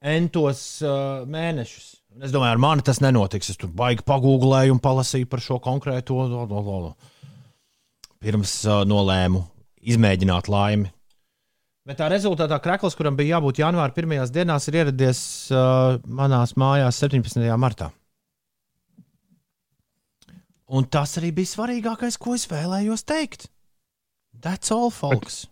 [0.03, 1.94] entos uh, mēnešus.
[2.20, 3.53] Es domāju, ar mani tas nenotiks.
[3.53, 6.20] Es tur baigi pagūglēju un palasīju par šo konkrēto.
[8.20, 9.45] Pirms uh, nolēmu
[9.81, 10.89] izmēģināt laimi.
[11.89, 16.99] Bet tā rezultātā Krekls, kuram bija jābūt janvāra pirmajās dienās, ir ieradies uh, manās mājās
[17.01, 17.41] 17.
[17.57, 17.89] martā.
[20.69, 23.47] Un tas arī bija svarīgākais, ko es vēlējos teikt.
[24.39, 25.47] That's all, folks.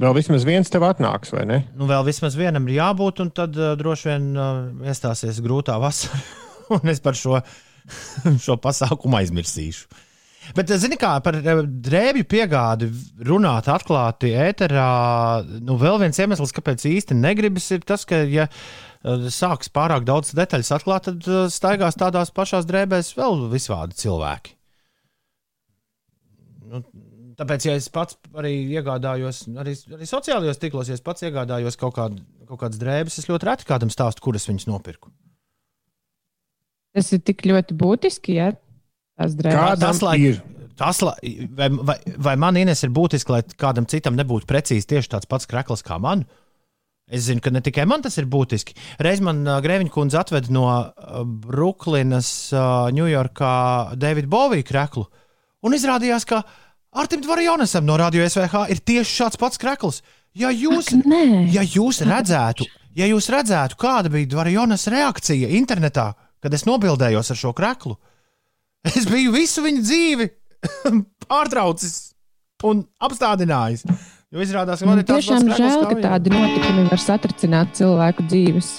[0.00, 1.58] Vēl vismaz viens tev atnāks, vai ne?
[1.76, 6.22] Nu, vēl vismaz vienam ir jābūt, un tad uh, droši vien uh, iestāsies grūtā vasara,
[6.78, 7.42] un es par šo,
[8.46, 9.86] šo pasākumu aizmirsīšu.
[10.52, 12.90] Bet, uh, zini, kā par uh, drēbju piegādi
[13.24, 14.88] runāt atklāti ēterā,
[15.64, 20.34] nu, vēl viens iemesls, kāpēc īsti negribas, ir tas, ka, ja uh, sāks pārāk daudz
[20.36, 24.54] detaļas atklāt, tad staigās tādās pašās drēbēs vēl visādi cilvēki.
[26.74, 26.80] Nu,
[27.38, 31.96] tāpēc, ja es pats arī iegādājos, arī, arī sociālajos tīklos, ja es pats iegādājos kaut,
[31.98, 35.12] kādu, kaut kādas drēbes, es ļoti reti kādam stāstu, kuras viņas nopirku.
[36.94, 38.52] Tas ir tik ļoti būtiski, ja
[39.78, 40.18] tas, lai,
[40.78, 45.12] tas, lai, vai, vai, vai man Ines ir būtiski, lai kādam citam nebūtu precīzi tieši
[45.14, 46.24] tāds pats krekls kā man?
[47.04, 48.74] Es zinu, ka ne tikai man tas ir būtiski.
[49.04, 53.54] Reiz man uh, Grēviņa kundze atveda no uh, Brooklynas, uh, Ņujorkā
[54.00, 55.04] Davida Bovija kreklu.
[55.64, 56.40] Un izrādījās, ka
[56.96, 60.00] Artim Dvarjonesam no Radio SVH ir tieši šāds pats krekls.
[60.34, 61.12] Ja jūs, Ak,
[61.54, 62.66] ja jūs redzētu,
[62.96, 66.08] ja jūs redzētu, kāda bija Dvarjonas reakcija internetā,
[66.42, 67.98] kad es nobildējos ar šo kreklu,
[68.92, 70.28] es biju visu viņa dzīvi
[71.28, 71.94] pārtraucis
[72.64, 73.86] un apstādinājis.
[74.34, 77.76] Jo izrādās, ka man ir Man tāds pats tiešām žēl, ka tādi notikumi var satricināt
[77.78, 78.70] cilvēku dzīves.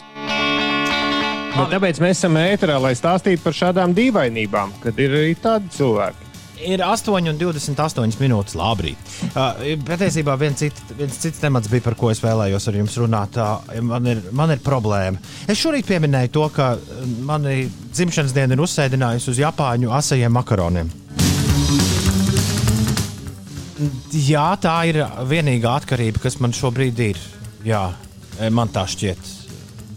[1.55, 6.24] Bet tāpēc mēs esam ēterā, lai stāstītu par šādām dīvainībām, kad ir arī tādi cilvēki.
[6.63, 8.55] Ir 8,28 minūtes.
[8.55, 9.11] Labrīt.
[9.33, 13.39] Uh, patiesībā viens, cit, viens cits temats bija, par ko es vēlējos ar jums runāt.
[13.39, 15.19] Uh, man, ir, man ir problēma.
[15.51, 16.73] Es šorīt pieminēju to, ka
[17.27, 20.93] mani dzimšanas diena ir uzsēdinājusi uz Japāņu asajiem makaroniem.
[24.15, 27.19] Jā, tā ir vienīgā atkarība, kas man šobrīd ir.
[27.67, 27.89] Jā,
[28.55, 29.33] man tā šķiet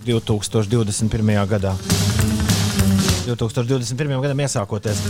[0.09, 1.47] 2021.
[1.53, 1.77] gadā.
[3.29, 4.19] 2021.
[4.25, 5.05] gadam iesākoties.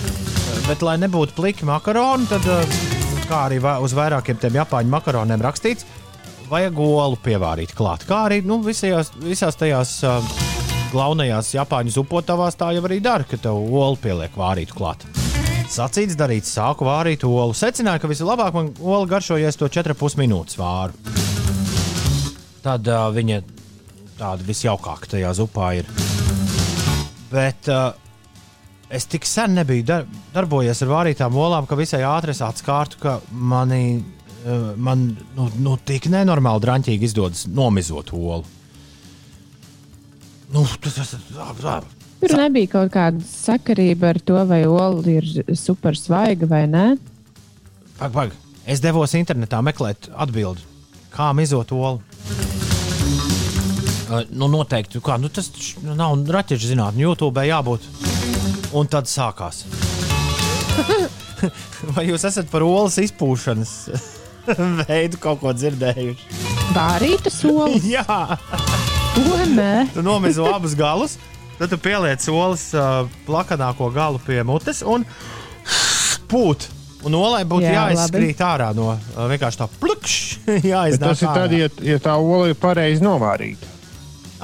[0.69, 2.73] Bet, lai nebūtu pliki makaroni, tad, eh,
[3.24, 5.86] kā arī uz vairākiem tiem japāņu makaroniem rakstīts,
[6.51, 8.05] vajag olu pievārīt klāt.
[8.05, 10.20] Kā arī nu, visajās, visās tajās uh,
[10.93, 15.07] galvenajās japāņu zupotavās tā jau arī dara, ka tev olu pieliek vārīt klāt.
[15.73, 17.57] Sacīts, darīts, sāku vārīt olu.
[17.57, 20.93] Secināju, ka vislabāk man ola garšojies to 4,5 minūtes vāru.
[22.65, 23.40] Tad uh, viņa
[24.20, 25.89] tāda visjaukākā tajā zupā ir.
[27.32, 28.07] Bet uh,
[28.90, 33.19] es tik sen nebiju dar darbojies ar vārītām olām, ka visai ātri es atskārtu, ka
[33.31, 34.01] mani,
[34.44, 38.44] uh, man nu, nu, tik nenormāli drāmīgi izdodas nomizot olu.
[40.52, 45.94] Nu, tas, tas, tas, Tur nebija kaut kāda sakarība ar to, vai ola ir super
[45.94, 46.86] svaiga vai nē.
[47.98, 48.32] Pag, pag.
[48.69, 50.65] Es devos internetā meklēt atbildi,
[51.15, 52.02] kā mizot olu.
[54.09, 57.85] Uh, nu, noteikti, kā, nu, tas taču nav raķešu zinātnē, YouTube jābūt.
[58.77, 59.62] Un tad sākās.
[61.95, 63.73] Vai jūs esat par olas izpūšanas
[64.89, 66.39] veidu kaut ko dzirdējuši?
[66.74, 67.78] Vārīta sola.
[67.97, 68.36] Jā,
[69.15, 69.89] to nē.
[69.95, 71.16] tu nomizo abus galus,
[71.57, 75.07] tad tu pieliec olas uh, plakanāko galu pie mutes un
[76.31, 76.69] pūt.
[77.07, 80.57] Un olai būtu Jā, jāizskrīt ārā no uh, vienkārši tā plakšķa.
[80.99, 83.70] Tas ir tad, ja, ja tā ola ir pareizi novārīta.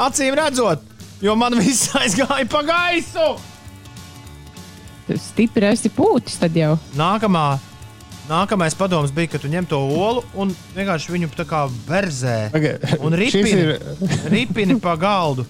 [0.07, 0.87] Acīm redzot,
[1.23, 3.35] jo man viss aizgāja pa gaisu.
[5.05, 6.75] Tu stipri esi pūtis tad jau.
[6.97, 7.59] Nākamā,
[8.31, 12.39] nākamais padoms bija, ka tu ņem to olu un vienkārši viņu tā kā verzē
[13.05, 15.45] un šis ripini, ir- ripini pa galdu.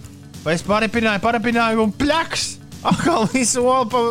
[0.45, 2.49] Vai es paripināju, paripināju un pļaks!
[2.85, 4.03] Atkal visu olu pa,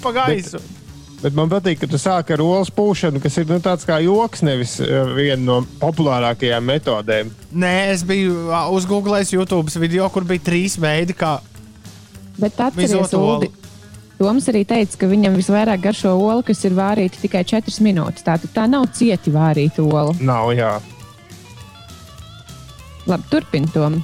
[0.00, 0.60] pa gaisu.
[0.62, 0.78] Bet,
[1.22, 4.40] Bet man patīk, ka tu sāki ar olas pūšanu, kas ir nu, tāds kā joks,
[4.42, 7.30] nevis uh, viena no populārākajām metodēm.
[7.62, 11.36] Nē, es biju uzgooglējis YouTube video, kur bija trīs veidi, kā
[12.42, 13.20] Bet olu.
[13.22, 13.50] Uldi,
[14.22, 18.22] Toms arī teica, ka viņam visvairāk garšo olu, kas ir vārīta tikai 4 minūtes.
[18.22, 20.12] Tā, tā nav cieti vārīta ola.
[20.22, 20.76] Nav, jā.
[23.10, 23.98] Labi, turpini Tom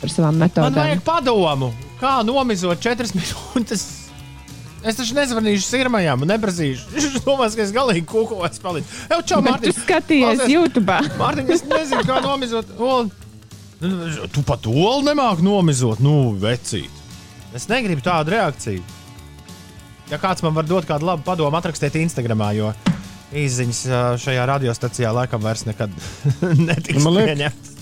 [0.00, 0.74] par savām Man metodēm.
[0.80, 1.68] vajag padomu,
[2.00, 3.86] kā nomizot četras minūtes.
[4.80, 6.88] Es taču nezvanīšu sirmajām, nebrazīšu.
[6.96, 9.00] Viņš domās, ka es galīgi kukos palīdzu.
[9.12, 9.74] Jau čau, Mārtiņ.
[9.76, 10.96] tu skaties Klausies, YouTube.
[11.20, 13.10] Mārtiņ, es nezinu, kā nomizot olu.
[14.34, 16.90] Tu pat olu nemāki nomizot, nu, vecīt.
[17.54, 18.82] Es negribu tādu reakciju.
[20.10, 22.72] Ja kāds man var dot kādu labu padomu, atrakstiet Instagramā, jo
[23.30, 23.82] izziņas
[24.18, 25.92] šajā radiostacijā laikam vairs nekad
[26.68, 27.76] netiks Man liek- pieņemtas.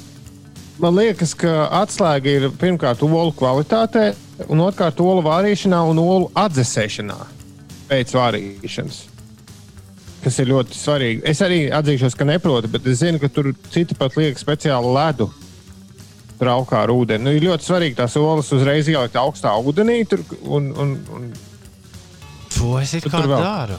[0.79, 4.13] Man liekas, ka atslēga ir pirmkārt olu kvalitātē,
[4.47, 7.17] un otrkārt olu vārīšanā un olu atdzesēšanā
[7.89, 9.01] pēc vārīšanas.
[10.23, 11.25] Kas ir ļoti svarīgi.
[11.31, 15.27] Es arī atzīšos, ka neprotu, bet es zinu, ka tur citi pat liek speciālu ledu
[16.39, 17.25] traukā ar ūdeni.
[17.27, 19.99] Nu, ir ļoti svarīgi tās olas uzreiz ielikt augstā ūdenī.
[20.11, 21.27] Tur, un, un, un,
[22.57, 23.79] To es it Tur kā daru.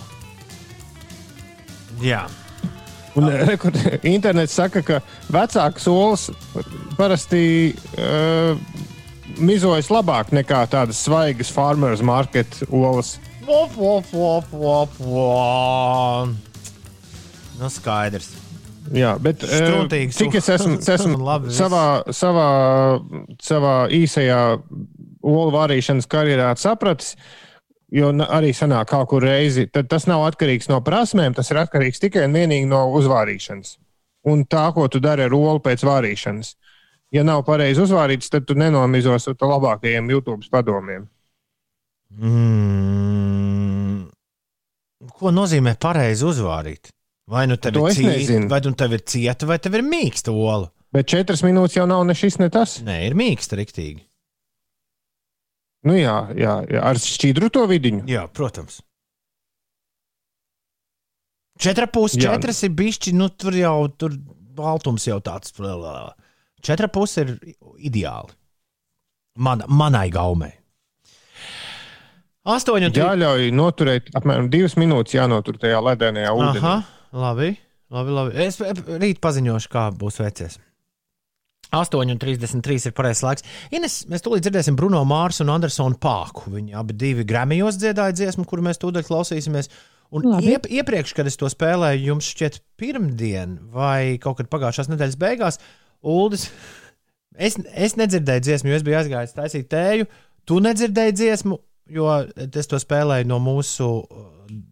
[2.04, 2.28] Jā.
[3.18, 3.76] Un, re, kur
[4.08, 5.00] internets saka, ka
[5.34, 6.28] vecākas olas
[6.96, 8.54] parasti uh,
[9.42, 13.18] mizojas labāk nekā tādas svaigas farmers market olas.
[13.48, 16.38] Vop, vop, vop, vop, vop.
[17.60, 18.30] Nu, skaidrs.
[18.96, 21.84] Jā, bet eh, Struntīgs cik es esmu, es esmu labi savā,
[22.16, 22.48] savā,
[23.44, 24.40] savā īsajā
[25.20, 27.16] olu vārīšanas karjerā sapratis,
[27.92, 31.58] jo na- arī sanāk kaut kur reizi, tad tas nav atkarīgs no prasmēm, tas ir
[31.58, 33.78] atkarīgs tikai un vienīgi no uzvārīšanas.
[34.30, 36.56] Un tā, ko tu dari ar olu pēc vārīšanas.
[37.12, 41.08] Ja nav pareizi uzvārīts, tad tu nenomizos ar to labākajiem YouTube padomiem.
[42.20, 44.10] Mm.
[45.18, 46.92] Ko nozīmē pareizi uzvārīt?
[47.30, 50.34] Vai nu tev To ir cieta, vai nu tev ir cieta, vai tev ir mīksta
[50.34, 50.72] ola?
[50.94, 52.80] Bet četras minūtes jau nav ne šis, ne tas.
[52.82, 54.02] Nē, ir mīksta, riktīgi.
[55.88, 56.84] Nu jā, jā, jā.
[56.84, 58.04] ar šķidru to vidiņu.
[58.10, 58.82] Jā, protams.
[61.60, 62.34] Četra puses, Jā.
[62.36, 64.16] četras ir bišķi, nu tur jau tur
[64.56, 65.52] baltums jau tāds.
[66.64, 67.34] Četra puses ir
[67.84, 68.32] ideāli.
[69.40, 70.54] Man, manai gaumei.
[72.50, 73.04] Astoņi un trīs.
[73.04, 76.64] Jāļauj noturēt apmēram divas minūtes, jānotur tajā ledainajā ūdenī.
[76.64, 76.76] Aha,
[77.12, 77.52] labi,
[77.92, 78.36] labi, labi.
[78.48, 80.58] Es rīt paziņošu, kā būs veicies.
[81.76, 83.46] 8,33 ir pareizais laiks.
[83.76, 86.50] Ines, mēs tūlīt dzirdēsim Bruno Mārsu un Andersonu Pāku.
[86.56, 89.70] Viņi abi divi Gramijos dziedāja dziesmu, kuru mēs tūdaļ klausīsimies.
[90.10, 90.56] Un Labi.
[90.56, 95.60] iep, iepriekš, kad es to spēlēju, jums šķiet, pirmdien vai kaut kad pagājušās nedēļas beigās,
[96.02, 96.48] Uldis,
[97.48, 100.10] es, es nedzirdēju dziesmu, jo es biju aizgājis taisīt tēju.
[100.50, 101.60] Tu nedzirdēji dziesmu,
[101.94, 102.10] jo
[102.48, 104.30] es to spēlēju no mūsu uh,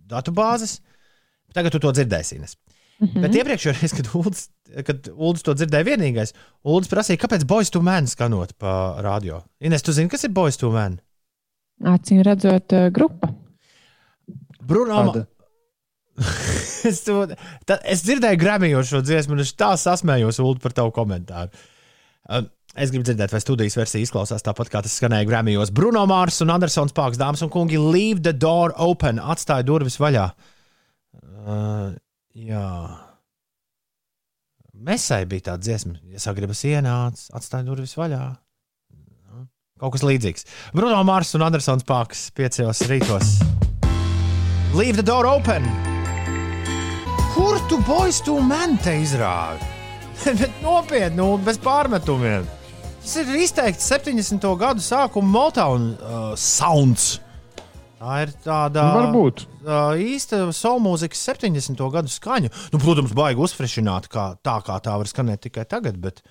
[0.09, 0.79] datubāzes.
[1.53, 2.39] Tagad tu to dzirdēsi.
[2.41, 2.47] Mm.
[3.05, 3.21] -hmm.
[3.21, 4.47] Bet iepriekšējā reizē, kad Uldis,
[4.87, 6.33] kad Uldis to dzirdēja vienīgais,
[6.67, 9.41] Uldis prasīja, kāpēc Boys to Man skanot pa radio.
[9.63, 10.99] Ines, tu zini, kas ir Boys to Man?
[11.87, 13.29] Acīm redzot, eh, grupa.
[14.67, 14.99] Bruno,
[16.89, 17.23] es, to,
[17.69, 21.65] tā, es dzirdēju Gramijos šo dziesmu, un es tā sasmējos Ulu par tavu komentāru.
[22.27, 25.71] Um, Es gribu dzirdēt, vai studijas versija izklausās tāpat, kā tas skanēja Gramijos.
[25.73, 30.27] Bruno Mārs un Andersons Pārks, dāmas un kungi, leave the door open, atstāja durvis vaļā.
[31.17, 31.95] Uh,
[32.37, 32.67] jā.
[34.77, 38.21] Mesai bija tāda dziesma, ja sagribas ienāc, atstāja durvis vaļā.
[39.77, 40.45] Kaut kas līdzīgs.
[40.73, 43.37] Bruno Mārs un Andersons Pārks piecos rītos.
[44.77, 45.65] Leave the door open!
[47.35, 49.61] Kur tu boys tu man te izrāvi?
[50.39, 52.47] Bet nopietni, nu, bez pārmetumiem.
[53.03, 54.47] Tas ir izteikti 70.
[54.57, 57.19] gadu sākuma Motown uh, sounds.
[57.97, 59.45] Tā ir tāda Varbūt.
[59.65, 61.79] uh, īsta soul mūzikas 70.
[61.93, 62.51] gadu skaņa.
[62.73, 65.97] Nu, protams, baigi uzfrišināta, kā, tā kā tā var skanēt tikai tagad.
[66.03, 66.21] Bet...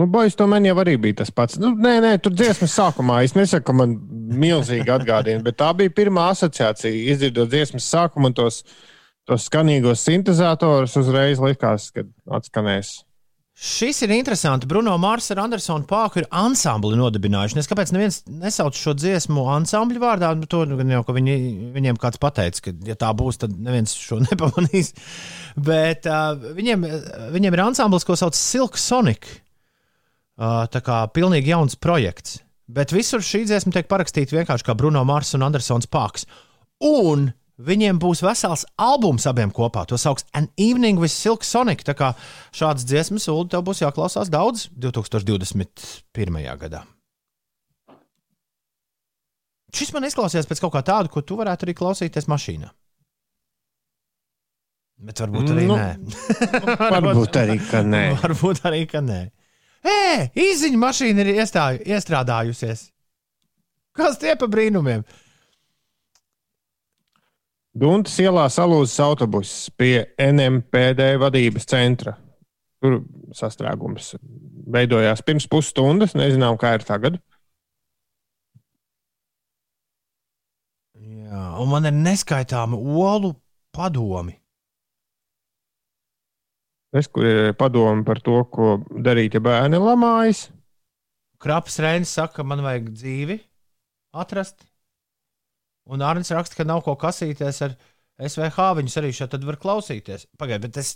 [0.00, 1.58] Nu, Bojas to man jau arī bija tas pats.
[1.60, 3.98] Nu, nē, nē, tur dziesmas sākumā es nesaku, ka man
[4.40, 6.94] milzīgi atgādina, bet tā bija pirmā asociācija.
[7.12, 8.62] Izdzirdot dziesmas sākumu un tos,
[9.28, 12.08] tos skanīgos sintezatorus, uzreiz likās, ka
[12.40, 13.02] atskanēs.
[13.62, 14.66] Šis ir interesanti.
[14.66, 17.60] Bruno Mārcis ar Andersonu Pāku ir ansambli nodibinājuši.
[17.62, 20.32] Es kāpēc neviens nesauc šo dziesmu ansambļu vārdā?
[20.34, 21.36] Nu, to gan jau, ka viņi,
[21.76, 24.90] viņiem kāds pateica, ka, ja tā būs, tad neviens šo nepamanīs.
[25.70, 26.88] Bet uh, viņiem,
[27.36, 29.30] viņiem ir ansamblis, ko sauc Silk Sonic.
[30.42, 32.40] Uh, tā kā pilnīgi jauns projekts.
[32.66, 36.26] Bet visur šī dziesma tiek parakstīta vienkārši kā Bruno Mārcis un Andersons Pāks.
[36.82, 37.28] Un
[37.60, 39.84] Viņiem būs vesels albums abiem kopā.
[39.90, 41.84] To sauc An Evening with Silk Sonic.
[41.84, 42.14] Tā kā
[42.56, 46.40] šādas dziesmas, Ulu, tev būs jāklausās daudz 2021.
[46.62, 46.86] gadā.
[49.72, 52.72] Šis man izklausījās pēc kaut kā tāda, ko tu varētu arī klausīties mašīnā.
[55.02, 55.88] Bet varbūt arī nu, nē.
[56.94, 58.02] varbūt arī ka nē.
[58.22, 59.22] varbūt arī ka nē.
[59.82, 62.84] Ē, īziņa mašīna ir iestāju, iestrādājusies.
[63.98, 65.02] Kas tie pa brīnumiem?
[67.72, 72.18] Dunkas ielā salūzis autobuss pie NMPD vadības centra.
[72.82, 72.98] Tur
[73.32, 74.12] sastrēgums
[74.72, 76.12] veidojās pirms pusstundas.
[76.18, 77.16] Nezinām, kā ir tagad.
[81.00, 83.32] Jā, un man ir neskaitāmi olu
[83.72, 84.36] padomi.
[86.92, 90.50] Es kur ir padomi par to, ko darīt, ja bērni lamājas.
[91.40, 93.38] Kraps Reinis saka, man vajag dzīvi
[94.12, 94.60] atrast.
[95.90, 97.74] Un Arnēs raksta, ka nav ko kasīties ar
[98.22, 98.68] SVH.
[98.78, 100.28] Viņus arī šeit var klausīties.
[100.38, 100.94] Pagaidiet, bet es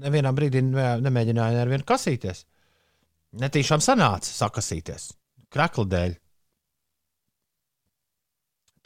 [0.00, 2.44] nevienā brīdī nemēģināju ar vienu kasīties.
[3.40, 5.12] Netīšām sanāca sakasīties.
[5.50, 6.18] Krakla dēļ.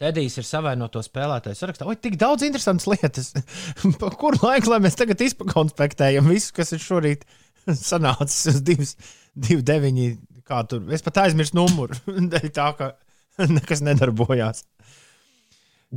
[0.01, 1.87] Tedijs ir savainoto spēlētāju sarakstā.
[1.87, 3.31] Oi, tik daudz interesantas lietas.
[4.01, 7.23] Pa kuru laiku, lai mēs tagad izpakonspektējam visu, kas ir šorīt
[7.89, 10.09] sanācis uz 2,9.
[10.45, 10.83] Kā tur?
[10.93, 11.97] Es pat aizmirsu numuru.
[12.35, 12.91] Dēļ tā, ka
[13.49, 14.65] nekas nedarbojās.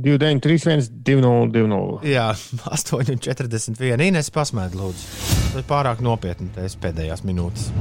[0.04, 2.06] 29, 31, 20.
[2.08, 2.28] Jā,
[2.76, 4.06] 8,41.
[4.08, 5.08] Ines pasmēd, lūdzu.
[5.48, 7.72] Tas ir pārāk nopietni, tas pēdējās minūtes.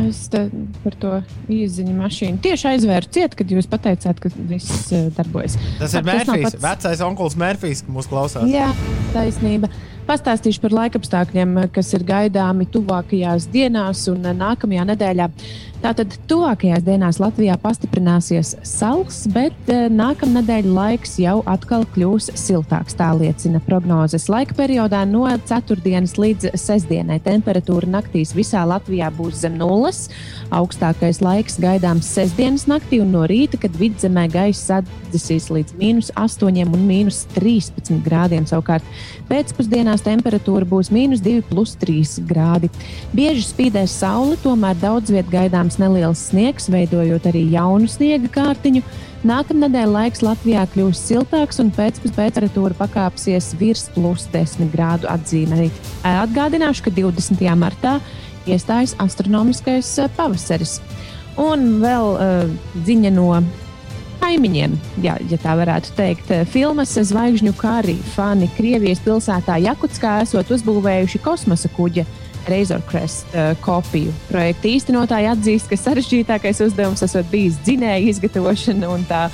[0.00, 1.12] Es par to
[1.50, 5.56] īziņu mašīnu tieši aizvēru ciet, kad jūs pateicāt, ka viss uh, darbojas.
[5.80, 6.60] Tas ir Mērfijs, pats...
[6.62, 8.46] vecais onkls Mērfijs, kas mūs klausās.
[8.50, 8.70] Jā,
[9.14, 9.70] taisnība.
[10.08, 15.28] Pastāstīšu par laikapstākļiem, kas ir gaidāmi tuvākajās dienās un nākamajā nedēļā.
[15.80, 22.98] Tātad tuvākajās dienās Latvijā pastiprināsies sals, bet eh, nākamā nedēļa laiks jau atkal kļūs siltāks.
[22.98, 24.26] Tā liecina prognozes.
[24.28, 25.80] Laika periodā no 4.
[26.20, 26.92] līdz 6.
[27.24, 30.10] temperatūra naktīs visā Latvijā būs zem nulles.
[30.52, 36.60] Augstākais laiks gaidāms sestdienas naktī un no rīta, kad vidzemē gaisa atdzesīs līdz mīnus 8
[36.66, 38.44] un mīnus 13 grādiem.
[38.44, 38.84] Savukārt
[39.32, 42.68] pēcpusdienās temperatūra būs mīnus 2,3 grādi.
[43.16, 48.82] Bieži spīdēs saule, tomēr daudz vietā gaidāms gaidāms neliels sniegs, veidojot arī jaunu sniega kārtiņu.
[49.22, 55.70] Nākamā nedēļa laiks Latvijā kļūs siltāks un pēcpusdienā temperatūra pakāpsies virs plus 10 grādu atzīmē.
[56.02, 57.42] Atgādināšu, ka 20.
[57.56, 58.00] martā
[58.46, 60.80] iestājas astronomiskais pavasaris.
[61.38, 62.48] Un vēl uh,
[62.86, 63.42] ziņa no
[64.20, 64.72] kaimiņiem,
[65.04, 66.32] ja, ja tā varētu teikt.
[66.50, 72.06] Filmas Zvaigžņu kari fani Krievijas pilsētā Jakutskā esot uzbūvējuši kosmosa kuģi
[72.48, 74.14] Razorcrest uh, kopiju.
[74.30, 79.26] Projekta īstenotāji atzīst, ka sarežģītākais uzdevums esot bijis dzinēja izgatavošana un tā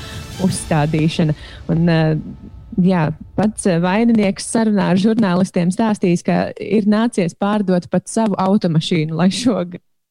[0.47, 1.37] uzstādīšana.
[1.73, 3.07] Un, uh, Jā,
[3.39, 9.63] pats vaininieks sarunā ar žurnālistiem stāstījis, ka ir nācies pārdot pat savu automašīnu, lai šo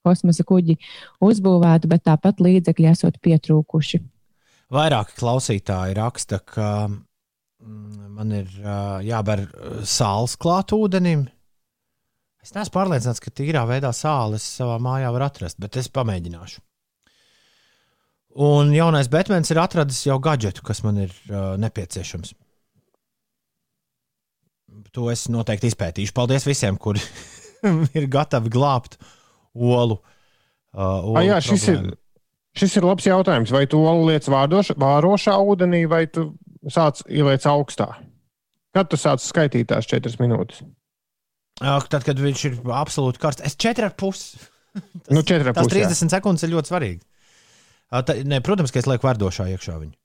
[0.05, 0.79] kosmosa kuģi
[1.23, 4.01] uzbūvētu, bet tāpat līdzekļi esot pietrūkuši.
[4.73, 8.49] Vairāki klausītāji raksta, ka mm, man ir
[9.05, 9.45] jāber
[9.85, 11.27] sāls klāt ūdenim,
[12.45, 16.59] Es neesmu pārliecināts, ka tīrā veidā sāli savā mājā var atrast, bet es pamēģināšu.
[18.45, 22.35] Un jaunais Batmans ir atradis jau gadgetu, kas man ir uh, nepieciešams.
[24.93, 26.13] To es noteikti izpētīšu.
[26.13, 27.01] Paldies visiem, kuri
[27.97, 28.99] ir gatavi glābt
[29.55, 29.97] olu.
[30.75, 31.83] Uh, olu A, jā, šis ir,
[32.59, 33.55] šis ir labs jautājums.
[33.55, 36.33] Vai tu olu liec vārdoša, vārošā ūdenī, vai tu
[36.69, 37.89] sāc ieliec augstā?
[38.75, 40.61] Kad tu sāc skaitīt tās četras minūtes?
[41.55, 44.39] Tad, kad viņš ir absolūti karsts, es četri ar pusi.
[44.75, 45.71] Tas, nu, četri ar pusi.
[45.71, 46.11] Tas 30 jā.
[46.17, 47.03] sekundes ir ļoti svarīgi.
[47.95, 49.95] Tā, ne, protams, ka es lieku vērdošā iekšā viņu.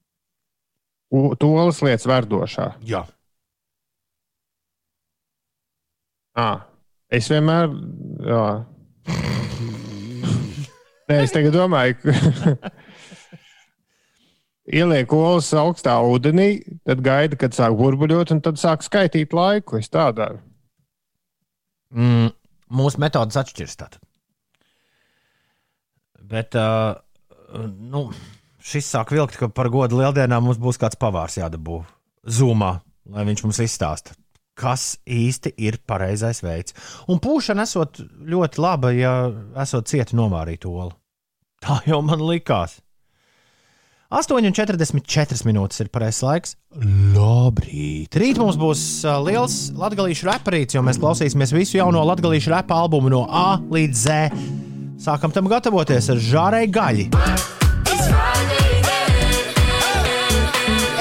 [1.43, 2.67] Tolas lietas vērdošā.
[2.87, 3.03] Jā.
[6.39, 6.51] À,
[7.11, 7.73] es vienmēr.
[8.31, 8.45] Jā.
[11.11, 12.71] Nē, es tagad domāju, ka
[14.79, 16.53] ieliek olas augstā ūdenī,
[16.87, 19.81] tad gaida, kad sāk burbuļot, un tad sāk skaitīt laiku.
[19.83, 20.39] Es tā daru.
[21.95, 22.31] Mm,
[22.71, 23.79] mūsu metodas atšķiras.
[23.81, 24.03] Tātad.
[26.31, 26.95] Bet uh,
[27.91, 28.05] nu,
[28.63, 31.81] šis sāk vilkt, ka par godu lieldienām mums būs kāds pavārs jādabū
[32.31, 32.77] zumā,
[33.11, 34.15] lai viņš mums izstāsta,
[34.59, 36.77] kas īsti ir pareizais veids.
[37.11, 39.15] Un pūšana esot ļoti laba, ja
[39.63, 40.93] esot cieti novārīt olu.
[41.61, 42.79] Tā jau man likās.
[44.11, 46.55] 8,44 minūtes ir pareizais laiks.
[47.15, 48.17] Labrīt!
[48.19, 48.81] Rīt mums būs
[49.23, 54.17] liels latviešu reperīts, jo mēs klausīsimies visu jauno latviešu repa albumu no A līdz Z.
[54.99, 57.05] Sākam tam gatavoties ar žārēju gaļu.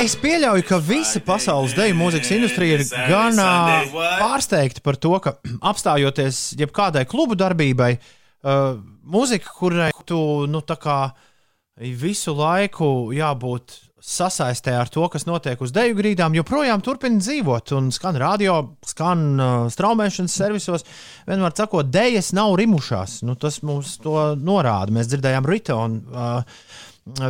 [0.03, 3.41] Es pieļauju, ka visa pasaules deju mūzikas industrija ir gan
[4.21, 5.33] pārsteigta par to, ka
[5.71, 7.95] apstājoties jebkādai klubu darbībai,
[8.45, 10.99] uh, mūzika, kurai tu nu, tā kā
[11.79, 17.73] visu laiku jābūt sasaistē ar to, kas notiek uz deju grīdām, joprojām turpina dzīvot.
[17.77, 18.55] Un skan radio,
[18.87, 20.85] skan uh, straumēšanas servisos.
[21.27, 23.19] Vienmēr sakot, dejas nav rimušās.
[23.27, 24.95] Nu, tas mums to norāda.
[24.95, 26.71] Mēs dzirdējām Ritona uh,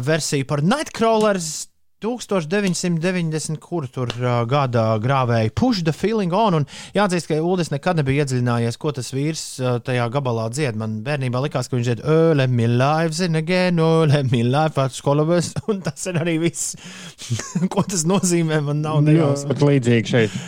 [0.05, 1.67] versiju par Nightcrawlers.
[1.99, 6.55] 1990, kur tur uh, gada grāvēja Push the Feeling On.
[6.61, 10.79] Un jāatzīst, ka Ulas nekad nebija iedziļinājies, ko tas vīrs uh, tajā gabalā dzied.
[10.79, 14.45] Man bērnībā likās, ka viņš dzied Oh, let me live in again, oh, let me
[14.47, 15.51] live at skolabas.
[15.71, 16.73] Un tas ir arī viss,
[17.73, 18.61] ko tas nozīmē.
[18.69, 19.51] Man nav nejausmas.
[19.51, 20.41] Bet līdzīgi šeit.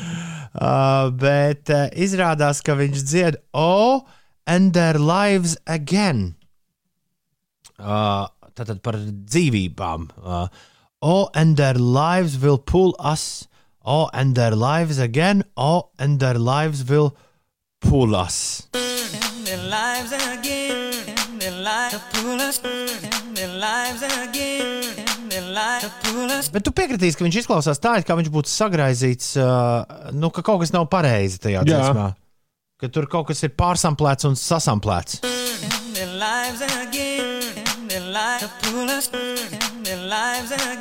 [0.51, 4.07] Uh, bet uh, izrādās, ka viņš dzied Oh,
[4.47, 6.33] and their lives again.
[7.75, 10.11] Uh, tātad par dzīvībām.
[10.21, 10.67] Uh,
[11.01, 13.47] oh, and their lives will pull us.
[13.83, 15.43] Oh, and their lives again.
[15.57, 17.15] Oh, and their lives will
[17.81, 18.67] pull us.
[18.71, 20.93] Their lives again,
[21.39, 24.83] their lives pull us, their lives again,
[25.27, 26.47] their lives pull us.
[26.53, 30.45] Bet tu piekritīsi, ka viņš izklausās tā, it kā viņš būtu sagraizīts, uh, nu, ka
[30.45, 31.67] kaut kas nav pareizi tajā Jā.
[31.67, 32.07] dziesmā.
[32.79, 35.19] Ka tur kaut kas ir pārsamplēts un sasamplēts.
[35.97, 37.43] Their lives again,
[37.89, 40.80] their lives pull us, their lives again,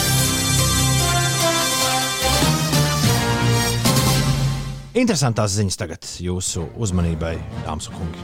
[4.91, 8.19] Interesantās ziņas tagad jūsu uzmanībai, dāmas un kungi.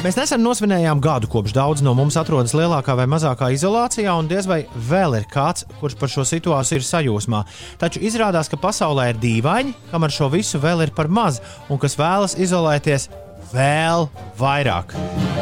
[0.00, 4.48] Mēs nesen nosvinējām gadu, kopš daudz no mums atrodas lielākā vai mazākā izolācijā, un diez
[4.48, 7.42] vai vēl ir kāds, kurš par šo situāciju ir sajūsmā.
[7.80, 11.80] Taču izrādās, ka pasaulē ir dīvaini, kam ar šo visu vēl ir par maz, un
[11.80, 13.10] kas vēlas izolēties
[13.52, 14.08] vēl
[14.40, 14.94] vairāk.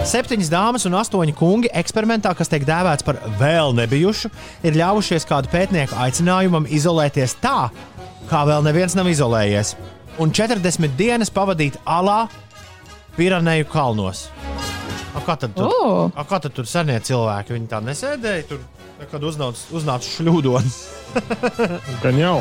[0.08, 4.30] Septiņas dāmas un astoņi kungi eksperimentā, kas tiek dēvēts par vēl nebijušu,
[4.66, 7.68] ir ļāvušies kādu pētnieku aicinājumam izolēties tā,
[8.30, 9.74] kā vēl neviens nav izolējies,
[10.22, 12.26] un 40 dienas pavadīt alā
[13.16, 14.26] Pireneju kalnos.
[15.12, 15.88] A, kā, tad tur, O!
[16.08, 17.52] a, kā tad tur senie cilvēki?
[17.52, 18.62] Viņi tā nesēdēja tur,
[19.10, 20.78] kad uznāca, uznāca šļūdons.
[22.04, 22.38] Gan jau.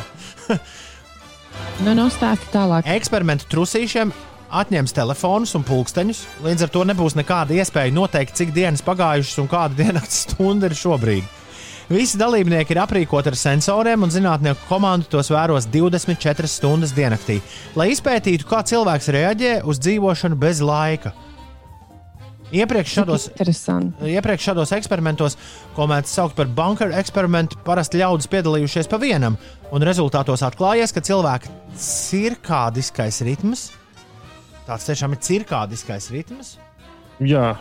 [1.84, 2.88] Nu, no stāsta tālāk.
[2.96, 4.14] Eksperimentu trusīšiem
[4.62, 6.24] atņems telefonus un pulksteņus.
[6.46, 10.78] Līdz ar to nebūs nekāda iespēja noteikt, cik dienas pagājušas un kāda diennakts stunda ir
[10.80, 11.28] šobrīd.
[11.92, 17.42] Visi dalībnieki ir aprīkoti ar sensoriem, un zinātnieku komanda tos vēros 24 stundas diennaktī,
[17.76, 21.12] lai izpētītu, kā cilvēks reaģē uz dzīvošanu bez laika.
[22.56, 23.28] Iepriekš šādos,
[24.08, 25.36] iepriekš šādos eksperimentos,
[25.76, 29.36] ko mēdz saukt par bunkeru eksperimentu, parasti ļaudis piedalījušies pa vienam,
[29.76, 33.70] un rezultātos atklājies, ka cilvēka cirkādiskais ritms,
[34.68, 36.56] tāds tiešām ir cirkādiskais ritms,
[37.22, 37.52] Jā,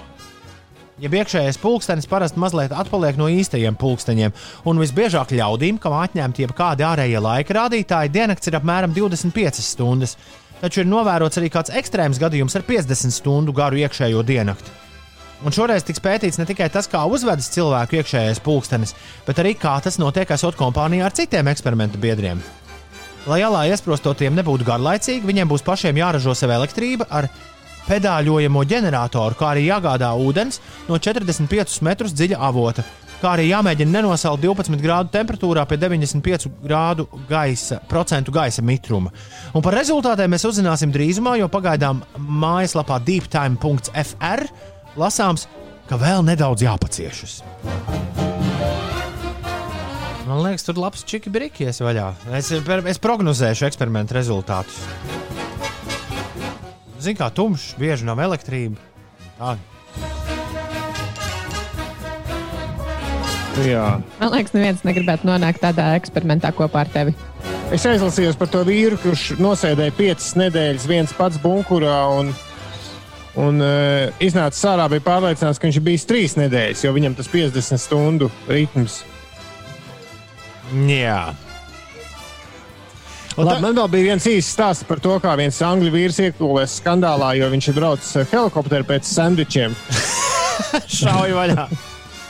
[1.01, 4.35] Ja iekšējais pulkstenis parasti mazliet atpaliek no īstajiem pulksteņiem,
[4.69, 10.19] un visbiežāk ļaudīm, kam atņemti jebkādi ārējie laika rādītāji, diennakts ir apmēram 25 stundas.
[10.61, 14.75] Taču ir novērots arī kāds ekstrēms gadījums ar 50 stundu garu iekšējo diennakti.
[15.41, 18.93] Un šoreiz tiks pētīts ne tikai tas, kā uzvedas cilvēku iekšējais pulkstenis,
[19.25, 22.43] bet arī kā tas notiek esot kompānijā ar citiem eksperimentu biedriem.
[23.29, 27.31] Lai alā iesprostotiem nebūtu garlaicīgi, viņiem būs pašiem jāražo sev elektrība ar
[27.89, 32.85] pedāļojamo ģeneratoru, kā arī jāgādā ūdens no 45 metrus dziļa avota,
[33.21, 39.13] kā arī jāmēģina nenosalt 12 grādu temperatūrā pie 95 grādu gaisa, procentu gaisa mitruma.
[39.55, 44.47] Un par rezultātiem mēs uzzināsim drīzumā, jo pagaidām mājaslapā deeptime.fr
[45.01, 45.47] lasāms,
[45.91, 47.41] ka vēl nedaudz jāpaciešas.
[50.31, 52.13] Man liekas, tur labs čiki brikies vaļā.
[52.39, 54.79] Es, es prognozēšu eksperimentu rezultātus.
[57.01, 58.77] Zini, kā tumšs, bieži nav elektrība.
[59.39, 59.55] Tā.
[63.65, 63.87] jā.
[64.21, 67.17] Man liekas, neviens negribētu nonākt tādā eksperimentā kopā ar tevi.
[67.73, 71.99] Es aizlasījos par to vīru, kurš nosēdēja piecas nedēļas viens pats bunkurā.
[72.21, 72.33] Un,
[73.41, 77.31] un uh, iznāca ārā, bija pārliecināts, ka viņš ir bijis trīs nedēļas, jo viņam tas
[77.33, 79.05] 50 stundu ritms.
[80.91, 81.31] Jā.
[83.39, 87.35] Labi, man vēl bija viens īsts stāsts par to, kā viens angļu vīrs iekļuvies skandālā,
[87.39, 89.77] jo viņš ir braucis ar helikopteru pēc sandvičiem.
[91.01, 91.69] Šauj vaļā.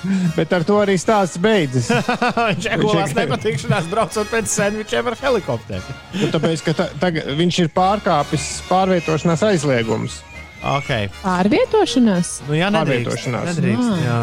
[0.36, 1.90] Bet ar to arī stāsts beidzas.
[2.50, 5.96] Viņš iegulās nepatikšanās, braucot pēc sandvičiem ar helikopteru.
[6.16, 10.20] Nu, tāpēc, ka ta, tagad viņš ir pārkāpis pārvietošanās aizliegumus.
[10.60, 11.08] Okay.
[11.22, 12.38] Pārvietošanās?
[12.48, 13.08] Nu, jā, nedrīkst.
[13.08, 13.52] Pārvietošanās.
[13.52, 14.18] nedrīkst jā.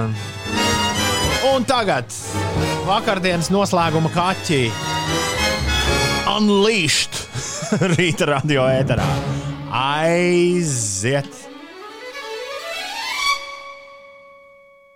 [1.53, 2.13] Un tagad
[2.89, 4.61] vakardienas noslēguma kaķi.
[6.27, 7.15] Unleashed
[7.95, 9.05] rīta radio ēterā.
[9.71, 11.29] Aiziet!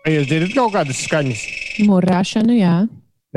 [0.02, 1.44] Vai jūs dzirdat kaut kādas skaņas?
[1.88, 2.74] Murāšanu, jā.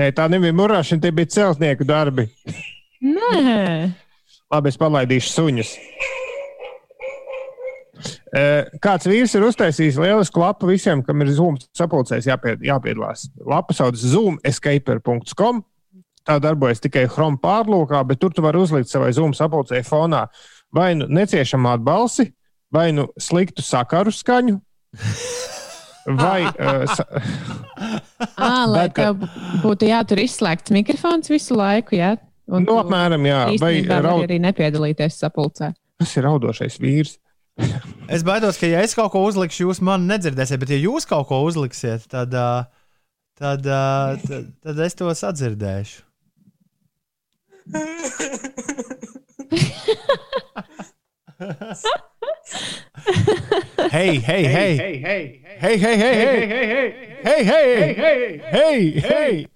[0.00, 2.26] Nē, tā nebija murāšana, tie bija celtnieku darbi.
[3.04, 3.92] Nē,
[4.52, 5.70] Labi, es palaidīšu suņus.
[8.34, 13.28] Eh, Kāds vīrs ir uztaisījis lielisku lapu visiem, kam ir Zoom sapulcēs jāpied, jāpiedalās.
[13.46, 15.62] Lapa sauc zoomescaper.com.
[16.24, 20.24] Tā darbojas tikai Chrome pārlūkā, bet tur tu vari uzlikt savai Zoom sapulcē fonā
[20.74, 22.30] vai nu neciešamā balsi,
[22.72, 24.56] vai nu sliktu sakaru skaņu.
[26.04, 26.84] Vai uh,
[28.74, 29.22] Bet, ka- tev
[29.62, 32.10] būtu jātur izslēgts mikrofons visu laiku, jā?
[32.52, 33.38] Un Nu, apmēram, jā.
[33.62, 35.70] Vai raud- arī nepiedalīties sapulcē.
[35.98, 37.14] kas ir raudošais vīrs?
[38.14, 41.24] Es baidos, ka, ja es kaut ko uzlikšu, jūs mani nedzirdēsiet, bet, ja jūs kaut
[41.30, 42.34] ko uzliksiet, tad,
[43.40, 46.03] tad, ā, tad, tad es to sadzirdēšu.
[53.90, 54.76] Hei, hei, hei!
[55.60, 56.14] Hei, hei, hei!
[57.24, 58.40] Hei, hei, hei!
[58.52, 59.48] Hei, hei!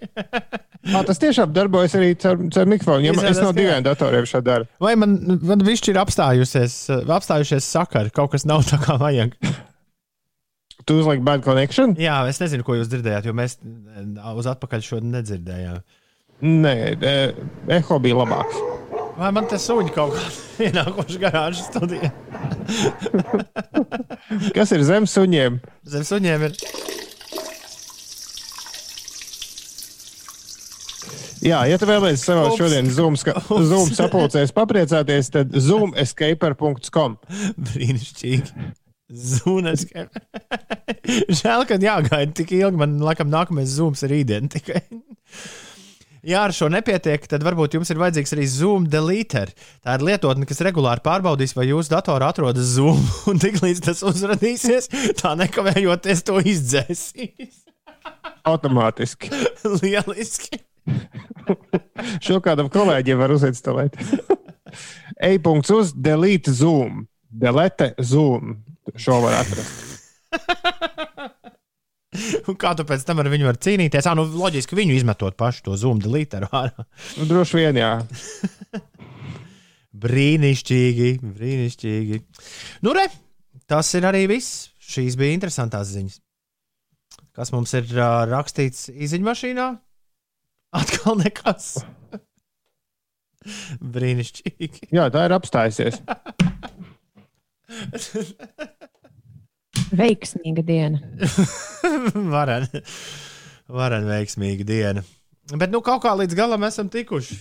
[0.95, 3.05] Ah, tas tiešām darbojas arī caur, caur mikrofonu.
[3.05, 4.69] Ja man- es no diviem datoriem šādi daru.
[4.81, 6.77] Vai man, man višķi ir apstājusies,
[7.19, 9.35] apstājušies sakari, kaut kas nav tā kā vajag?
[10.89, 11.93] Tu uzliki bad connection?
[12.01, 13.59] Jā, es nezinu, ko jūs dzirdējāt, jo mēs
[14.39, 15.83] uz atpakaļ šo nedzirdējām.
[16.39, 17.33] Nē, eh,
[17.79, 18.59] eho bija labāks.
[19.19, 20.27] Vai man tas suņi kaut kā
[20.69, 22.13] ienākuši garāžas studijā?
[24.57, 25.59] Kas ir zem suņiem?
[25.91, 26.55] Zem suņiem ir.
[31.43, 37.15] Jā, ja tu vēlaties savā šodienas Zoom, Zoom sapulcēs papriecāties, tad zoomeskaper.com.
[37.69, 38.69] Brīnišķīgi.
[39.09, 39.87] Zūnas.
[41.33, 42.79] Žēl, ka jāgaida tik ilgi.
[42.79, 44.83] Man laikam nākamais zūms ir rītdien tikai.
[46.29, 49.49] Ja ar šo nepietiek, tad varbūt jums ir vajadzīgs arī Zoom deleter.
[49.81, 53.01] Tā ir lietotne, kas regulāri pārbaudīs, vai jūsu datorā atrodas Zoom,
[53.33, 54.91] un tiklīdz tas uzrādīsies,
[55.23, 57.63] tā nekavējoties to izdzēsīs.
[58.49, 59.33] Automātiski.
[59.81, 60.61] Lieliski!
[62.25, 63.97] Šo kādam kolēģim var uzinstalēt.
[65.25, 67.07] E-punkts uz delete zoom.
[67.29, 68.59] Delete zoom.
[68.97, 69.87] Šo var atrast.
[72.49, 74.07] Un kā tu pēc tam ar viņu vari cīnīties?
[74.09, 76.87] Ah, nu, loģiski, viņu izmetot pašu to Zoom deleteru ārā.
[77.19, 77.91] Nu, droši vien, jā.
[80.05, 82.21] Brīnišķīgi, brīnišķīgi.
[82.87, 83.09] Nu, re,
[83.69, 84.71] tas ir arī viss.
[84.89, 86.17] Šīs bija interesantas ziņas.
[87.37, 89.67] Kas mums ir uh, rakstīts izziņu mašīnā?
[90.81, 91.75] Atkal nekas.
[93.97, 94.89] Brīnišķīgi.
[94.97, 96.01] Jā, tā ir apstājusies.
[99.95, 101.01] Veiksmīga diena.
[102.35, 102.67] Varen,
[103.69, 105.05] varen veiksmīga diena.
[105.57, 107.39] Bet nu, kaut kā līdz galam esam tikuši.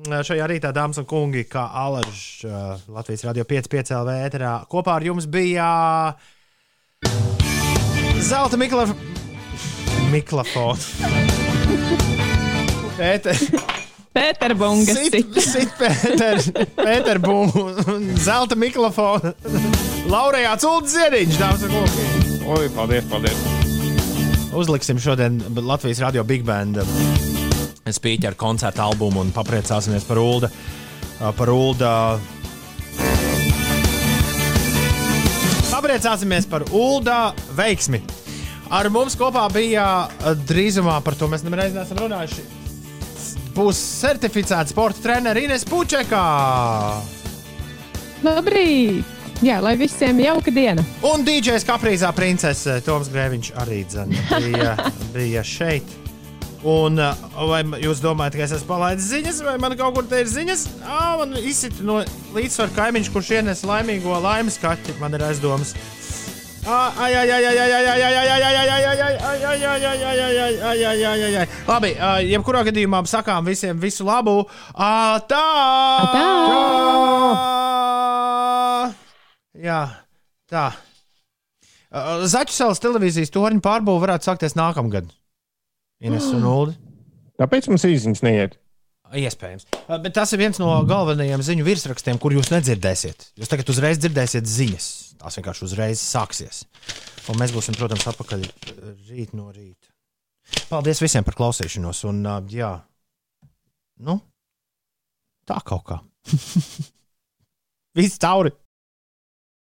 [0.00, 5.04] Šajā rītā, dāmas un kungi, kā Alažs uh, Latvijas Rādio 5,5 LV ēterā kopā ar
[5.04, 5.66] jums bija
[8.24, 8.88] Zelta Mikla...
[10.10, 10.88] Mikrofons.
[13.00, 13.36] Pēter,
[14.16, 14.96] Pēterbunga
[16.80, 17.84] Pēterbunga,
[18.20, 19.34] Zelta mikrofona.
[20.10, 22.04] Laurējāts Ulds Ziediņš, dāmas un kungi.
[22.50, 23.42] Oi, paldies, paldies.
[24.58, 26.80] Uzliksim šodien Latvijas Rādio Big Band
[27.86, 30.50] spīķa ar koncertu albumu un papriecāsimies par Ulda.
[31.38, 31.92] Par Ulda.
[35.70, 37.20] Papriecāsimies par Ulda
[37.54, 38.02] veiksmi.
[38.74, 42.48] Ar mums kopā bija eh, drīzumā, par to mēs nereiz neesam runājuši.
[43.54, 46.26] Būs certificēta sporta treneris Ines Pučekā.
[48.26, 49.19] Labrīt!
[49.40, 50.82] Jā, lai visiem jauka diena.
[51.06, 54.74] Un DJs Kaprīzā princese Toms Grēviņš arī dzen, bija,
[55.14, 55.88] bija šeit.
[56.68, 60.28] Un vai jūs domājat, ka es esmu palaidis ziņas, vai man kaut kur te ir
[60.28, 60.66] ziņas?
[60.84, 62.02] Ah, man izsita no
[62.36, 64.98] līdzsvara kaimiņš, kurš ienes laimīgo laimes kaķi.
[65.00, 65.72] Man ir aizdomas.
[71.70, 71.96] Labi,
[72.28, 74.42] jebkurā gadījumā sakām visiem visu labu.
[74.76, 75.46] Tā!
[76.12, 76.28] Tā!
[79.60, 79.80] Jā,
[80.48, 80.70] tā.
[82.30, 85.10] Zaķu salas televīzijas torņa pārbūve varētu sākties nākamgad.
[86.00, 86.74] Ines un Ulu.
[87.40, 88.56] Tāpēc mums īsiņas neiet.
[89.10, 89.66] Iespējams.
[90.04, 93.32] Bet tas ir viens no galvenajiem ziņu virsrakstiem, kur jūs nedzirdēsiet.
[93.40, 94.86] Jūs tagad uzreiz dzirdēsiet ziņas.
[95.20, 96.62] Tās vienkārši uzreiz sāksies.
[97.28, 99.90] Un mēs būsim, protams, atpakaļ uh, rīt no rīta.
[100.70, 102.04] Paldies visiem par klausīšanos.
[102.08, 102.22] Un,
[102.54, 102.70] jā,
[104.06, 104.16] nu,
[105.46, 106.00] tā kaut kā.
[107.98, 108.54] Viss cauri!